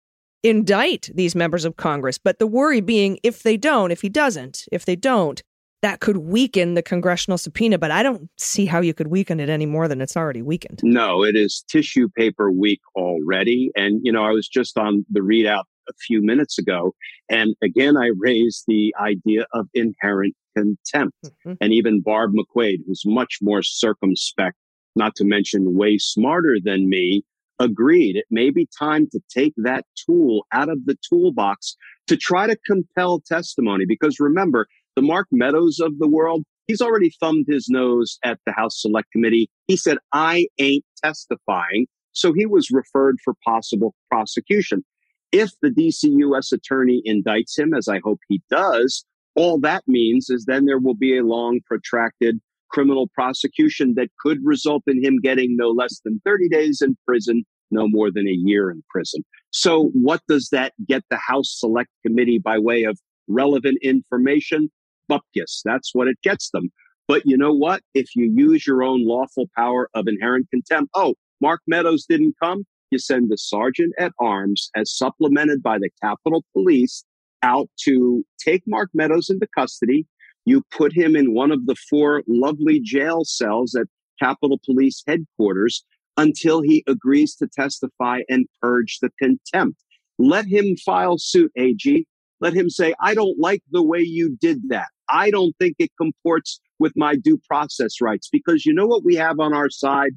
indict 0.43 1.11
these 1.15 1.35
members 1.35 1.65
of 1.65 1.77
Congress. 1.77 2.19
But 2.19 2.39
the 2.39 2.47
worry 2.47 2.81
being, 2.81 3.19
if 3.23 3.43
they 3.43 3.57
don't, 3.57 3.91
if 3.91 4.03
he 4.03 4.09
doesn't, 4.09 4.67
if 4.73 4.85
they 4.85 4.97
don't, 4.97 5.43
that 5.83 6.01
could 6.01 6.17
weaken 6.19 6.75
the 6.75 6.83
congressional 6.83 7.39
subpoena, 7.39 7.79
but 7.79 7.91
I 7.91 8.03
don't 8.03 8.29
see 8.39 8.67
how 8.67 8.81
you 8.81 8.95
could 8.95 9.09
weaken 9.09 9.41
it 9.41 9.49
any 9.49 9.67
more 9.67 9.89
than 9.89 10.01
it's 10.01 10.17
already 10.17 10.43
weakened. 10.43 10.81
No, 10.83 11.23
it 11.23 11.37
is 11.37 11.65
tissue 11.69 12.09
paper 12.17 12.51
weak 12.51 12.81
already. 12.95 13.71
And, 13.77 14.01
you 14.03 14.11
know, 14.11 14.25
I 14.25 14.31
was 14.31 14.49
just 14.49 14.79
on 14.79 15.05
the 15.11 15.21
readout 15.21 15.65
a 15.89 15.93
few 16.07 16.23
minutes 16.23 16.59
ago. 16.59 16.95
And 17.29 17.55
again, 17.63 17.97
I 17.97 18.11
raised 18.19 18.65
the 18.67 18.95
idea 19.01 19.47
of 19.53 19.69
inherent 19.75 20.35
contempt. 20.57 21.17
Mm-hmm. 21.25 21.53
And 21.61 21.73
even 21.73 22.01
Barb 22.01 22.33
McQuade, 22.33 22.79
who's 22.87 23.03
much 23.05 23.39
more 23.43 23.63
circumspect, 23.63 24.57
not 24.97 25.15
to 25.17 25.25
mention 25.25 25.77
way 25.77 25.99
smarter 25.99 26.57
than 26.63 26.89
me, 26.89 27.23
agreed 27.59 28.17
it 28.17 28.27
may 28.31 28.51
be 28.51 28.69
time 28.79 29.09
to 29.11 29.21
take 29.31 29.55
that 29.57 29.85
tool 30.07 30.47
out 30.53 30.69
of 30.69 30.85
the 30.87 30.97
toolbox 31.09 31.77
to 32.07 32.17
try 32.17 32.47
to 32.47 32.57
compel 32.67 33.21
testimony. 33.21 33.85
Because 33.87 34.19
remember, 34.19 34.67
the 34.97 35.03
Mark 35.03 35.29
Meadows 35.31 35.79
of 35.79 35.99
the 35.99 36.09
world, 36.09 36.43
he's 36.67 36.81
already 36.81 37.13
thumbed 37.21 37.47
his 37.49 37.69
nose 37.69 38.19
at 38.25 38.39
the 38.47 38.53
House 38.53 38.81
Select 38.81 39.11
Committee. 39.13 39.49
He 39.69 39.77
said, 39.77 39.99
I 40.13 40.49
ain't 40.59 40.85
testifying. 41.05 41.87
So 42.13 42.33
he 42.33 42.47
was 42.47 42.71
referred 42.71 43.17
for 43.23 43.35
possible 43.45 43.95
prosecution. 44.11 44.85
If 45.33 45.51
the 45.61 45.69
DC 45.69 46.03
U.S. 46.03 46.51
attorney 46.51 47.03
indicts 47.07 47.59
him, 47.59 47.75
as 47.75 47.89
I 47.89 48.01
hope 48.03 48.21
he 48.29 48.41
does, 48.51 49.05
all 49.35 49.61
that 49.61 49.85
means 49.87 50.31
is 50.31 50.47
then 50.47 50.65
there 50.65 50.79
will 50.79 50.95
be 50.95 51.19
a 51.19 51.25
long, 51.25 51.61
protracted 51.67 52.41
criminal 52.71 53.09
prosecution 53.15 53.95
that 53.97 54.09
could 54.19 54.39
result 54.43 54.83
in 54.87 55.05
him 55.05 55.21
getting 55.21 55.57
no 55.57 55.69
less 55.69 56.01
than 56.05 56.21
30 56.25 56.49
days 56.49 56.81
in 56.81 56.97
prison, 57.07 57.45
no 57.71 57.87
more 57.87 58.11
than 58.11 58.27
a 58.27 58.33
year 58.33 58.71
in 58.71 58.83
prison. 58.89 59.23
So, 59.51 59.91
what 59.93 60.21
does 60.27 60.49
that 60.51 60.73
get 60.89 61.05
the 61.11 61.19
House 61.19 61.55
Select 61.59 61.91
Committee 62.05 62.39
by 62.39 62.59
way 62.59 62.85
of 62.85 62.99
relevant 63.29 63.79
information? 63.83 64.71
Bupkis. 65.11 65.61
That's 65.65 65.95
what 65.95 66.09
it 66.09 66.17
gets 66.23 66.51
them. 66.51 66.71
But 67.09 67.23
you 67.25 67.37
know 67.37 67.53
what? 67.53 67.83
If 67.95 68.17
you 68.17 68.33
use 68.35 68.67
your 68.67 68.83
own 68.83 69.07
lawful 69.07 69.49
power 69.57 69.89
of 69.95 70.09
inherent 70.09 70.49
contempt, 70.51 70.91
oh, 70.95 71.15
Mark 71.41 71.61
Meadows 71.67 72.05
didn't 72.09 72.35
come, 72.43 72.65
you 72.91 72.99
send 72.99 73.31
the 73.31 73.39
sergeant 73.39 73.93
at 73.99 74.13
arms 74.21 74.71
as 74.75 74.97
supplemented 74.97 75.63
by 75.63 75.79
the 75.79 75.91
Capitol 76.03 76.45
Police 76.53 77.05
out 77.43 77.69
to 77.85 78.25
take 78.39 78.63
Mark 78.67 78.91
Meadows 78.95 79.29
into 79.31 79.47
custody. 79.57 80.07
You 80.45 80.63
put 80.71 80.97
him 80.97 81.17
in 81.17 81.35
one 81.35 81.53
of 81.53 81.67
the 81.67 81.77
four 81.91 82.23
lovely 82.27 82.81
jail 82.81 83.25
cells 83.25 83.75
at 83.75 83.87
Capitol 84.21 84.61
Police 84.65 85.03
headquarters 85.07 85.85
until 86.17 86.63
he 86.63 86.83
agrees 86.87 87.35
to 87.37 87.47
testify 87.47 88.21
and 88.29 88.47
purge 88.63 88.99
the 89.01 89.11
contempt. 89.21 89.83
Let 90.19 90.47
him 90.47 90.77
file 90.85 91.19
suit, 91.19 91.53
AG. 91.57 92.07
Let 92.41 92.55
him 92.55 92.71
say, 92.71 92.95
I 93.01 93.15
don't 93.15 93.39
like 93.39 93.63
the 93.71 93.83
way 93.83 94.01
you 94.01 94.37
did 94.41 94.69
that. 94.69 94.89
I 95.11 95.31
don't 95.31 95.55
think 95.59 95.77
it 95.79 95.91
comports 96.01 96.61
with 96.79 96.93
my 96.97 97.17
due 97.17 97.39
process 97.49 98.01
rights 98.01 98.29
because 98.31 98.67
you 98.67 98.75
know 98.75 98.87
what 98.87 99.05
we 99.05 99.15
have 99.17 99.41
on 99.41 99.55
our 99.55 99.71
side? 99.71 100.13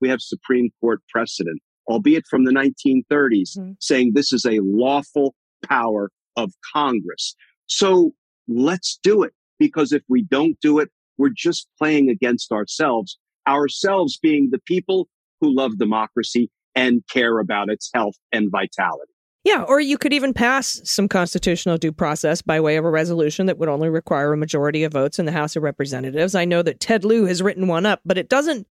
We 0.00 0.08
have 0.08 0.20
Supreme 0.20 0.70
Court 0.80 1.00
precedent, 1.08 1.60
albeit 1.88 2.24
from 2.28 2.44
the 2.44 2.52
1930s, 2.52 3.56
mm-hmm. 3.58 3.72
saying 3.80 4.12
this 4.14 4.32
is 4.32 4.44
a 4.44 4.60
lawful 4.62 5.34
power 5.66 6.10
of 6.36 6.52
Congress. 6.74 7.34
So 7.66 8.12
let's 8.46 8.98
do 9.02 9.22
it 9.22 9.32
because 9.58 9.92
if 9.92 10.02
we 10.08 10.22
don't 10.22 10.58
do 10.60 10.78
it, 10.78 10.90
we're 11.16 11.30
just 11.34 11.68
playing 11.78 12.10
against 12.10 12.52
ourselves, 12.52 13.18
ourselves 13.48 14.18
being 14.20 14.48
the 14.50 14.60
people 14.66 15.08
who 15.40 15.54
love 15.54 15.78
democracy 15.78 16.50
and 16.74 17.02
care 17.10 17.38
about 17.38 17.70
its 17.70 17.90
health 17.94 18.16
and 18.32 18.50
vitality. 18.50 19.13
Yeah, 19.44 19.62
or 19.62 19.78
you 19.78 19.98
could 19.98 20.14
even 20.14 20.32
pass 20.32 20.80
some 20.84 21.06
constitutional 21.06 21.76
due 21.76 21.92
process 21.92 22.40
by 22.40 22.60
way 22.60 22.76
of 22.76 22.84
a 22.86 22.90
resolution 22.90 23.44
that 23.46 23.58
would 23.58 23.68
only 23.68 23.90
require 23.90 24.32
a 24.32 24.38
majority 24.38 24.84
of 24.84 24.94
votes 24.94 25.18
in 25.18 25.26
the 25.26 25.32
House 25.32 25.54
of 25.54 25.62
Representatives. 25.62 26.34
I 26.34 26.46
know 26.46 26.62
that 26.62 26.80
Ted 26.80 27.04
Lieu 27.04 27.26
has 27.26 27.42
written 27.42 27.68
one 27.68 27.84
up, 27.84 28.00
but 28.06 28.16
it 28.16 28.30
doesn't 28.30 28.66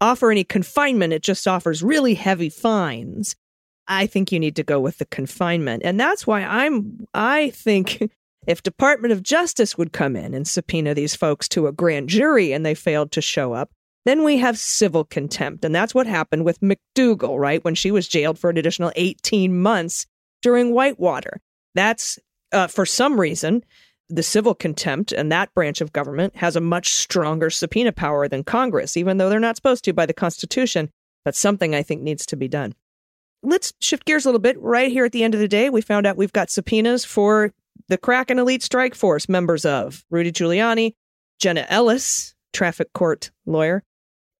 offer 0.00 0.30
any 0.30 0.42
confinement, 0.42 1.12
it 1.12 1.22
just 1.22 1.46
offers 1.46 1.82
really 1.82 2.14
heavy 2.14 2.48
fines. 2.48 3.36
I 3.88 4.06
think 4.06 4.32
you 4.32 4.40
need 4.40 4.56
to 4.56 4.64
go 4.64 4.80
with 4.80 4.98
the 4.98 5.06
confinement. 5.06 5.82
And 5.84 5.98
that's 5.98 6.26
why 6.26 6.42
I'm 6.42 7.06
I 7.14 7.50
think 7.50 8.10
if 8.48 8.64
Department 8.64 9.12
of 9.12 9.22
Justice 9.22 9.78
would 9.78 9.92
come 9.92 10.16
in 10.16 10.34
and 10.34 10.46
subpoena 10.46 10.92
these 10.92 11.14
folks 11.14 11.48
to 11.50 11.68
a 11.68 11.72
grand 11.72 12.08
jury 12.08 12.52
and 12.52 12.66
they 12.66 12.74
failed 12.74 13.12
to 13.12 13.22
show 13.22 13.52
up, 13.52 13.70
then 14.04 14.24
we 14.24 14.38
have 14.38 14.58
civil 14.58 15.04
contempt. 15.04 15.64
And 15.64 15.74
that's 15.74 15.94
what 15.94 16.06
happened 16.08 16.44
with 16.44 16.60
McDougal, 16.60 17.38
right? 17.38 17.64
When 17.64 17.76
she 17.76 17.92
was 17.92 18.08
jailed 18.08 18.38
for 18.38 18.50
an 18.50 18.56
additional 18.56 18.92
18 18.96 19.56
months 19.56 20.06
during 20.42 20.72
Whitewater. 20.72 21.40
That's 21.74 22.18
uh, 22.52 22.66
for 22.66 22.86
some 22.86 23.20
reason, 23.20 23.64
the 24.08 24.22
civil 24.22 24.54
contempt 24.54 25.12
and 25.12 25.32
that 25.32 25.52
branch 25.54 25.80
of 25.80 25.92
government 25.92 26.36
has 26.36 26.56
a 26.56 26.60
much 26.60 26.92
stronger 26.92 27.50
subpoena 27.50 27.92
power 27.92 28.28
than 28.28 28.44
Congress, 28.44 28.96
even 28.96 29.18
though 29.18 29.28
they're 29.28 29.40
not 29.40 29.56
supposed 29.56 29.84
to 29.84 29.92
by 29.92 30.06
the 30.06 30.14
Constitution. 30.14 30.90
But 31.24 31.34
something 31.34 31.74
I 31.74 31.82
think 31.82 32.02
needs 32.02 32.24
to 32.26 32.36
be 32.36 32.46
done. 32.46 32.74
Let's 33.42 33.72
shift 33.80 34.04
gears 34.04 34.24
a 34.24 34.28
little 34.28 34.40
bit. 34.40 34.60
Right 34.60 34.92
here 34.92 35.04
at 35.04 35.12
the 35.12 35.24
end 35.24 35.34
of 35.34 35.40
the 35.40 35.48
day, 35.48 35.70
we 35.70 35.80
found 35.80 36.06
out 36.06 36.16
we've 36.16 36.32
got 36.32 36.50
subpoenas 36.50 37.04
for 37.04 37.52
the 37.88 37.98
Kraken 37.98 38.38
Elite 38.38 38.62
Strike 38.62 38.94
Force 38.94 39.28
members 39.28 39.64
of 39.64 40.04
Rudy 40.10 40.30
Giuliani, 40.30 40.94
Jenna 41.40 41.66
Ellis, 41.68 42.34
traffic 42.52 42.92
court 42.92 43.30
lawyer, 43.44 43.82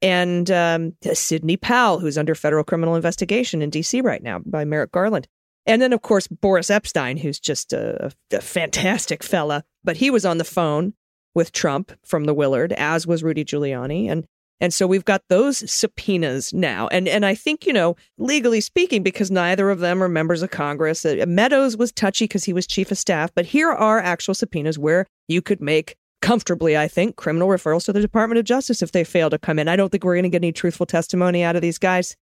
and 0.01 0.51
um, 0.51 0.93
Sidney 1.13 1.57
Powell, 1.57 1.99
who's 1.99 2.19
under 2.19 2.35
federal 2.35 2.65
criminal 2.65 2.95
investigation 2.95 3.63
in 3.63 3.71
D.C. 3.71 4.01
right 4.01 4.23
now 4.23 4.41
by 4.45 4.65
Merrick 4.65 4.93
Garland. 4.93 5.27
And 5.67 5.83
then, 5.83 5.93
of 5.93 6.03
course, 6.03 6.29
Boris 6.29 6.69
Epshteyn, 6.69 7.19
who's 7.19 7.41
just 7.41 7.73
a, 7.73 8.13
a, 8.33 8.41
fantastic 8.41 9.23
fella, 9.23 9.65
but 9.83 9.97
he 9.97 10.11
was 10.11 10.25
on 10.25 10.39
the 10.39 10.45
phone 10.45 10.95
with 11.35 11.53
Trump 11.53 11.93
from 12.05 12.25
the 12.25 12.35
Willard, 12.35 12.73
as 12.75 13.07
was 13.07 13.23
Rudy 13.23 13.45
Giuliani. 13.45 14.11
And 14.11 14.27
and 14.59 14.73
so 14.73 14.87
we've 14.87 15.05
got 15.05 15.23
those 15.29 15.71
subpoenas 15.71 16.55
now. 16.55 16.89
And 16.89 17.09
and 17.09 17.27
I 17.27 17.35
think, 17.35 17.67
you 17.67 17.73
know, 17.73 17.97
legally 18.17 18.61
speaking, 18.61 19.03
because 19.03 19.31
neither 19.31 19.71
of 19.71 19.81
them 19.81 20.03
are 20.03 20.09
members 20.09 20.43
of 20.43 20.51
Congress, 20.51 21.05
uh, 21.05 21.25
Meadows 21.27 21.77
was 21.77 21.93
touchy 21.93 22.25
because 22.25 22.45
he 22.45 22.53
was 22.53 22.67
chief 22.67 22.91
of 22.91 22.99
staff, 22.99 23.31
but 23.35 23.47
here 23.47 23.71
are 23.71 23.99
actual 23.99 24.35
subpoenas 24.35 24.79
where 24.79 25.07
you 25.29 25.43
could 25.43 25.61
make 25.61 25.97
comfortably, 26.23 26.77
I 26.77 26.89
think, 26.89 27.17
criminal 27.17 27.49
referrals 27.49 27.85
to 27.85 27.93
the 27.93 28.01
Department 28.01 28.39
of 28.39 28.45
Justice 28.45 28.83
if 28.83 28.93
they 28.93 29.05
fail 29.05 29.29
to 29.31 29.39
come 29.39 29.59
in. 29.59 29.69
I 29.69 29.77
don't 29.77 29.91
think 29.91 30.05
we're 30.05 30.15
going 30.15 30.23
to 30.25 30.31
get 30.31 30.43
any 30.43 30.53
truthful 30.53 30.87
testimony 30.87 31.43
out 31.43 31.57
of 31.57 31.63
these 31.63 31.79
guys, 31.79 32.17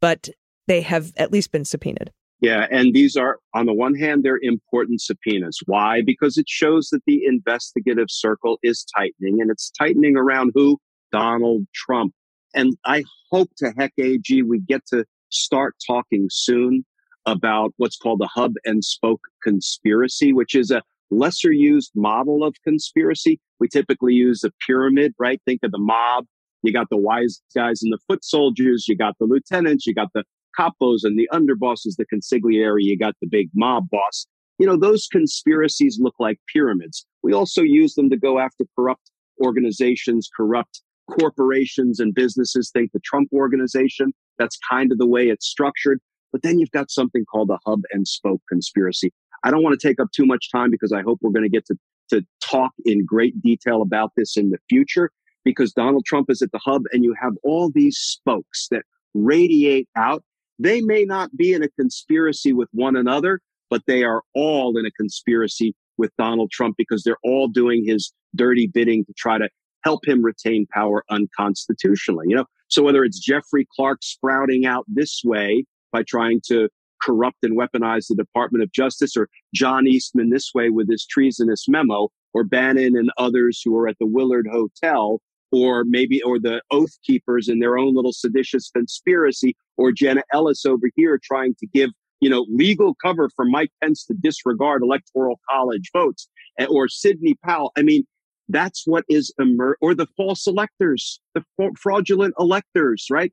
but 0.00 0.28
they 0.66 0.80
have 0.80 1.12
at 1.16 1.32
least 1.32 1.52
been 1.52 1.64
subpoenaed. 1.64 2.10
Yeah. 2.40 2.66
And 2.70 2.94
these 2.94 3.16
are, 3.16 3.38
on 3.54 3.66
the 3.66 3.72
one 3.72 3.94
hand, 3.94 4.22
they're 4.22 4.38
important 4.42 5.00
subpoenas. 5.00 5.58
Why? 5.66 6.02
Because 6.04 6.36
it 6.36 6.48
shows 6.48 6.88
that 6.90 7.00
the 7.06 7.24
investigative 7.24 8.08
circle 8.10 8.58
is 8.62 8.84
tightening 8.96 9.40
and 9.40 9.50
it's 9.50 9.70
tightening 9.70 10.16
around 10.16 10.52
who? 10.54 10.78
Donald 11.12 11.66
Trump. 11.74 12.12
And 12.54 12.76
I 12.84 13.04
hope 13.30 13.50
to 13.58 13.72
heck 13.76 13.92
AG 13.98 14.42
we 14.42 14.60
get 14.60 14.82
to 14.88 15.04
start 15.30 15.74
talking 15.86 16.28
soon 16.30 16.84
about 17.24 17.72
what's 17.76 17.96
called 17.96 18.20
the 18.20 18.28
hub 18.32 18.52
and 18.64 18.84
spoke 18.84 19.20
conspiracy, 19.42 20.32
which 20.32 20.54
is 20.54 20.70
a 20.70 20.82
lesser 21.10 21.52
used 21.52 21.92
model 21.94 22.44
of 22.44 22.54
conspiracy. 22.64 23.40
We 23.60 23.68
typically 23.68 24.14
use 24.14 24.44
a 24.44 24.50
pyramid, 24.66 25.14
right? 25.18 25.40
Think 25.44 25.60
of 25.62 25.72
the 25.72 25.78
mob. 25.78 26.26
You 26.62 26.72
got 26.72 26.88
the 26.90 26.96
wise 26.96 27.40
guys 27.54 27.82
and 27.82 27.92
the 27.92 27.98
foot 28.08 28.24
soldiers. 28.24 28.86
You 28.88 28.96
got 28.96 29.14
the 29.18 29.26
lieutenants. 29.26 29.86
You 29.86 29.94
got 29.94 30.08
the 30.14 30.24
capos 30.58 31.00
and 31.02 31.18
the 31.18 31.28
underbosses, 31.32 31.96
the 31.96 32.06
consigliere. 32.12 32.76
You 32.78 32.98
got 32.98 33.14
the 33.20 33.28
big 33.28 33.50
mob 33.54 33.88
boss. 33.90 34.26
You 34.58 34.66
know, 34.66 34.76
those 34.76 35.06
conspiracies 35.06 35.98
look 36.00 36.14
like 36.18 36.38
pyramids. 36.52 37.06
We 37.22 37.32
also 37.32 37.62
use 37.62 37.94
them 37.94 38.08
to 38.10 38.16
go 38.16 38.38
after 38.38 38.64
corrupt 38.74 39.10
organizations, 39.44 40.30
corrupt 40.34 40.80
corporations 41.10 42.00
and 42.00 42.14
businesses 42.14 42.70
think 42.72 42.92
the 42.92 43.00
Trump 43.00 43.28
organization. 43.32 44.12
That's 44.38 44.58
kind 44.70 44.92
of 44.92 44.98
the 44.98 45.06
way 45.06 45.28
it's 45.28 45.46
structured. 45.46 46.00
But 46.32 46.42
then 46.42 46.58
you've 46.58 46.70
got 46.70 46.90
something 46.90 47.24
called 47.24 47.48
the 47.48 47.58
hub 47.66 47.82
and 47.92 48.06
spoke 48.06 48.42
conspiracy. 48.48 49.12
I 49.44 49.50
don't 49.50 49.62
want 49.62 49.78
to 49.78 49.88
take 49.88 50.00
up 50.00 50.08
too 50.12 50.26
much 50.26 50.50
time 50.50 50.70
because 50.70 50.92
I 50.92 51.02
hope 51.02 51.18
we're 51.22 51.30
going 51.30 51.44
to 51.44 51.48
get 51.48 51.66
to, 51.66 51.76
to 52.10 52.26
talk 52.42 52.72
in 52.84 53.04
great 53.04 53.40
detail 53.42 53.82
about 53.82 54.12
this 54.16 54.36
in 54.36 54.50
the 54.50 54.58
future 54.68 55.10
because 55.44 55.72
Donald 55.72 56.04
Trump 56.04 56.28
is 56.28 56.42
at 56.42 56.50
the 56.52 56.60
hub 56.64 56.82
and 56.92 57.04
you 57.04 57.14
have 57.20 57.32
all 57.44 57.70
these 57.72 57.96
spokes 57.96 58.66
that 58.70 58.82
radiate 59.14 59.88
out. 59.96 60.22
They 60.58 60.80
may 60.80 61.04
not 61.04 61.36
be 61.36 61.52
in 61.52 61.62
a 61.62 61.68
conspiracy 61.68 62.52
with 62.52 62.68
one 62.72 62.96
another, 62.96 63.40
but 63.70 63.82
they 63.86 64.04
are 64.04 64.22
all 64.34 64.76
in 64.78 64.86
a 64.86 64.90
conspiracy 64.90 65.74
with 65.98 66.12
Donald 66.18 66.50
Trump 66.50 66.76
because 66.78 67.02
they're 67.02 67.16
all 67.24 67.48
doing 67.48 67.84
his 67.86 68.12
dirty 68.34 68.66
bidding 68.66 69.04
to 69.06 69.12
try 69.16 69.38
to 69.38 69.48
help 69.84 70.06
him 70.06 70.24
retain 70.24 70.66
power 70.72 71.04
unconstitutionally. 71.10 72.26
You 72.28 72.36
know, 72.36 72.46
so 72.68 72.82
whether 72.82 73.04
it's 73.04 73.18
Jeffrey 73.18 73.66
Clark 73.74 74.02
sprouting 74.02 74.66
out 74.66 74.84
this 74.88 75.22
way 75.24 75.64
by 75.92 76.02
trying 76.02 76.40
to 76.48 76.68
corrupt 77.02 77.38
and 77.42 77.56
weaponize 77.56 78.08
the 78.08 78.16
Department 78.16 78.62
of 78.62 78.72
Justice, 78.72 79.16
or 79.16 79.28
John 79.54 79.86
Eastman 79.86 80.30
this 80.30 80.52
way 80.54 80.70
with 80.70 80.90
his 80.90 81.06
treasonous 81.06 81.66
memo, 81.68 82.08
or 82.34 82.44
Bannon 82.44 82.96
and 82.96 83.10
others 83.18 83.60
who 83.64 83.76
are 83.76 83.88
at 83.88 83.96
the 83.98 84.06
Willard 84.06 84.48
Hotel, 84.50 85.20
or 85.56 85.84
maybe, 85.84 86.22
or 86.22 86.38
the 86.38 86.60
Oath 86.70 86.98
Keepers 87.02 87.48
in 87.48 87.60
their 87.60 87.78
own 87.78 87.94
little 87.94 88.12
seditious 88.12 88.70
conspiracy, 88.70 89.56
or 89.76 89.90
Jenna 89.90 90.22
Ellis 90.32 90.66
over 90.66 90.88
here 90.96 91.18
trying 91.22 91.54
to 91.60 91.66
give, 91.66 91.90
you 92.20 92.28
know, 92.28 92.46
legal 92.50 92.94
cover 93.02 93.30
for 93.34 93.46
Mike 93.46 93.70
Pence 93.82 94.04
to 94.04 94.14
disregard 94.14 94.82
electoral 94.82 95.40
college 95.48 95.90
votes, 95.92 96.28
eh, 96.58 96.66
or 96.66 96.88
Sidney 96.88 97.36
Powell. 97.42 97.72
I 97.76 97.82
mean, 97.82 98.04
that's 98.48 98.82
what 98.86 99.04
is 99.08 99.32
emer- 99.40 99.78
or 99.80 99.94
the 99.94 100.06
false 100.16 100.46
electors, 100.46 101.20
the 101.34 101.42
fraudulent 101.78 102.34
electors, 102.38 103.06
right? 103.10 103.32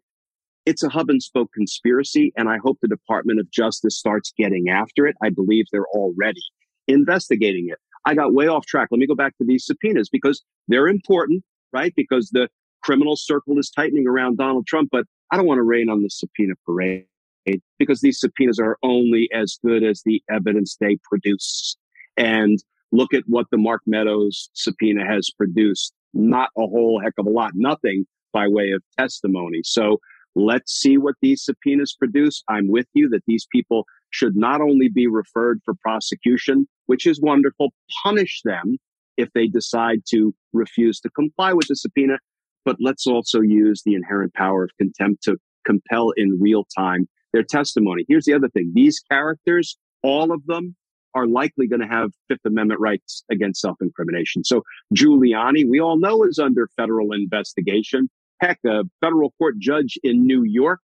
It's 0.65 0.81
a 0.81 0.89
hub 0.89 1.09
and 1.09 1.21
spoke 1.21 1.51
conspiracy, 1.53 2.31
and 2.37 2.47
I 2.47 2.57
hope 2.63 2.77
the 2.81 2.87
Department 2.87 3.41
of 3.41 3.51
Justice 3.51 3.97
starts 3.97 4.31
getting 4.37 4.69
after 4.69 5.05
it. 5.05 5.15
I 5.21 5.29
believe 5.29 5.65
they're 5.71 5.87
already 5.87 6.41
investigating 6.87 7.67
it. 7.69 7.79
I 8.05 8.15
got 8.15 8.33
way 8.33 8.47
off 8.47 8.65
track. 8.65 8.87
Let 8.91 8.99
me 8.99 9.07
go 9.07 9.15
back 9.15 9.37
to 9.37 9.45
these 9.45 9.65
subpoenas 9.65 10.09
because 10.09 10.41
they're 10.67 10.87
important, 10.87 11.43
right? 11.73 11.93
Because 11.95 12.29
the 12.31 12.47
criminal 12.83 13.15
circle 13.15 13.57
is 13.57 13.69
tightening 13.69 14.07
around 14.07 14.37
Donald 14.37 14.67
Trump, 14.67 14.89
but 14.91 15.05
I 15.31 15.37
don't 15.37 15.47
want 15.47 15.57
to 15.57 15.63
rain 15.63 15.89
on 15.89 16.03
the 16.03 16.09
subpoena 16.09 16.53
parade 16.65 17.05
because 17.79 18.01
these 18.01 18.19
subpoenas 18.19 18.59
are 18.59 18.77
only 18.83 19.29
as 19.33 19.57
good 19.65 19.83
as 19.83 20.01
the 20.05 20.21
evidence 20.29 20.77
they 20.79 20.97
produce. 21.03 21.75
And 22.15 22.63
look 22.91 23.13
at 23.13 23.23
what 23.27 23.47
the 23.51 23.57
Mark 23.57 23.81
Meadows 23.85 24.49
subpoena 24.53 25.05
has 25.05 25.29
produced. 25.29 25.93
Not 26.13 26.49
a 26.57 26.67
whole 26.67 27.01
heck 27.03 27.13
of 27.17 27.25
a 27.25 27.29
lot, 27.29 27.51
nothing 27.55 28.05
by 28.31 28.47
way 28.47 28.71
of 28.71 28.83
testimony. 28.97 29.61
So 29.63 29.99
let's 30.35 30.73
see 30.73 30.97
what 30.97 31.15
these 31.21 31.43
subpoenas 31.43 31.95
produce. 31.97 32.43
I'm 32.47 32.67
with 32.67 32.87
you 32.93 33.09
that 33.09 33.23
these 33.27 33.47
people 33.51 33.85
should 34.11 34.35
not 34.35 34.61
only 34.61 34.89
be 34.89 35.07
referred 35.07 35.59
for 35.65 35.73
prosecution, 35.81 36.67
which 36.85 37.07
is 37.07 37.19
wonderful, 37.19 37.73
punish 38.03 38.41
them 38.43 38.77
if 39.17 39.29
they 39.33 39.47
decide 39.47 40.01
to 40.09 40.33
refuse 40.53 40.99
to 41.01 41.09
comply 41.09 41.53
with 41.53 41.67
the 41.67 41.75
subpoena, 41.75 42.17
but 42.65 42.77
let's 42.79 43.07
also 43.07 43.41
use 43.41 43.81
the 43.85 43.95
inherent 43.95 44.33
power 44.33 44.63
of 44.63 44.71
contempt 44.79 45.23
to 45.23 45.37
compel 45.65 46.11
in 46.11 46.39
real 46.39 46.65
time 46.77 47.07
their 47.33 47.43
testimony. 47.43 48.05
Here's 48.07 48.25
the 48.25 48.33
other 48.33 48.49
thing. 48.49 48.71
These 48.73 48.99
characters, 49.09 49.77
all 50.03 50.31
of 50.31 50.45
them 50.45 50.75
are 51.15 51.27
likely 51.27 51.67
going 51.67 51.81
to 51.81 51.87
have 51.87 52.11
Fifth 52.27 52.45
Amendment 52.45 52.79
rights 52.79 53.23
against 53.31 53.61
self 53.61 53.77
incrimination. 53.81 54.43
So 54.43 54.63
Giuliani, 54.95 55.67
we 55.69 55.79
all 55.79 55.97
know, 55.97 56.23
is 56.23 56.39
under 56.39 56.67
federal 56.75 57.11
investigation. 57.11 58.09
Heck, 58.39 58.59
a 58.65 58.83
federal 59.01 59.31
court 59.37 59.57
judge 59.59 59.97
in 60.03 60.25
New 60.25 60.43
York 60.43 60.79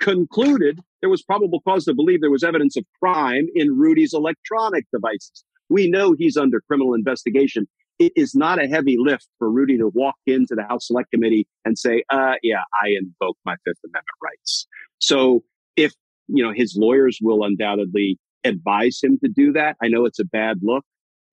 concluded 0.00 0.80
there 1.00 1.10
was 1.10 1.22
probable 1.22 1.60
cause 1.60 1.84
to 1.84 1.94
believe 1.94 2.20
there 2.20 2.30
was 2.30 2.44
evidence 2.44 2.76
of 2.76 2.84
crime 3.02 3.46
in 3.54 3.76
Rudy's 3.76 4.14
electronic 4.14 4.86
devices. 4.92 5.44
We 5.70 5.88
know 5.88 6.14
he's 6.18 6.36
under 6.36 6.60
criminal 6.60 6.94
investigation. 6.94 7.66
It 7.98 8.12
is 8.16 8.34
not 8.34 8.62
a 8.62 8.66
heavy 8.66 8.96
lift 8.98 9.28
for 9.38 9.50
Rudy 9.50 9.78
to 9.78 9.88
walk 9.88 10.16
into 10.26 10.54
the 10.54 10.64
House 10.64 10.88
Select 10.88 11.10
Committee 11.10 11.46
and 11.64 11.78
say, 11.78 12.02
uh, 12.10 12.34
yeah, 12.42 12.62
I 12.82 12.88
invoke 12.88 13.36
my 13.44 13.54
Fifth 13.64 13.78
Amendment 13.84 14.06
rights. 14.22 14.66
So 14.98 15.44
if, 15.76 15.92
you 16.28 16.44
know, 16.44 16.52
his 16.54 16.76
lawyers 16.76 17.18
will 17.22 17.44
undoubtedly 17.44 18.18
advise 18.44 18.98
him 19.02 19.18
to 19.22 19.30
do 19.30 19.52
that. 19.52 19.76
I 19.82 19.88
know 19.88 20.04
it's 20.06 20.18
a 20.18 20.24
bad 20.24 20.58
look, 20.62 20.84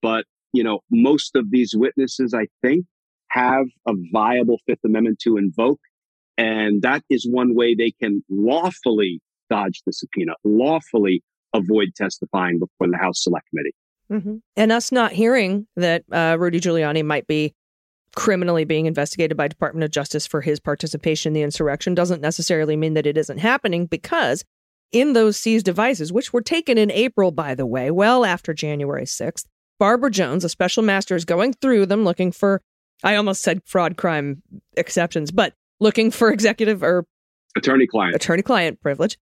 but 0.02 0.24
you 0.52 0.64
know, 0.64 0.80
most 0.90 1.36
of 1.36 1.50
these 1.50 1.74
witnesses, 1.76 2.34
I 2.34 2.46
think, 2.62 2.86
have 3.30 3.66
a 3.86 3.92
viable 4.12 4.58
Fifth 4.66 4.84
Amendment 4.84 5.18
to 5.20 5.36
invoke. 5.36 5.80
And 6.36 6.82
that 6.82 7.02
is 7.10 7.28
one 7.28 7.54
way 7.54 7.74
they 7.74 7.92
can 8.00 8.22
lawfully 8.30 9.20
dodge 9.50 9.82
the 9.86 9.92
subpoena, 9.92 10.32
lawfully 10.44 11.22
avoid 11.54 11.88
testifying 11.96 12.58
before 12.58 12.90
the 12.90 12.96
House 12.96 13.22
Select 13.22 13.46
Committee. 13.50 13.74
Mm-hmm. 14.10 14.36
And 14.56 14.72
us 14.72 14.90
not 14.90 15.12
hearing 15.12 15.66
that 15.76 16.04
uh, 16.10 16.36
Rudy 16.38 16.60
Giuliani 16.60 17.04
might 17.04 17.26
be 17.26 17.54
criminally 18.16 18.64
being 18.64 18.86
investigated 18.86 19.36
by 19.36 19.48
Department 19.48 19.84
of 19.84 19.90
Justice 19.90 20.26
for 20.26 20.40
his 20.40 20.60
participation 20.60 21.30
in 21.30 21.34
the 21.34 21.42
insurrection 21.42 21.94
doesn't 21.94 22.22
necessarily 22.22 22.76
mean 22.76 22.94
that 22.94 23.06
it 23.06 23.18
isn't 23.18 23.38
happening 23.38 23.86
because 23.86 24.44
in 24.92 25.12
those 25.12 25.36
seized 25.36 25.66
devices, 25.66 26.12
which 26.12 26.32
were 26.32 26.40
taken 26.40 26.78
in 26.78 26.90
April, 26.90 27.30
by 27.30 27.54
the 27.54 27.66
way, 27.66 27.90
well 27.90 28.24
after 28.24 28.54
January 28.54 29.04
6th, 29.04 29.44
Barbara 29.78 30.10
Jones, 30.10 30.44
a 30.44 30.48
special 30.48 30.82
master, 30.82 31.14
is 31.14 31.24
going 31.24 31.52
through 31.52 31.86
them 31.86 32.04
looking 32.04 32.32
for, 32.32 32.62
I 33.04 33.16
almost 33.16 33.42
said 33.42 33.62
fraud 33.64 33.96
crime 33.96 34.42
exceptions, 34.76 35.30
but 35.30 35.54
looking 35.80 36.10
for 36.10 36.30
executive 36.32 36.82
or 36.82 37.04
attorney 37.56 37.86
client 37.86 38.16
attorney 38.16 38.42
client 38.42 38.80
privilege. 38.80 39.18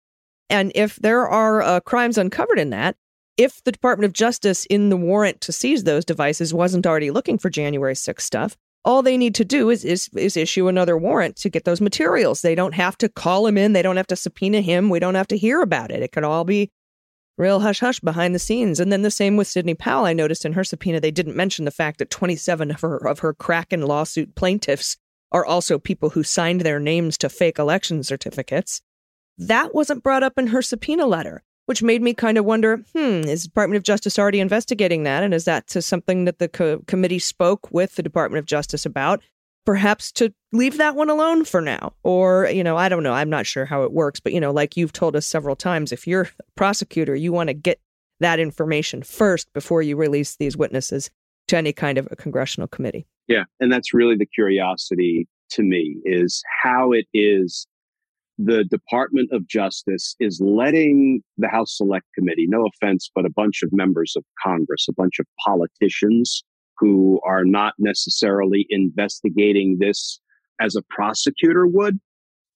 And 0.49 0.73
if 0.75 0.97
there 0.97 1.27
are 1.27 1.61
uh, 1.61 1.81
crimes 1.81 2.17
uncovered 2.17 2.59
in 2.59 2.71
that, 2.71 2.97
if 3.37 3.63
the 3.65 3.73
Department 3.73 4.07
of 4.07 4.13
Justice 4.13 4.65
in 4.67 4.89
the 4.89 4.97
warrant 4.97 5.41
to 5.43 5.53
seize 5.53 5.85
those 5.85 6.05
devices 6.05 6.55
wasn't 6.55 6.87
already 6.87 7.11
looking 7.11 7.39
for 7.39 7.51
January 7.51 7.95
6th 7.95 8.21
stuff, 8.21 8.57
all 8.85 9.03
they 9.03 9.17
need 9.17 9.35
to 9.35 9.45
do 9.45 9.69
is, 9.69 9.85
is 9.85 10.09
is 10.15 10.37
issue 10.37 10.69
another 10.69 10.97
warrant 10.97 11.37
to 11.37 11.51
get 11.51 11.65
those 11.65 11.81
materials. 11.81 12.43
They 12.43 12.55
don't 12.55 12.75
have 12.75 12.97
to 12.99 13.09
call 13.09 13.47
him 13.47 13.59
in. 13.59 13.73
They 13.73 13.83
don't 13.83 13.97
have 13.97 14.07
to 14.07 14.17
subpoena 14.17 14.61
him. 14.61 14.89
We 14.89 15.01
don't 15.01 15.17
have 15.17 15.27
to 15.29 15.37
hear 15.37 15.61
about 15.61 15.91
it. 15.91 16.03
It 16.03 16.13
could 16.13 16.23
all 16.23 16.45
be 16.45 16.71
real 17.37 17.61
hush 17.61 17.81
hush 17.81 17.99
behind 17.99 18.35
the 18.35 18.39
scenes. 18.39 18.79
And 18.79 18.93
then 18.93 19.03
the 19.03 19.11
same 19.11 19.37
with 19.37 19.49
Sidney 19.49 19.75
Powell. 19.75 20.07
I 20.07 20.13
noticed 20.13 20.45
in 20.45 20.53
her 20.53 20.63
subpoena 20.63 21.01
they 21.01 21.11
didn't 21.11 21.37
mention 21.37 21.65
the 21.65 21.73
fact 21.73 21.99
that 21.99 22.11
27 22.11 22.71
of 22.71 22.81
her 22.81 23.07
of 23.09 23.19
her 23.19 23.35
Kraken 23.35 23.83
lawsuit 23.83 24.37
plaintiffs 24.37 24.97
are 25.33 25.45
also 25.45 25.79
people 25.81 26.11
who 26.11 26.23
signed 26.23 26.61
their 26.61 26.79
names 26.79 27.19
to 27.19 27.29
fake 27.29 27.59
election 27.59 28.05
certificates. 28.05 28.81
That 29.37 29.75
wasn't 29.75 30.05
brought 30.05 30.23
up 30.23 30.39
in 30.39 30.47
her 30.49 30.63
subpoena 30.63 31.07
letter 31.07 31.43
which 31.67 31.83
made 31.83 32.03
me 32.03 32.15
kind 32.15 32.39
of 32.39 32.45
wonder 32.45 32.79
hmm, 32.95 33.29
is 33.29 33.43
the 33.43 33.49
Department 33.49 33.77
of 33.77 33.83
Justice 33.83 34.19
already 34.19 34.41
investigating 34.41 35.03
that? 35.03 35.23
And 35.23 35.35
is 35.35 35.45
that 35.45 35.71
something 35.71 36.25
that 36.25 36.39
the 36.39 36.49
co- 36.49 36.81
committee 36.87 37.19
spoke 37.19 37.71
with 37.71 37.97
the 37.97 38.03
Department 38.03 38.39
of 38.39 38.47
Justice 38.47 38.87
about? 38.87 39.23
Perhaps 39.65 40.13
to 40.13 40.33
leave 40.53 40.79
that 40.79 40.95
one 40.95 41.11
alone 41.11 41.45
for 41.45 41.61
now. 41.61 41.93
Or, 42.05 42.49
you 42.49 42.63
know, 42.63 42.77
I 42.77 42.89
don't 42.89 43.03
know. 43.03 43.13
I'm 43.13 43.31
not 43.31 43.47
sure 43.47 43.65
how 43.65 43.83
it 43.83 43.93
works. 43.93 44.21
But, 44.21 44.33
you 44.33 44.41
know, 44.41 44.53
like 44.53 44.77
you've 44.77 44.93
told 44.93 45.17
us 45.17 45.27
several 45.27 45.57
times, 45.57 45.91
if 45.91 46.07
you're 46.07 46.23
a 46.23 46.29
prosecutor, 46.55 47.17
you 47.17 47.33
want 47.33 47.49
to 47.49 47.55
get 47.55 47.81
that 48.21 48.39
information 48.39 49.03
first 49.03 49.53
before 49.53 49.83
you 49.83 49.97
release 49.97 50.37
these 50.37 50.57
witnesses 50.57 51.11
to 51.49 51.57
any 51.57 51.73
kind 51.73 51.99
of 51.99 52.09
a 52.11 52.17
congressional 52.17 52.69
committee. 52.69 53.07
Yeah. 53.29 53.45
And 53.61 53.73
that's 53.73 53.93
really 53.93 54.17
the 54.17 54.27
curiosity 54.27 55.29
to 55.51 55.63
me 55.63 55.97
is 56.05 56.43
how 56.63 56.93
it 56.93 57.07
is 57.13 57.67
the 58.39 58.65
Department 58.65 59.31
of 59.33 59.47
Justice 59.49 60.15
is 60.21 60.41
letting 60.41 61.23
the 61.39 61.49
House 61.49 61.77
Select 61.77 62.07
Committee, 62.15 62.47
no 62.49 62.67
offense, 62.67 63.11
but 63.15 63.25
a 63.25 63.31
bunch 63.31 63.63
of 63.63 63.73
members 63.73 64.15
of 64.17 64.25
Congress, 64.43 64.87
a 64.89 64.93
bunch 64.93 65.19
of 65.19 65.27
politicians 65.45 66.43
who 66.79 67.21
are 67.25 67.45
not 67.45 67.75
necessarily 67.79 68.67
investigating 68.69 69.79
this 69.81 70.21
as 70.61 70.77
a 70.77 70.83
prosecutor 70.91 71.67
would. 71.67 71.99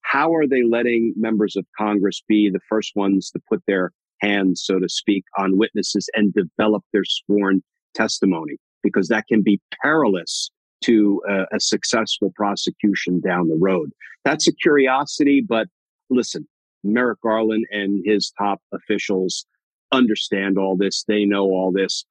How 0.03 0.35
are 0.35 0.47
they 0.47 0.63
letting 0.63 1.15
members 1.17 1.57
of 1.57 1.65
Congress 1.79 2.23
be 2.29 2.51
the 2.51 2.61
first 2.69 2.93
ones 2.95 3.31
to 3.31 3.41
put 3.49 3.63
their 3.67 3.93
hands, 4.21 4.63
so 4.65 4.79
to 4.79 4.89
speak, 4.89 5.25
on 5.39 5.57
witnesses 5.57 6.09
and 6.15 6.35
develop 6.35 6.83
their 6.93 7.05
sworn 7.05 7.63
testimony? 7.95 8.57
Because 8.83 9.09
that 9.09 9.27
can 9.29 9.43
be 9.43 9.61
perilous 9.83 10.51
to 10.85 11.23
a, 11.29 11.57
a 11.57 11.61
successful 11.61 12.33
prosecution 12.35 13.21
down 13.21 13.49
the 13.49 13.59
road. 13.61 13.91
That's 14.25 14.49
a 14.49 14.53
curiosity, 14.53 15.45
but 15.47 15.69
listen, 16.09 16.47
Merrick 16.83 17.21
Garland 17.23 17.67
and 17.71 18.03
his 18.05 18.33
top 18.39 18.61
officials 18.73 19.47
understand 19.93 20.59
all 20.59 20.77
this. 20.77 21.05
They 21.07 21.25
know 21.25 21.45
all 21.45 21.73
this. 21.73 22.05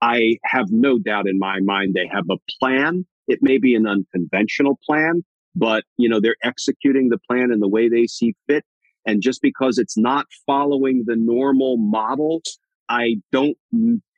I 0.00 0.38
have 0.44 0.70
no 0.70 0.98
doubt 0.98 1.28
in 1.28 1.38
my 1.38 1.60
mind 1.60 1.94
they 1.94 2.08
have 2.12 2.26
a 2.30 2.38
plan. 2.60 3.06
It 3.28 3.40
may 3.42 3.58
be 3.58 3.74
an 3.74 3.86
unconventional 3.86 4.78
plan, 4.84 5.24
but 5.54 5.84
you 5.96 6.08
know, 6.08 6.20
they're 6.20 6.36
executing 6.42 7.08
the 7.08 7.18
plan 7.28 7.50
in 7.50 7.60
the 7.60 7.68
way 7.68 7.88
they 7.88 8.06
see 8.06 8.34
fit. 8.46 8.64
And 9.06 9.22
just 9.22 9.40
because 9.40 9.78
it's 9.78 9.96
not 9.96 10.26
following 10.46 11.04
the 11.06 11.16
normal 11.16 11.76
model, 11.76 12.42
I 12.88 13.16
don't 13.32 13.56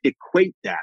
equate 0.03 0.55
that 0.63 0.79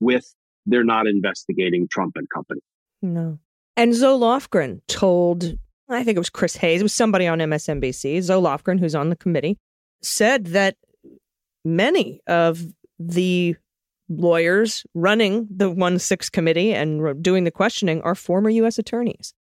with 0.00 0.26
they're 0.66 0.84
not 0.84 1.06
investigating 1.06 1.88
Trump 1.90 2.12
and 2.16 2.28
company. 2.28 2.60
No. 3.02 3.38
And 3.76 3.94
Zoe 3.94 4.18
Lofgren 4.18 4.80
told, 4.88 5.56
I 5.88 6.02
think 6.02 6.16
it 6.16 6.20
was 6.20 6.30
Chris 6.30 6.56
Hayes, 6.56 6.80
it 6.80 6.84
was 6.84 6.94
somebody 6.94 7.26
on 7.26 7.38
MSNBC, 7.38 8.22
Zoe 8.22 8.42
Lofgren, 8.42 8.80
who's 8.80 8.94
on 8.94 9.10
the 9.10 9.16
committee, 9.16 9.58
said 10.02 10.46
that 10.46 10.76
many 11.64 12.20
of 12.26 12.62
the 12.98 13.56
lawyers 14.08 14.84
running 14.94 15.48
the 15.50 15.70
1 15.70 15.98
6 15.98 16.30
committee 16.30 16.72
and 16.72 17.22
doing 17.22 17.44
the 17.44 17.50
questioning 17.50 18.00
are 18.02 18.14
former 18.14 18.50
U.S. 18.50 18.78
attorneys. 18.78 19.34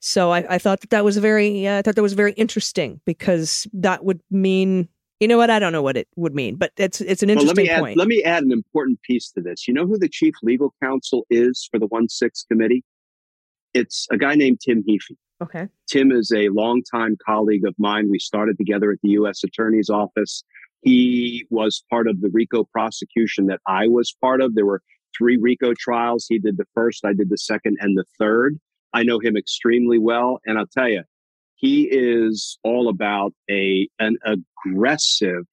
So 0.00 0.30
I, 0.30 0.54
I 0.54 0.58
thought 0.58 0.80
that 0.80 0.90
that 0.90 1.04
was 1.04 1.16
very, 1.18 1.66
uh, 1.66 1.78
I 1.78 1.82
thought 1.82 1.96
that 1.96 2.02
was 2.02 2.12
very 2.12 2.32
interesting 2.32 3.00
because 3.04 3.66
that 3.72 4.04
would 4.04 4.20
mean 4.30 4.88
you 5.20 5.28
know 5.28 5.36
what? 5.36 5.50
I 5.50 5.58
don't 5.58 5.72
know 5.72 5.82
what 5.82 5.96
it 5.96 6.08
would 6.16 6.34
mean, 6.34 6.56
but 6.56 6.72
it's 6.76 7.00
it's 7.00 7.22
an 7.22 7.30
interesting 7.30 7.66
well, 7.66 7.74
let 7.74 7.80
point. 7.80 7.92
Add, 7.92 7.98
let 7.98 8.08
me 8.08 8.22
add 8.22 8.44
an 8.44 8.52
important 8.52 9.02
piece 9.02 9.30
to 9.32 9.40
this. 9.40 9.66
You 9.66 9.74
know 9.74 9.86
who 9.86 9.98
the 9.98 10.08
chief 10.08 10.34
legal 10.42 10.74
counsel 10.82 11.26
is 11.30 11.68
for 11.70 11.78
the 11.78 11.86
one 11.86 12.08
six 12.08 12.44
committee? 12.48 12.84
It's 13.74 14.06
a 14.10 14.16
guy 14.16 14.34
named 14.34 14.60
Tim 14.60 14.82
Heaphy. 14.88 15.16
Okay. 15.42 15.68
Tim 15.88 16.10
is 16.10 16.32
a 16.32 16.48
longtime 16.48 17.16
colleague 17.24 17.64
of 17.64 17.74
mine. 17.78 18.10
We 18.10 18.18
started 18.18 18.58
together 18.58 18.90
at 18.90 18.98
the 19.02 19.10
U.S. 19.10 19.44
Attorney's 19.44 19.90
Office. 19.90 20.42
He 20.82 21.46
was 21.50 21.84
part 21.90 22.08
of 22.08 22.20
the 22.20 22.30
RICO 22.32 22.64
prosecution 22.64 23.46
that 23.46 23.60
I 23.66 23.86
was 23.88 24.14
part 24.20 24.40
of. 24.40 24.54
There 24.54 24.66
were 24.66 24.82
three 25.16 25.36
RICO 25.36 25.74
trials. 25.78 26.26
He 26.28 26.38
did 26.38 26.56
the 26.56 26.66
first, 26.74 27.04
I 27.04 27.12
did 27.12 27.30
the 27.30 27.38
second, 27.38 27.76
and 27.80 27.96
the 27.96 28.04
third. 28.18 28.58
I 28.92 29.02
know 29.02 29.18
him 29.18 29.36
extremely 29.36 29.98
well, 29.98 30.40
and 30.46 30.58
I'll 30.58 30.66
tell 30.66 30.88
you, 30.88 31.02
he 31.58 31.88
is 31.90 32.56
all 32.62 32.88
about 32.88 33.34
a 33.50 33.88
an 33.98 34.16
aggressive 34.24 35.44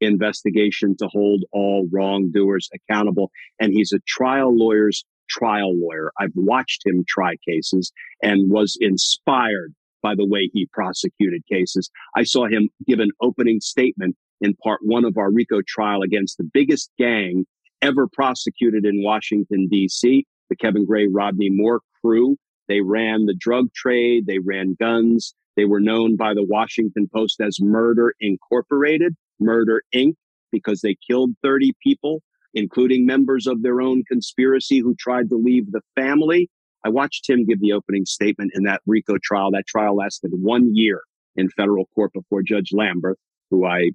investigation 0.00 0.96
to 0.98 1.06
hold 1.06 1.44
all 1.52 1.88
wrongdoers 1.92 2.68
accountable. 2.74 3.30
And 3.60 3.72
he's 3.72 3.92
a 3.92 4.00
trial 4.06 4.56
lawyer's 4.56 5.04
trial 5.28 5.78
lawyer. 5.78 6.10
I've 6.18 6.32
watched 6.34 6.84
him 6.84 7.04
try 7.06 7.36
cases 7.48 7.92
and 8.22 8.50
was 8.50 8.76
inspired 8.80 9.74
by 10.02 10.14
the 10.16 10.26
way 10.26 10.50
he 10.52 10.68
prosecuted 10.72 11.42
cases. 11.50 11.90
I 12.16 12.24
saw 12.24 12.46
him 12.46 12.70
give 12.86 12.98
an 12.98 13.12
opening 13.20 13.60
statement 13.60 14.16
in 14.40 14.54
part 14.56 14.80
one 14.82 15.04
of 15.04 15.16
our 15.16 15.30
RICO 15.30 15.60
trial 15.66 16.02
against 16.02 16.38
the 16.38 16.50
biggest 16.52 16.90
gang 16.98 17.44
ever 17.82 18.08
prosecuted 18.12 18.84
in 18.84 19.02
Washington, 19.02 19.68
D.C., 19.70 20.26
the 20.48 20.56
Kevin 20.56 20.86
Gray, 20.86 21.06
Rodney 21.06 21.50
Moore 21.50 21.80
crew. 22.00 22.36
They 22.68 22.80
ran 22.80 23.26
the 23.26 23.34
drug 23.38 23.72
trade. 23.74 24.26
They 24.26 24.38
ran 24.38 24.76
guns. 24.78 25.34
They 25.56 25.64
were 25.64 25.80
known 25.80 26.16
by 26.16 26.34
the 26.34 26.44
Washington 26.44 27.08
Post 27.12 27.40
as 27.40 27.58
Murder 27.60 28.14
Incorporated, 28.20 29.14
Murder 29.38 29.82
Inc., 29.94 30.14
because 30.50 30.80
they 30.80 30.96
killed 31.08 31.30
30 31.42 31.72
people, 31.82 32.22
including 32.54 33.06
members 33.06 33.46
of 33.46 33.62
their 33.62 33.80
own 33.80 34.04
conspiracy 34.04 34.78
who 34.78 34.94
tried 34.94 35.28
to 35.30 35.36
leave 35.36 35.72
the 35.72 35.80
family. 35.94 36.50
I 36.84 36.88
watched 36.88 37.28
him 37.28 37.46
give 37.46 37.60
the 37.60 37.72
opening 37.72 38.04
statement 38.04 38.52
in 38.54 38.64
that 38.64 38.82
RICO 38.86 39.16
trial. 39.22 39.50
That 39.50 39.66
trial 39.66 39.96
lasted 39.96 40.30
one 40.32 40.74
year 40.74 41.02
in 41.36 41.48
federal 41.50 41.86
court 41.94 42.12
before 42.12 42.42
Judge 42.42 42.70
Lamberth, 42.72 43.16
who 43.50 43.66
I 43.66 43.90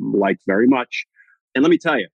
liked 0.00 0.42
very 0.46 0.66
much. 0.66 1.04
And 1.54 1.62
let 1.62 1.70
me 1.70 1.78
tell 1.78 1.98
you, 1.98 2.08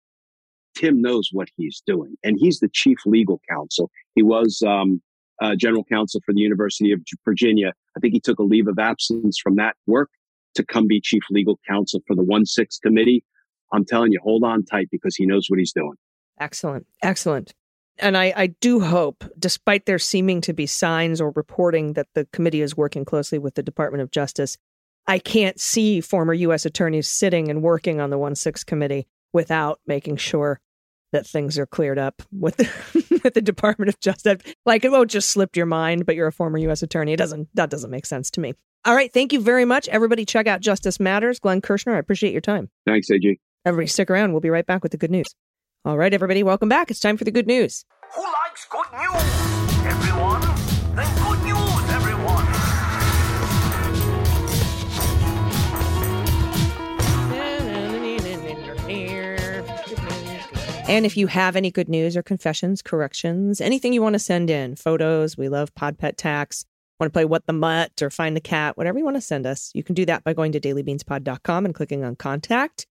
Tim 0.76 1.02
knows 1.02 1.30
what 1.32 1.48
he's 1.56 1.82
doing, 1.86 2.16
and 2.24 2.38
he's 2.40 2.60
the 2.60 2.70
chief 2.72 2.98
legal 3.06 3.42
counsel. 3.50 3.90
He 4.16 4.24
was 4.24 4.62
um, 4.66 5.02
uh, 5.42 5.56
general 5.56 5.84
counsel 5.84 6.22
for 6.26 6.34
the 6.34 6.42
University 6.42 6.92
of 6.92 7.02
Virginia. 7.26 7.74
I 8.00 8.02
think 8.02 8.14
he 8.14 8.22
took 8.22 8.40
a 8.40 8.44
leave 8.44 8.68
of 8.68 8.80
absence 8.80 9.38
from 9.38 9.58
that 9.58 9.76
work 9.86 10.10
to 10.56 10.64
come 10.64 10.88
be 10.88 11.02
chief 11.02 11.24
legal 11.30 11.60
counsel 11.68 12.00
for 12.08 12.16
the 12.16 12.24
1 12.24 12.46
6 12.46 12.78
committee. 12.80 13.26
I'm 13.74 13.84
telling 13.84 14.14
you, 14.14 14.20
hold 14.24 14.44
on 14.46 14.64
tight 14.64 14.88
because 14.90 15.18
he 15.18 15.26
knows 15.26 15.48
what 15.50 15.60
he's 15.60 15.74
doing. 15.74 15.96
Excellent. 16.40 16.88
Excellent. 17.04 17.54
And 17.98 18.16
I, 18.16 18.34
I 18.36 18.48
do 18.62 18.80
hope, 18.80 19.26
despite 19.38 19.86
there 19.86 20.00
seeming 20.00 20.40
to 20.42 20.54
be 20.54 20.66
signs 20.66 21.20
or 21.20 21.32
reporting 21.32 21.94
that 21.94 22.08
the 22.16 22.26
committee 22.32 22.62
is 22.62 22.78
working 22.78 23.04
closely 23.04 23.38
with 23.38 23.56
the 23.56 23.64
Department 23.64 24.02
of 24.02 24.12
Justice, 24.12 24.58
I 25.06 25.20
can't 25.20 25.60
see 25.60 26.00
former 26.00 26.34
U.S. 26.34 26.66
attorneys 26.66 27.10
sitting 27.10 27.50
and 27.50 27.62
working 27.62 28.00
on 28.00 28.12
the 28.12 28.18
1 28.18 28.36
6 28.36 28.64
committee 28.64 29.08
without 29.34 29.82
making 29.86 30.16
sure 30.16 30.62
that 31.12 31.26
things 31.26 31.58
are 31.58 31.66
cleared 31.66 31.98
up 31.98 32.22
with 32.32 32.58
the, 32.58 33.22
with 33.24 33.34
the 33.34 33.42
Department 33.42 33.90
of 33.90 34.00
Justice. 34.00 34.42
Like 34.66 34.84
it 34.84 34.92
won't 34.92 35.12
just 35.12 35.30
slip 35.30 35.56
your 35.56 35.66
mind, 35.66 36.06
but 36.06 36.16
you're 36.16 36.28
a 36.28 36.32
former 36.32 36.58
U.S. 36.60 36.84
attorney. 36.84 37.14
It 37.14 37.18
doesn't. 37.18 37.50
That 37.56 37.70
doesn't 37.70 37.90
make 37.90 38.06
sense 38.06 38.30
to 38.32 38.42
me. 38.42 38.54
All 38.86 38.96
right, 38.96 39.12
thank 39.12 39.34
you 39.34 39.42
very 39.42 39.66
much, 39.66 39.90
everybody. 39.90 40.24
Check 40.24 40.48
out 40.48 40.62
Justice 40.62 41.00
Matters. 41.00 41.40
Glenn 41.40 41.60
Kirschner, 41.60 41.96
I 41.96 42.00
appreciate 42.00 42.32
your 42.32 42.42
time. 42.42 42.70
Thanks, 42.86 43.10
AG. 43.12 43.40
Everybody, 43.66 43.88
stick 43.88 44.10
around. 44.10 44.32
We'll 44.32 44.40
be 44.40 44.50
right 44.50 44.66
back 44.66 44.84
with 44.84 44.94
the 44.94 44.98
good 44.98 45.12
news. 45.12 45.28
All 45.84 45.98
right, 45.98 46.14
everybody, 46.14 46.44
welcome 46.44 46.70
back. 46.70 46.90
It's 46.90 47.00
time 47.00 47.18
for 47.18 47.26
the 47.26 47.32
good 47.32 47.48
news. 47.48 47.84
Who 48.16 48.22
likes 48.22 48.66
good 48.70 48.86
news? 48.94 49.86
Everyone? 49.86 50.42
Then 50.96 51.24
good 51.28 51.44
news, 51.44 51.49
And 60.90 61.06
if 61.06 61.16
you 61.16 61.28
have 61.28 61.56
any 61.56 61.70
good 61.70 61.88
news 61.88 62.18
or 62.18 62.24
confessions, 62.24 62.82
corrections, 62.82 63.62
anything 63.62 63.94
you 63.94 64.02
want 64.02 64.14
to 64.14 64.20
send 64.20 64.50
in, 64.50 64.76
photos, 64.76 65.38
we 65.38 65.48
love 65.48 65.74
Pod 65.76 66.00
Pet 66.00 66.18
Tax, 66.18 66.66
want 67.00 67.14
to 67.14 67.16
play 67.16 67.26
What 67.26 67.46
the 67.46 67.54
Mutt 67.54 68.02
or 68.02 68.10
Find 68.10 68.36
the 68.36 68.42
Cat, 68.42 68.76
whatever 68.76 68.98
you 68.98 69.06
want 69.06 69.16
to 69.16 69.22
send 69.22 69.46
us, 69.46 69.70
you 69.76 69.84
can 69.84 69.94
do 69.94 70.04
that 70.08 70.24
by 70.24 70.34
going 70.34 70.52
to 70.54 70.60
dailybeanspod.com 70.60 71.66
and 71.66 71.76
clicking 71.76 72.04
on 72.04 72.16
contact. 72.16 72.88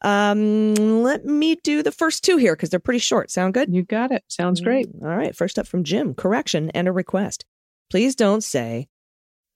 Um, 0.00 0.74
let 1.02 1.26
me 1.26 1.56
do 1.56 1.82
the 1.82 1.92
first 1.92 2.24
two 2.24 2.38
here 2.38 2.56
because 2.56 2.70
they're 2.70 2.80
pretty 2.80 3.00
short. 3.00 3.30
Sound 3.30 3.52
good? 3.52 3.74
You 3.74 3.82
got 3.82 4.12
it. 4.12 4.24
Sounds 4.28 4.62
great. 4.62 4.88
All 5.02 5.08
right. 5.08 5.36
First 5.36 5.58
up 5.58 5.66
from 5.66 5.84
Jim 5.84 6.14
correction 6.14 6.70
and 6.70 6.88
a 6.88 6.92
request. 6.92 7.44
Please 7.90 8.14
don't 8.14 8.42
say 8.42 8.88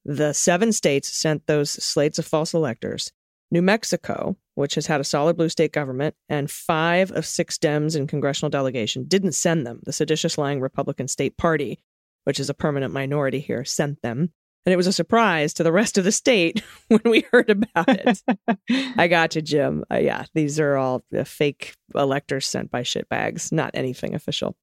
the 0.04 0.34
seven 0.34 0.70
states 0.70 1.08
sent 1.08 1.46
those 1.46 1.70
slates 1.70 2.18
of 2.18 2.26
false 2.26 2.52
electors. 2.52 3.10
New 3.50 3.62
Mexico, 3.62 4.36
which 4.54 4.74
has 4.74 4.86
had 4.86 5.00
a 5.00 5.04
solid 5.04 5.36
blue 5.36 5.48
state 5.48 5.72
government, 5.72 6.14
and 6.28 6.50
five 6.50 7.10
of 7.12 7.26
six 7.26 7.58
Dems 7.58 7.96
in 7.96 8.06
congressional 8.06 8.50
delegation 8.50 9.04
didn't 9.04 9.32
send 9.32 9.66
them. 9.66 9.80
The 9.84 9.92
seditious 9.92 10.38
lying 10.38 10.60
Republican 10.60 11.08
State 11.08 11.36
Party, 11.36 11.78
which 12.24 12.40
is 12.40 12.50
a 12.50 12.54
permanent 12.54 12.92
minority 12.92 13.40
here, 13.40 13.64
sent 13.64 14.02
them. 14.02 14.32
And 14.66 14.72
it 14.72 14.76
was 14.76 14.86
a 14.86 14.92
surprise 14.92 15.52
to 15.54 15.62
the 15.62 15.72
rest 15.72 15.98
of 15.98 16.04
the 16.04 16.12
state 16.12 16.62
when 16.88 17.02
we 17.04 17.26
heard 17.32 17.50
about 17.50 17.88
it. 17.88 18.22
I 18.96 19.08
got 19.08 19.34
you, 19.34 19.42
Jim. 19.42 19.84
Uh, 19.90 19.98
yeah, 19.98 20.24
these 20.34 20.58
are 20.58 20.76
all 20.76 21.04
uh, 21.16 21.24
fake 21.24 21.74
electors 21.94 22.46
sent 22.46 22.70
by 22.70 22.82
shitbags, 22.82 23.52
not 23.52 23.72
anything 23.74 24.14
official. 24.14 24.56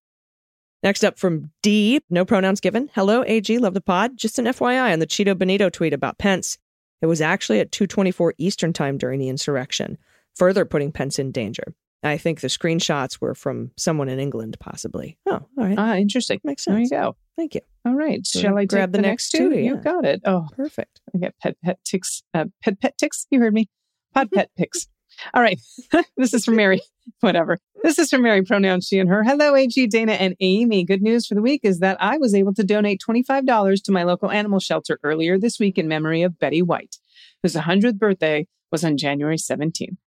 Next 0.84 1.04
up 1.04 1.20
from 1.20 1.52
D, 1.62 2.02
no 2.10 2.26
pronouns 2.26 2.60
given. 2.60 2.90
Hello, 2.96 3.24
AG, 3.28 3.56
love 3.60 3.76
the 3.76 3.82
pod. 3.82 4.18
Just 4.18 4.40
an 4.40 4.46
FYI 4.46 4.92
on 4.92 4.98
the 4.98 5.06
Cheeto 5.06 5.38
Benito 5.38 5.70
tweet 5.70 5.94
about 5.94 6.18
Pence. 6.18 6.58
It 7.02 7.08
was 7.08 7.22
actually 7.22 7.60
at 7.60 7.72
224 7.72 8.36
Eastern 8.38 8.74
time 8.74 8.98
during 8.98 9.20
the 9.20 9.30
insurrection, 9.30 9.98
further 10.36 10.66
putting 10.66 10.92
Pence 10.92 11.20
in 11.20 11.32
danger. 11.32 11.74
I 12.04 12.18
think 12.18 12.42
the 12.42 12.48
screenshots 12.48 13.22
were 13.22 13.36
from 13.36 13.72
someone 13.78 14.10
in 14.10 14.20
England, 14.20 14.58
possibly. 14.60 15.18
Oh, 15.28 15.34
all 15.34 15.48
right. 15.56 15.76
Ah, 15.78 15.96
interesting. 15.96 16.40
Makes 16.44 16.64
sense. 16.64 16.90
There 16.90 17.00
you 17.00 17.06
go. 17.06 17.16
Thank 17.38 17.56
you. 17.56 17.62
All 17.86 17.94
right. 17.94 18.26
So 18.26 18.40
Shall 18.40 18.58
I 18.58 18.66
grab 18.66 18.92
the 18.92 18.98
the, 18.98 19.04
next 19.04 19.30
two? 19.32 19.50
two? 19.52 19.60
You 19.60 19.76
got 19.78 20.06
it. 20.06 20.22
Oh, 20.26 20.48
Perfect. 20.56 21.00
I 21.14 21.20
got 21.20 21.34
pet 21.42 21.58
pet 21.64 21.80
ticks. 21.84 22.24
Uh, 22.34 22.46
pet 22.64 22.80
pet 22.82 22.98
ticks. 22.98 23.28
You 23.30 23.40
heard 23.40 23.54
me. 23.54 23.70
Pod 24.14 24.32
pet 24.34 24.50
pics. 24.58 24.88
All 25.34 25.42
right. 25.42 25.60
this 26.18 26.34
is 26.34 26.46
from 26.46 26.56
Mary. 26.56 26.82
Whatever. 27.22 27.58
This 27.84 28.00
is 28.00 28.10
from 28.10 28.24
Mary. 28.24 28.44
Pronouns 28.44 28.88
she 28.88 29.00
and 29.00 29.10
her. 29.10 29.24
Hello, 29.24 29.56
AG, 29.56 29.88
Dana, 29.88 30.14
and 30.14 30.36
Amy. 30.40 30.84
Good 30.84 31.02
news 31.02 31.26
for 31.26 31.36
the 31.36 31.42
week 31.42 31.62
is 31.64 31.80
that 31.80 31.98
I 32.00 32.18
was 32.18 32.36
able 32.36 32.54
to 32.56 32.64
donate 32.64 33.02
$25 33.08 33.84
to 33.84 33.92
my 33.92 34.04
local 34.04 34.32
animal 34.32 34.60
shelter 34.60 35.00
earlier 35.04 35.40
this 35.40 35.60
week 35.60 35.78
in 35.78 35.88
memory 35.88 36.22
of 36.22 36.40
Betty 36.40 36.62
White, 36.62 36.98
whose 37.42 37.56
100th 37.56 37.98
birthday 37.98 38.48
was 38.72 38.84
on 38.84 38.98
January 38.98 39.38
17th. 39.38 39.98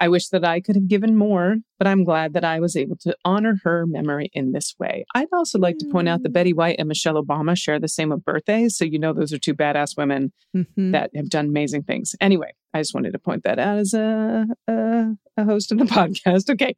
I 0.00 0.08
wish 0.08 0.28
that 0.28 0.44
I 0.44 0.60
could 0.60 0.76
have 0.76 0.88
given 0.88 1.14
more, 1.14 1.56
but 1.78 1.86
I'm 1.86 2.04
glad 2.04 2.32
that 2.32 2.44
I 2.44 2.58
was 2.58 2.74
able 2.74 2.96
to 3.02 3.14
honor 3.24 3.56
her 3.64 3.86
memory 3.86 4.30
in 4.32 4.52
this 4.52 4.74
way. 4.78 5.04
I'd 5.14 5.28
also 5.32 5.58
like 5.58 5.76
to 5.78 5.86
point 5.86 6.08
out 6.08 6.22
that 6.22 6.32
Betty 6.32 6.54
White 6.54 6.76
and 6.78 6.88
Michelle 6.88 7.22
Obama 7.22 7.56
share 7.56 7.78
the 7.78 7.86
same 7.88 8.10
of 8.10 8.24
birthdays. 8.24 8.76
So, 8.76 8.86
you 8.86 8.98
know, 8.98 9.12
those 9.12 9.32
are 9.32 9.38
two 9.38 9.54
badass 9.54 9.98
women 9.98 10.32
Mhm. 10.56 10.92
that 10.92 11.10
have 11.14 11.28
done 11.28 11.46
amazing 11.48 11.82
things. 11.82 12.16
Anyway, 12.20 12.52
I 12.72 12.80
just 12.80 12.94
wanted 12.94 13.12
to 13.12 13.18
point 13.18 13.42
that 13.44 13.58
out 13.58 13.76
as 13.78 13.92
a, 13.92 14.46
a, 14.66 15.10
a 15.36 15.44
host 15.44 15.70
of 15.70 15.78
the 15.78 15.84
podcast. 15.98 16.48
Okay. 16.50 16.76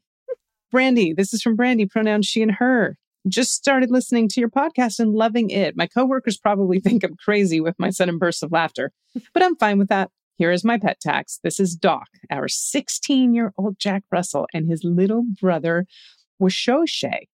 Brandy, 0.70 1.12
this 1.12 1.33
is 1.35 1.43
from 1.43 1.55
Brandy, 1.57 1.87
pronouns 1.87 2.27
she 2.27 2.43
and 2.43 2.53
her. 2.53 2.97
Just 3.29 3.53
started 3.53 3.91
listening 3.91 4.29
to 4.31 4.41
your 4.41 4.49
podcast 4.51 4.99
and 4.99 5.12
loving 5.14 5.51
it. 5.51 5.77
My 5.77 5.87
coworkers 5.87 6.39
probably 6.39 6.81
think 6.85 7.05
I'm 7.05 7.14
crazy 7.16 7.61
with 7.61 7.77
my 7.79 7.91
sudden 7.91 8.18
bursts 8.18 8.43
of 8.43 8.51
laughter, 8.51 8.91
but 9.33 9.43
I'm 9.45 9.55
fine 9.57 9.79
with 9.79 9.89
that. 9.89 10.11
Here 10.43 10.51
is 10.51 10.64
my 10.64 10.76
pet 10.76 10.99
tax. 10.99 11.38
This 11.45 11.61
is 11.61 11.76
Doc, 11.76 12.09
our 12.28 12.49
16 12.49 13.32
year 13.32 13.53
old 13.57 13.78
Jack 13.78 14.03
Russell, 14.11 14.49
and 14.53 14.68
his 14.68 14.82
little 14.82 15.22
brother, 15.40 15.86
Washoshe. 16.43 17.28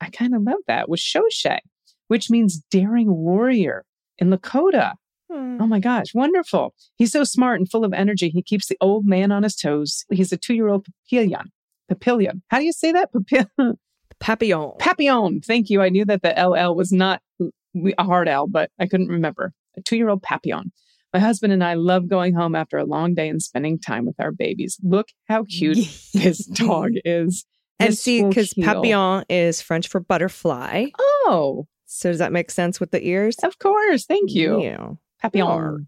I 0.00 0.08
kind 0.10 0.32
of 0.32 0.42
love 0.42 0.60
that, 0.68 0.86
Washoshe, 0.86 1.58
which 2.06 2.30
means 2.30 2.62
daring 2.70 3.12
warrior 3.12 3.84
in 4.18 4.30
Lakota. 4.30 4.92
Hmm. 5.28 5.56
Oh 5.60 5.66
my 5.66 5.80
gosh, 5.80 6.14
wonderful. 6.14 6.76
He's 6.94 7.10
so 7.10 7.24
smart 7.24 7.58
and 7.58 7.68
full 7.68 7.84
of 7.84 7.92
energy. 7.92 8.28
He 8.28 8.40
keeps 8.40 8.68
the 8.68 8.78
old 8.80 9.04
man 9.04 9.32
on 9.32 9.42
his 9.42 9.56
toes. 9.56 10.04
He's 10.08 10.30
a 10.30 10.36
two 10.36 10.54
year 10.54 10.68
old 10.68 10.86
papillon. 10.86 11.50
Papillon. 11.88 12.40
How 12.50 12.60
do 12.60 12.64
you 12.64 12.72
say 12.72 12.92
that? 12.92 13.12
Papillion. 13.12 13.78
Papillon. 14.20 14.74
Papillon. 14.78 15.40
Thank 15.40 15.70
you. 15.70 15.82
I 15.82 15.88
knew 15.88 16.04
that 16.04 16.22
the 16.22 16.34
LL 16.40 16.76
was 16.76 16.92
not 16.92 17.20
a 17.40 18.04
hard 18.04 18.28
L, 18.28 18.46
but 18.46 18.70
I 18.78 18.86
couldn't 18.86 19.08
remember. 19.08 19.54
A 19.76 19.80
two 19.82 19.96
year 19.96 20.08
old 20.08 20.22
Papillon. 20.22 20.70
My 21.12 21.20
husband 21.20 21.52
and 21.52 21.62
I 21.62 21.74
love 21.74 22.08
going 22.08 22.34
home 22.34 22.54
after 22.54 22.78
a 22.78 22.84
long 22.84 23.14
day 23.14 23.28
and 23.28 23.42
spending 23.42 23.78
time 23.78 24.06
with 24.06 24.16
our 24.18 24.32
babies. 24.32 24.78
Look 24.82 25.08
how 25.28 25.44
cute 25.44 25.76
this 26.14 26.44
dog 26.46 26.92
is. 27.04 27.44
And 27.78 27.96
see, 27.96 28.22
because 28.24 28.54
papillon 28.54 29.24
is 29.28 29.60
French 29.60 29.88
for 29.88 30.00
butterfly. 30.00 30.86
Oh, 30.98 31.66
So 31.84 32.10
does 32.10 32.18
that 32.18 32.32
make 32.32 32.50
sense 32.50 32.78
with 32.80 32.92
the 32.92 33.06
ears? 33.06 33.36
of 33.42 33.58
course. 33.58 34.06
Thank 34.06 34.32
you. 34.34 34.62
Yeah. 34.62 34.90
Papillon. 35.20 35.86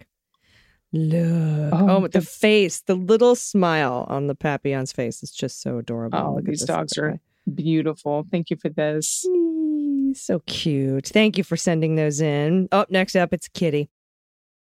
Look. 0.93 1.72
Oh, 1.72 1.89
Oh, 1.91 2.01
the 2.03 2.20
the- 2.20 2.20
face, 2.20 2.81
the 2.83 2.95
little 2.95 3.35
smile 3.35 4.07
on 4.09 4.27
the 4.27 4.35
papillon's 4.35 4.93
face 4.93 5.22
is 5.22 5.31
just 5.31 5.61
so 5.61 5.79
adorable. 5.79 6.18
Oh, 6.18 6.35
Look 6.37 6.45
these 6.45 6.64
dogs 6.64 6.97
are 6.99 7.18
beautiful. 7.53 8.25
Thank 8.31 8.51
you 8.51 8.57
for 8.57 8.68
this. 8.68 9.27
So 10.14 10.41
cute. 10.47 11.09
Thank 11.09 11.37
you 11.39 11.45
for 11.45 11.57
sending 11.57 11.97
those 11.97 12.20
in. 12.20 12.68
Up 12.70 12.91
next 12.91 13.16
up, 13.16 13.33
it's 13.33 13.49
Kitty. 13.49 13.89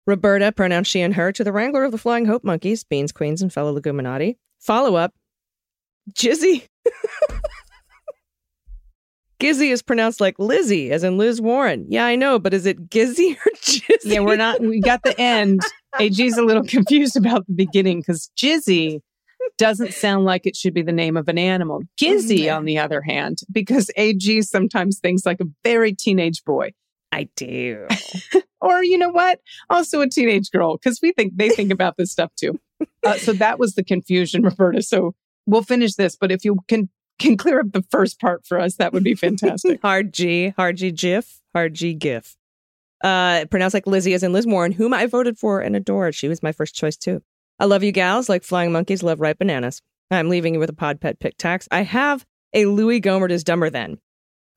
Roberta, 0.06 0.52
pronounced 0.52 0.90
she 0.90 1.00
and 1.00 1.14
her, 1.14 1.32
to 1.32 1.44
the 1.44 1.52
Wrangler 1.52 1.84
of 1.84 1.92
the 1.92 1.98
Flying 1.98 2.26
Hope 2.26 2.44
Monkeys, 2.44 2.84
Beans, 2.84 3.12
Queens, 3.12 3.42
and 3.42 3.52
fellow 3.52 3.78
Leguminati. 3.78 4.36
Follow 4.60 4.96
up, 4.96 5.14
Jizzy. 6.12 6.66
Gizzy 9.40 9.72
is 9.72 9.82
pronounced 9.82 10.20
like 10.20 10.38
Lizzie, 10.38 10.90
as 10.90 11.04
in 11.04 11.18
Liz 11.18 11.40
Warren. 11.40 11.86
Yeah, 11.88 12.06
I 12.06 12.16
know, 12.16 12.38
but 12.38 12.54
is 12.54 12.66
it 12.66 12.88
Gizzy 12.88 13.36
or 13.36 13.50
Jizzy? 13.56 14.04
Yeah, 14.04 14.20
we're 14.20 14.36
not, 14.36 14.60
we 14.60 14.80
got 14.80 15.02
the 15.02 15.18
end. 15.20 15.60
AG's 16.00 16.38
a 16.38 16.42
little 16.42 16.64
confused 16.64 17.16
about 17.16 17.46
the 17.46 17.52
beginning 17.52 18.00
because 18.00 18.30
Jizzy 18.36 19.00
doesn't 19.58 19.92
sound 19.92 20.24
like 20.24 20.46
it 20.46 20.56
should 20.56 20.74
be 20.74 20.82
the 20.82 20.92
name 20.92 21.16
of 21.16 21.28
an 21.28 21.38
animal. 21.38 21.82
Gizzy, 22.00 22.44
mm-hmm. 22.44 22.56
on 22.56 22.64
the 22.64 22.78
other 22.78 23.00
hand, 23.02 23.38
because 23.50 23.90
AG 23.96 24.42
sometimes 24.42 24.98
thinks 24.98 25.26
like 25.26 25.40
a 25.40 25.46
very 25.62 25.94
teenage 25.94 26.42
boy. 26.44 26.72
I 27.14 27.28
do. 27.36 27.86
Or 28.64 28.82
you 28.82 28.96
know 28.96 29.10
what? 29.10 29.40
Also 29.68 30.00
a 30.00 30.08
teenage 30.08 30.50
girl, 30.50 30.78
because 30.78 30.98
we 31.02 31.12
think 31.12 31.36
they 31.36 31.50
think 31.50 31.70
about 31.70 31.98
this 31.98 32.10
stuff 32.10 32.34
too. 32.34 32.58
Uh, 33.04 33.18
so 33.18 33.34
that 33.34 33.58
was 33.58 33.74
the 33.74 33.84
confusion, 33.84 34.42
Roberta. 34.44 34.80
So 34.80 35.14
we'll 35.46 35.62
finish 35.62 35.94
this, 35.94 36.16
but 36.16 36.32
if 36.32 36.42
you 36.42 36.58
can 36.68 36.88
can 37.18 37.36
clear 37.36 37.60
up 37.60 37.72
the 37.72 37.84
first 37.90 38.18
part 38.18 38.46
for 38.46 38.58
us, 38.58 38.76
that 38.76 38.94
would 38.94 39.04
be 39.04 39.14
fantastic. 39.14 39.80
hard 39.82 40.12
G, 40.12 40.54
hard 40.56 40.78
G 40.78 40.90
GIF, 40.90 41.40
hard 41.54 41.74
G 41.74 41.92
GIF. 41.92 42.34
Uh, 43.02 43.44
pronounced 43.50 43.74
like 43.74 43.86
Lizzie, 43.86 44.14
as 44.14 44.22
in 44.22 44.32
Liz 44.32 44.46
Warren, 44.46 44.72
whom 44.72 44.94
I 44.94 45.04
voted 45.06 45.38
for 45.38 45.60
and 45.60 45.76
adored. 45.76 46.14
She 46.14 46.28
was 46.28 46.42
my 46.42 46.52
first 46.52 46.74
choice 46.74 46.96
too. 46.96 47.22
I 47.58 47.66
love 47.66 47.84
you 47.84 47.92
gals 47.92 48.30
like 48.30 48.42
flying 48.42 48.72
monkeys 48.72 49.02
love 49.02 49.20
ripe 49.20 49.38
bananas. 49.38 49.80
I'm 50.10 50.30
leaving 50.30 50.54
you 50.54 50.60
with 50.60 50.70
a 50.70 50.74
pod 50.74 51.00
pet 51.00 51.20
pick 51.20 51.36
tax. 51.36 51.68
I 51.70 51.82
have 51.82 52.24
a 52.54 52.64
Louie 52.64 53.00
Gohmert 53.00 53.30
is 53.30 53.44
dumber 53.44 53.68
than. 53.68 53.98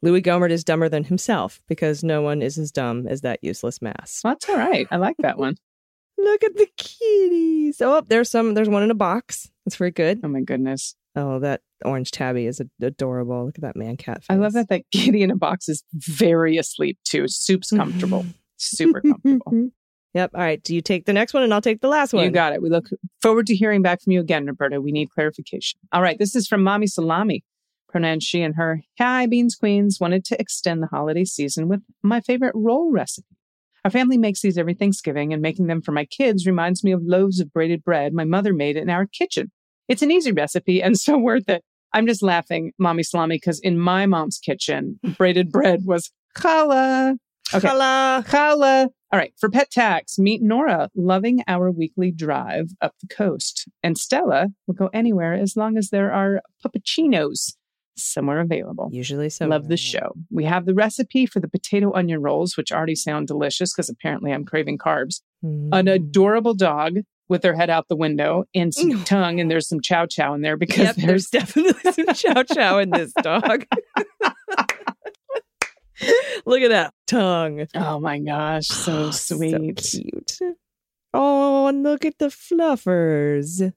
Louie 0.02 0.22
Gohmert 0.22 0.52
is 0.52 0.64
dumber 0.64 0.90
than 0.90 1.04
himself 1.06 1.60
because 1.68 2.04
no 2.04 2.22
one 2.22 2.42
is 2.42 2.58
as 2.58 2.72
dumb 2.72 3.08
as 3.08 3.22
that 3.22 3.40
useless 3.42 3.82
mass. 3.82 4.22
That's 4.24 4.48
all 4.48 4.58
right. 4.58 4.88
I 4.92 4.98
like 4.98 5.16
that 5.20 5.38
one. 5.38 5.56
Look 6.18 6.44
at 6.44 6.56
the 6.56 6.68
kitties. 6.78 7.82
Oh, 7.82 8.02
there's 8.08 8.30
some. 8.30 8.54
There's 8.54 8.70
one 8.70 8.84
in 8.84 8.92
a 8.92 8.96
box. 8.96 9.50
That's 9.66 9.76
very 9.76 9.92
good. 9.92 10.22
Oh 10.24 10.28
my 10.28 10.42
goodness. 10.42 10.96
Oh, 11.16 11.40
that 11.40 11.62
orange 11.84 12.12
tabby 12.12 12.46
is 12.46 12.60
ad- 12.60 12.70
adorable. 12.82 13.46
Look 13.46 13.58
at 13.58 13.62
that 13.62 13.76
man 13.76 13.98
cat. 13.98 14.24
I 14.30 14.36
love 14.36 14.54
that 14.54 14.70
that 14.70 14.84
kitty 14.92 15.24
in 15.24 15.32
a 15.32 15.36
box 15.36 15.70
is 15.70 15.84
very 15.94 16.58
asleep 16.58 16.98
too. 17.04 17.28
Soup's 17.28 17.72
comfortable. 17.72 18.26
Super 18.58 19.02
comfortable. 19.02 19.70
Yep. 20.14 20.32
All 20.34 20.42
right. 20.42 20.62
Do 20.64 20.74
you 20.74 20.82
take 20.82 21.06
the 21.06 21.14
next 21.14 21.34
one 21.36 21.44
and 21.44 21.54
I'll 21.54 21.62
take 21.62 21.82
the 21.82 21.88
last 21.88 22.14
one? 22.14 22.24
You 22.24 22.32
got 22.32 22.54
it. 22.54 22.62
We 22.62 22.70
look 22.70 22.88
forward 23.22 23.46
to 23.48 23.56
hearing 23.56 23.84
back 23.84 24.02
from 24.02 24.14
you 24.14 24.20
again, 24.20 24.48
Roberta. 24.48 24.82
We 24.82 24.92
need 24.92 25.12
clarification. 25.12 25.80
All 25.92 26.02
right. 26.02 26.18
This 26.18 26.36
is 26.36 26.48
from 26.48 26.64
Mommy 26.64 26.88
Salami. 26.88 27.44
Pronouns 27.90 28.24
she 28.24 28.42
and 28.42 28.56
her. 28.56 28.82
Hi, 29.00 29.26
Beans 29.28 29.56
Queens. 29.56 30.00
Wanted 30.00 30.26
to 30.26 30.40
extend 30.40 30.84
the 30.84 30.88
holiday 30.88 31.24
season 31.26 31.68
with 31.68 31.82
my 32.04 32.22
favorite 32.22 32.54
roll 32.56 32.92
recipe. 32.92 33.38
Our 33.86 33.92
family 33.92 34.18
makes 34.18 34.42
these 34.42 34.58
every 34.58 34.74
Thanksgiving, 34.74 35.32
and 35.32 35.42
making 35.42 35.68
them 35.68 35.82
for 35.82 35.94
my 35.94 36.06
kids 36.06 36.46
reminds 36.46 36.84
me 36.84 36.92
of 36.92 37.02
loaves 37.04 37.40
of 37.40 37.54
braided 37.54 37.84
bread 37.84 38.14
my 38.14 38.26
mother 38.26 38.54
made 38.54 38.76
in 38.76 38.90
our 38.90 39.06
kitchen. 39.06 39.52
It's 39.88 40.02
an 40.02 40.12
easy 40.12 40.32
recipe 40.32 40.84
and 40.84 41.00
so 41.00 41.18
worth 41.18 41.48
it. 41.48 41.64
I'm 41.94 42.06
just 42.06 42.22
laughing, 42.22 42.74
Mommy 42.78 43.04
Salami, 43.04 43.38
because 43.38 43.60
in 43.62 43.80
my 43.80 44.06
mom's 44.06 44.40
kitchen, 44.40 45.00
braided 45.18 45.52
bread 45.52 45.84
was 45.86 46.12
challah. 46.38 47.16
Okay. 47.54 47.66
Challah. 47.66 48.26
Challah. 48.28 48.90
All 49.14 49.18
right. 49.18 49.32
For 49.40 49.50
pet 49.50 49.72
tax, 49.72 50.20
meet 50.20 50.42
Nora, 50.42 50.90
loving 50.94 51.42
our 51.48 51.72
weekly 51.72 52.12
drive 52.12 52.72
up 52.82 52.96
the 53.00 53.08
coast. 53.08 53.70
And 53.82 53.98
Stella 53.98 54.48
will 54.68 54.74
go 54.74 54.90
anywhere 54.92 55.34
as 55.34 55.56
long 55.56 55.78
as 55.78 55.90
there 55.90 56.12
are 56.12 56.42
puppuccinos 56.62 57.54
somewhere 57.98 58.40
available. 58.40 58.90
Usually 58.92 59.30
so. 59.30 59.48
Love 59.48 59.68
the 59.68 59.78
show. 59.78 60.14
We 60.30 60.46
have 60.46 60.66
the 60.66 60.74
recipe 60.74 61.26
for 61.26 61.40
the 61.40 61.48
potato 61.48 61.94
onion 61.94 62.22
rolls, 62.22 62.58
which 62.58 62.72
already 62.72 62.96
sound 62.96 63.28
delicious 63.28 63.74
because 63.74 63.90
apparently 63.90 64.32
I'm 64.32 64.46
craving 64.46 64.78
carbs. 64.78 65.22
Mm. 65.44 65.70
An 65.72 65.88
adorable 65.88 66.54
dog, 66.54 67.00
with 67.30 67.42
their 67.42 67.56
head 67.56 67.70
out 67.70 67.88
the 67.88 67.96
window 67.96 68.46
and 68.56 68.74
some 68.74 69.04
tongue, 69.04 69.40
and 69.40 69.52
there's 69.52 69.68
some 69.68 69.82
chow 69.82 70.06
chow 70.06 70.34
in 70.34 70.42
there 70.42 70.58
because 70.58 70.80
Yep, 70.80 70.96
there's 71.08 71.28
definitely 71.28 71.92
some 71.92 72.14
chow 72.14 72.44
chow 72.44 72.80
in 72.80 72.90
this 72.90 73.14
dog. 73.22 73.66
Look 76.46 76.62
at 76.62 76.70
that 76.70 76.94
tongue. 77.08 77.68
Oh 77.76 78.00
my 78.00 78.20
gosh, 78.20 78.68
so 78.68 79.12
sweet. 79.12 79.80
So 79.80 80.00
cute. 80.00 80.38
Oh, 81.14 81.68
and 81.68 81.84
look 81.84 82.06
at 82.06 82.20
the 82.20 82.28
fluffers. 82.28 83.74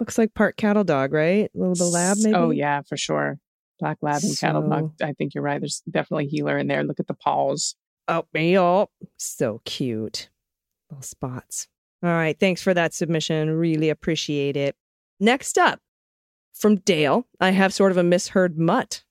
Looks 0.00 0.18
like 0.18 0.34
part 0.34 0.56
cattle 0.56 0.84
dog, 0.84 1.12
right? 1.12 1.50
A 1.54 1.58
little 1.58 1.74
the 1.74 1.84
lab, 1.84 2.16
oh, 2.18 2.22
maybe. 2.22 2.34
Oh 2.36 2.50
yeah, 2.50 2.82
for 2.82 2.96
sure. 2.96 3.38
Black 3.80 3.98
lab 4.02 4.22
and 4.22 4.38
cattle 4.38 4.68
dog. 4.68 4.92
I 5.02 5.12
think 5.12 5.34
you're 5.34 5.44
right. 5.44 5.60
There's 5.60 5.82
definitely 5.90 6.26
heeler 6.26 6.58
in 6.58 6.66
there. 6.66 6.82
Look 6.84 7.00
at 7.00 7.06
the 7.06 7.14
paws. 7.14 7.74
Oh, 8.08 8.24
yup. 8.34 8.90
So 9.18 9.60
cute. 9.64 10.30
Little 10.90 11.02
spots. 11.02 11.68
All 12.02 12.10
right. 12.10 12.38
Thanks 12.38 12.62
for 12.62 12.74
that 12.74 12.94
submission. 12.94 13.50
Really 13.50 13.90
appreciate 13.90 14.56
it. 14.56 14.76
Next 15.20 15.58
up, 15.58 15.80
from 16.54 16.76
Dale, 16.76 17.26
I 17.40 17.50
have 17.50 17.74
sort 17.74 17.92
of 17.92 17.98
a 17.98 18.02
misheard 18.02 18.58
mutt. 18.58 19.04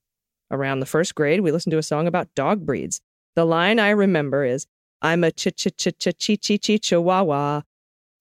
Around 0.49 0.79
the 0.79 0.85
first 0.85 1.13
grade, 1.15 1.41
we 1.41 1.51
listened 1.51 1.71
to 1.71 1.77
a 1.77 1.83
song 1.83 2.07
about 2.07 2.33
dog 2.33 2.65
breeds. 2.65 3.01
The 3.35 3.45
line 3.45 3.79
I 3.79 3.89
remember 3.89 4.45
is, 4.45 4.65
I'm 5.01 5.23
a 5.23 5.31
ch 5.31 5.49
ch 5.55 5.67
ch 5.77 5.89
ch 5.99 6.07
chi 6.17 6.37
chi 6.37 6.57
chi 6.57 6.77
chihuahua. 6.77 7.61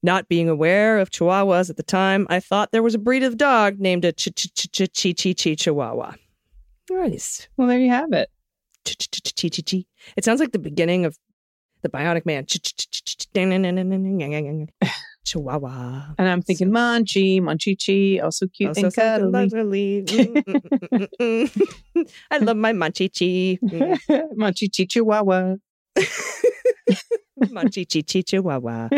Not 0.07 0.29
being 0.29 0.49
aware 0.49 0.99
of 0.99 1.11
chihuahuas 1.11 1.69
at 1.69 1.77
the 1.77 1.83
time, 1.83 2.29
I 2.31 2.39
thought 2.39 2.71
there 2.71 2.81
was 2.81 2.95
a 2.95 2.99
breed 2.99 3.25
of 3.25 3.37
dog 3.37 3.81
named 3.81 4.05
a 4.05 4.13
ch 4.13 4.29
ch 4.37 4.55
ch 4.55 4.71
ch 4.71 4.79
chi 4.95 5.13
chi 5.13 5.35
chi 5.35 5.57
chihuahua. 5.57 6.15
Nice. 6.89 7.49
Well, 7.57 7.67
there 7.67 7.81
you 7.81 7.91
have 7.91 8.13
it. 8.13 8.31
Chi-chi-chi-chi. 8.85 9.85
It 10.17 10.25
sounds 10.25 10.39
like 10.39 10.53
the 10.53 10.61
beginning 10.61 11.07
of 11.07 11.19
the 11.83 11.89
Bionic 11.89 12.25
Man. 12.25 12.47
Chihuahua. 15.25 16.15
And 16.19 16.29
I'm 16.29 16.41
thinking 16.41 16.71
Munchie, 16.71 17.41
Munchie 17.41 17.77
Chi, 17.77 18.23
also 18.25 18.47
cute 18.47 18.69
Also 18.69 18.85
and 18.85 18.95
cuddly. 18.95 20.05
Mm, 20.07 20.45
mm, 20.45 20.63
mm, 20.93 21.09
mm, 21.21 21.73
mm. 21.97 22.11
I 22.31 22.39
love 22.39 22.57
my 22.57 22.73
Munchie 22.73 23.11
Chi. 23.11 23.59
Mm. 23.67 23.99
Munchie 24.39 24.71
Chi 24.73 24.85
Chihuahua. 24.85 25.57
Munchie 27.41 27.85
Chi 27.93 28.03
Chi 28.03 28.23
Chihuahua. 28.23 28.89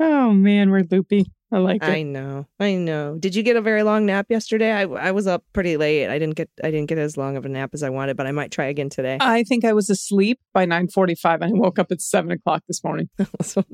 Oh 0.00 0.32
man, 0.32 0.70
we're 0.70 0.84
loopy. 0.90 1.26
I 1.52 1.58
like 1.58 1.82
it. 1.82 1.88
I 1.88 2.02
know. 2.02 2.46
I 2.58 2.76
know. 2.76 3.18
Did 3.18 3.34
you 3.34 3.42
get 3.42 3.56
a 3.56 3.60
very 3.60 3.82
long 3.82 4.06
nap 4.06 4.26
yesterday? 4.30 4.72
I, 4.72 4.82
I 4.84 5.10
was 5.10 5.26
up 5.26 5.44
pretty 5.52 5.76
late. 5.76 6.08
I 6.08 6.18
didn't 6.18 6.34
get 6.34 6.48
I 6.64 6.70
didn't 6.70 6.88
get 6.88 6.96
as 6.96 7.18
long 7.18 7.36
of 7.36 7.44
a 7.44 7.48
nap 7.48 7.70
as 7.74 7.82
I 7.82 7.90
wanted, 7.90 8.16
but 8.16 8.26
I 8.26 8.32
might 8.32 8.50
try 8.50 8.64
again 8.66 8.88
today. 8.88 9.18
I 9.20 9.44
think 9.44 9.64
I 9.64 9.74
was 9.74 9.90
asleep 9.90 10.40
by 10.54 10.64
9:45 10.64 11.42
and 11.42 11.44
I 11.44 11.48
woke 11.52 11.78
up 11.78 11.92
at 11.92 12.00
seven 12.00 12.30
o'clock 12.30 12.62
this 12.66 12.82
morning. 12.82 13.08
Awesome. 13.40 13.64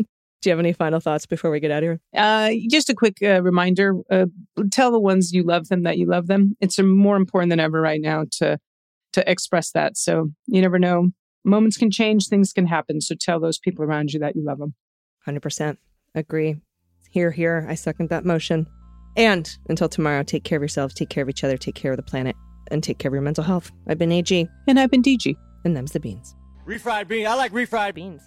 Do 0.40 0.48
you 0.48 0.52
have 0.52 0.60
any 0.60 0.72
final 0.72 1.00
thoughts 1.00 1.26
before 1.26 1.50
we 1.50 1.58
get 1.58 1.72
out 1.72 1.82
of 1.82 1.84
here? 1.84 2.00
Uh, 2.14 2.52
just 2.70 2.88
a 2.88 2.94
quick 2.94 3.16
uh, 3.22 3.42
reminder: 3.42 3.94
uh, 4.10 4.26
tell 4.70 4.92
the 4.92 5.00
ones 5.00 5.32
you 5.32 5.42
love 5.42 5.68
them 5.68 5.82
that 5.82 5.98
you 5.98 6.06
love 6.06 6.28
them. 6.28 6.56
It's 6.60 6.78
more 6.78 7.16
important 7.16 7.50
than 7.50 7.58
ever 7.58 7.80
right 7.80 8.00
now 8.00 8.24
to 8.38 8.58
to 9.14 9.30
express 9.30 9.72
that. 9.72 9.96
So 9.96 10.28
you 10.46 10.62
never 10.62 10.78
know; 10.78 11.08
moments 11.44 11.76
can 11.76 11.90
change, 11.90 12.28
things 12.28 12.52
can 12.52 12.66
happen. 12.66 13.00
So 13.00 13.16
tell 13.20 13.40
those 13.40 13.58
people 13.58 13.84
around 13.84 14.12
you 14.12 14.20
that 14.20 14.36
you 14.36 14.44
love 14.44 14.58
them. 14.58 14.74
Hundred 15.24 15.42
percent 15.42 15.78
agree. 16.14 16.56
Here, 17.10 17.30
here. 17.30 17.66
I 17.68 17.74
second 17.74 18.10
that 18.10 18.24
motion. 18.24 18.66
And 19.16 19.50
until 19.68 19.88
tomorrow, 19.88 20.22
take 20.22 20.44
care 20.44 20.56
of 20.56 20.62
yourselves, 20.62 20.94
take 20.94 21.08
care 21.08 21.22
of 21.22 21.28
each 21.28 21.42
other, 21.44 21.56
take 21.56 21.74
care 21.74 21.92
of 21.92 21.96
the 21.96 22.02
planet, 22.02 22.36
and 22.70 22.82
take 22.82 22.98
care 22.98 23.08
of 23.08 23.14
your 23.14 23.22
mental 23.22 23.44
health. 23.44 23.72
I've 23.88 23.98
been 23.98 24.12
AG, 24.12 24.48
And 24.66 24.78
I've 24.78 24.90
been 24.90 25.02
DG. 25.02 25.34
and 25.64 25.76
them's 25.76 25.92
the 25.92 26.00
beans. 26.00 26.36
Refried 26.66 27.08
beans. 27.08 27.26
I 27.26 27.34
like 27.34 27.52
refried 27.52 27.94
beans. 27.94 28.22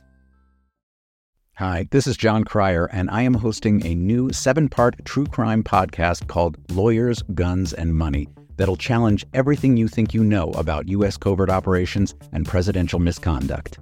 Hi, 1.55 1.87
this 1.91 2.07
is 2.07 2.17
Jon 2.17 2.43
Cryer, 2.43 2.85
and 2.91 3.09
I 3.11 3.21
am 3.21 3.35
hosting 3.35 3.85
a 3.85 3.93
new 3.93 4.31
seven 4.31 4.67
part 4.67 4.95
true 5.05 5.25
crime 5.27 5.63
podcast 5.63 6.27
called 6.27 6.57
Lawyers, 6.71 7.21
Guns, 7.35 7.71
and 7.73 7.93
Money 7.95 8.27
that'll 8.57 8.77
challenge 8.77 9.25
everything 9.33 9.77
you 9.77 9.87
think 9.87 10.13
you 10.13 10.23
know 10.23 10.49
about 10.51 10.87
U.S. 10.89 11.17
covert 11.17 11.49
operations 11.49 12.15
and 12.31 12.47
presidential 12.47 12.99
misconduct. 12.99 13.77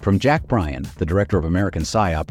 From 0.00 0.18
Jack 0.18 0.48
Bryan, 0.48 0.86
the 0.96 1.06
director 1.06 1.38
of 1.38 1.44
American 1.44 1.82
PSYOP, 1.82 2.30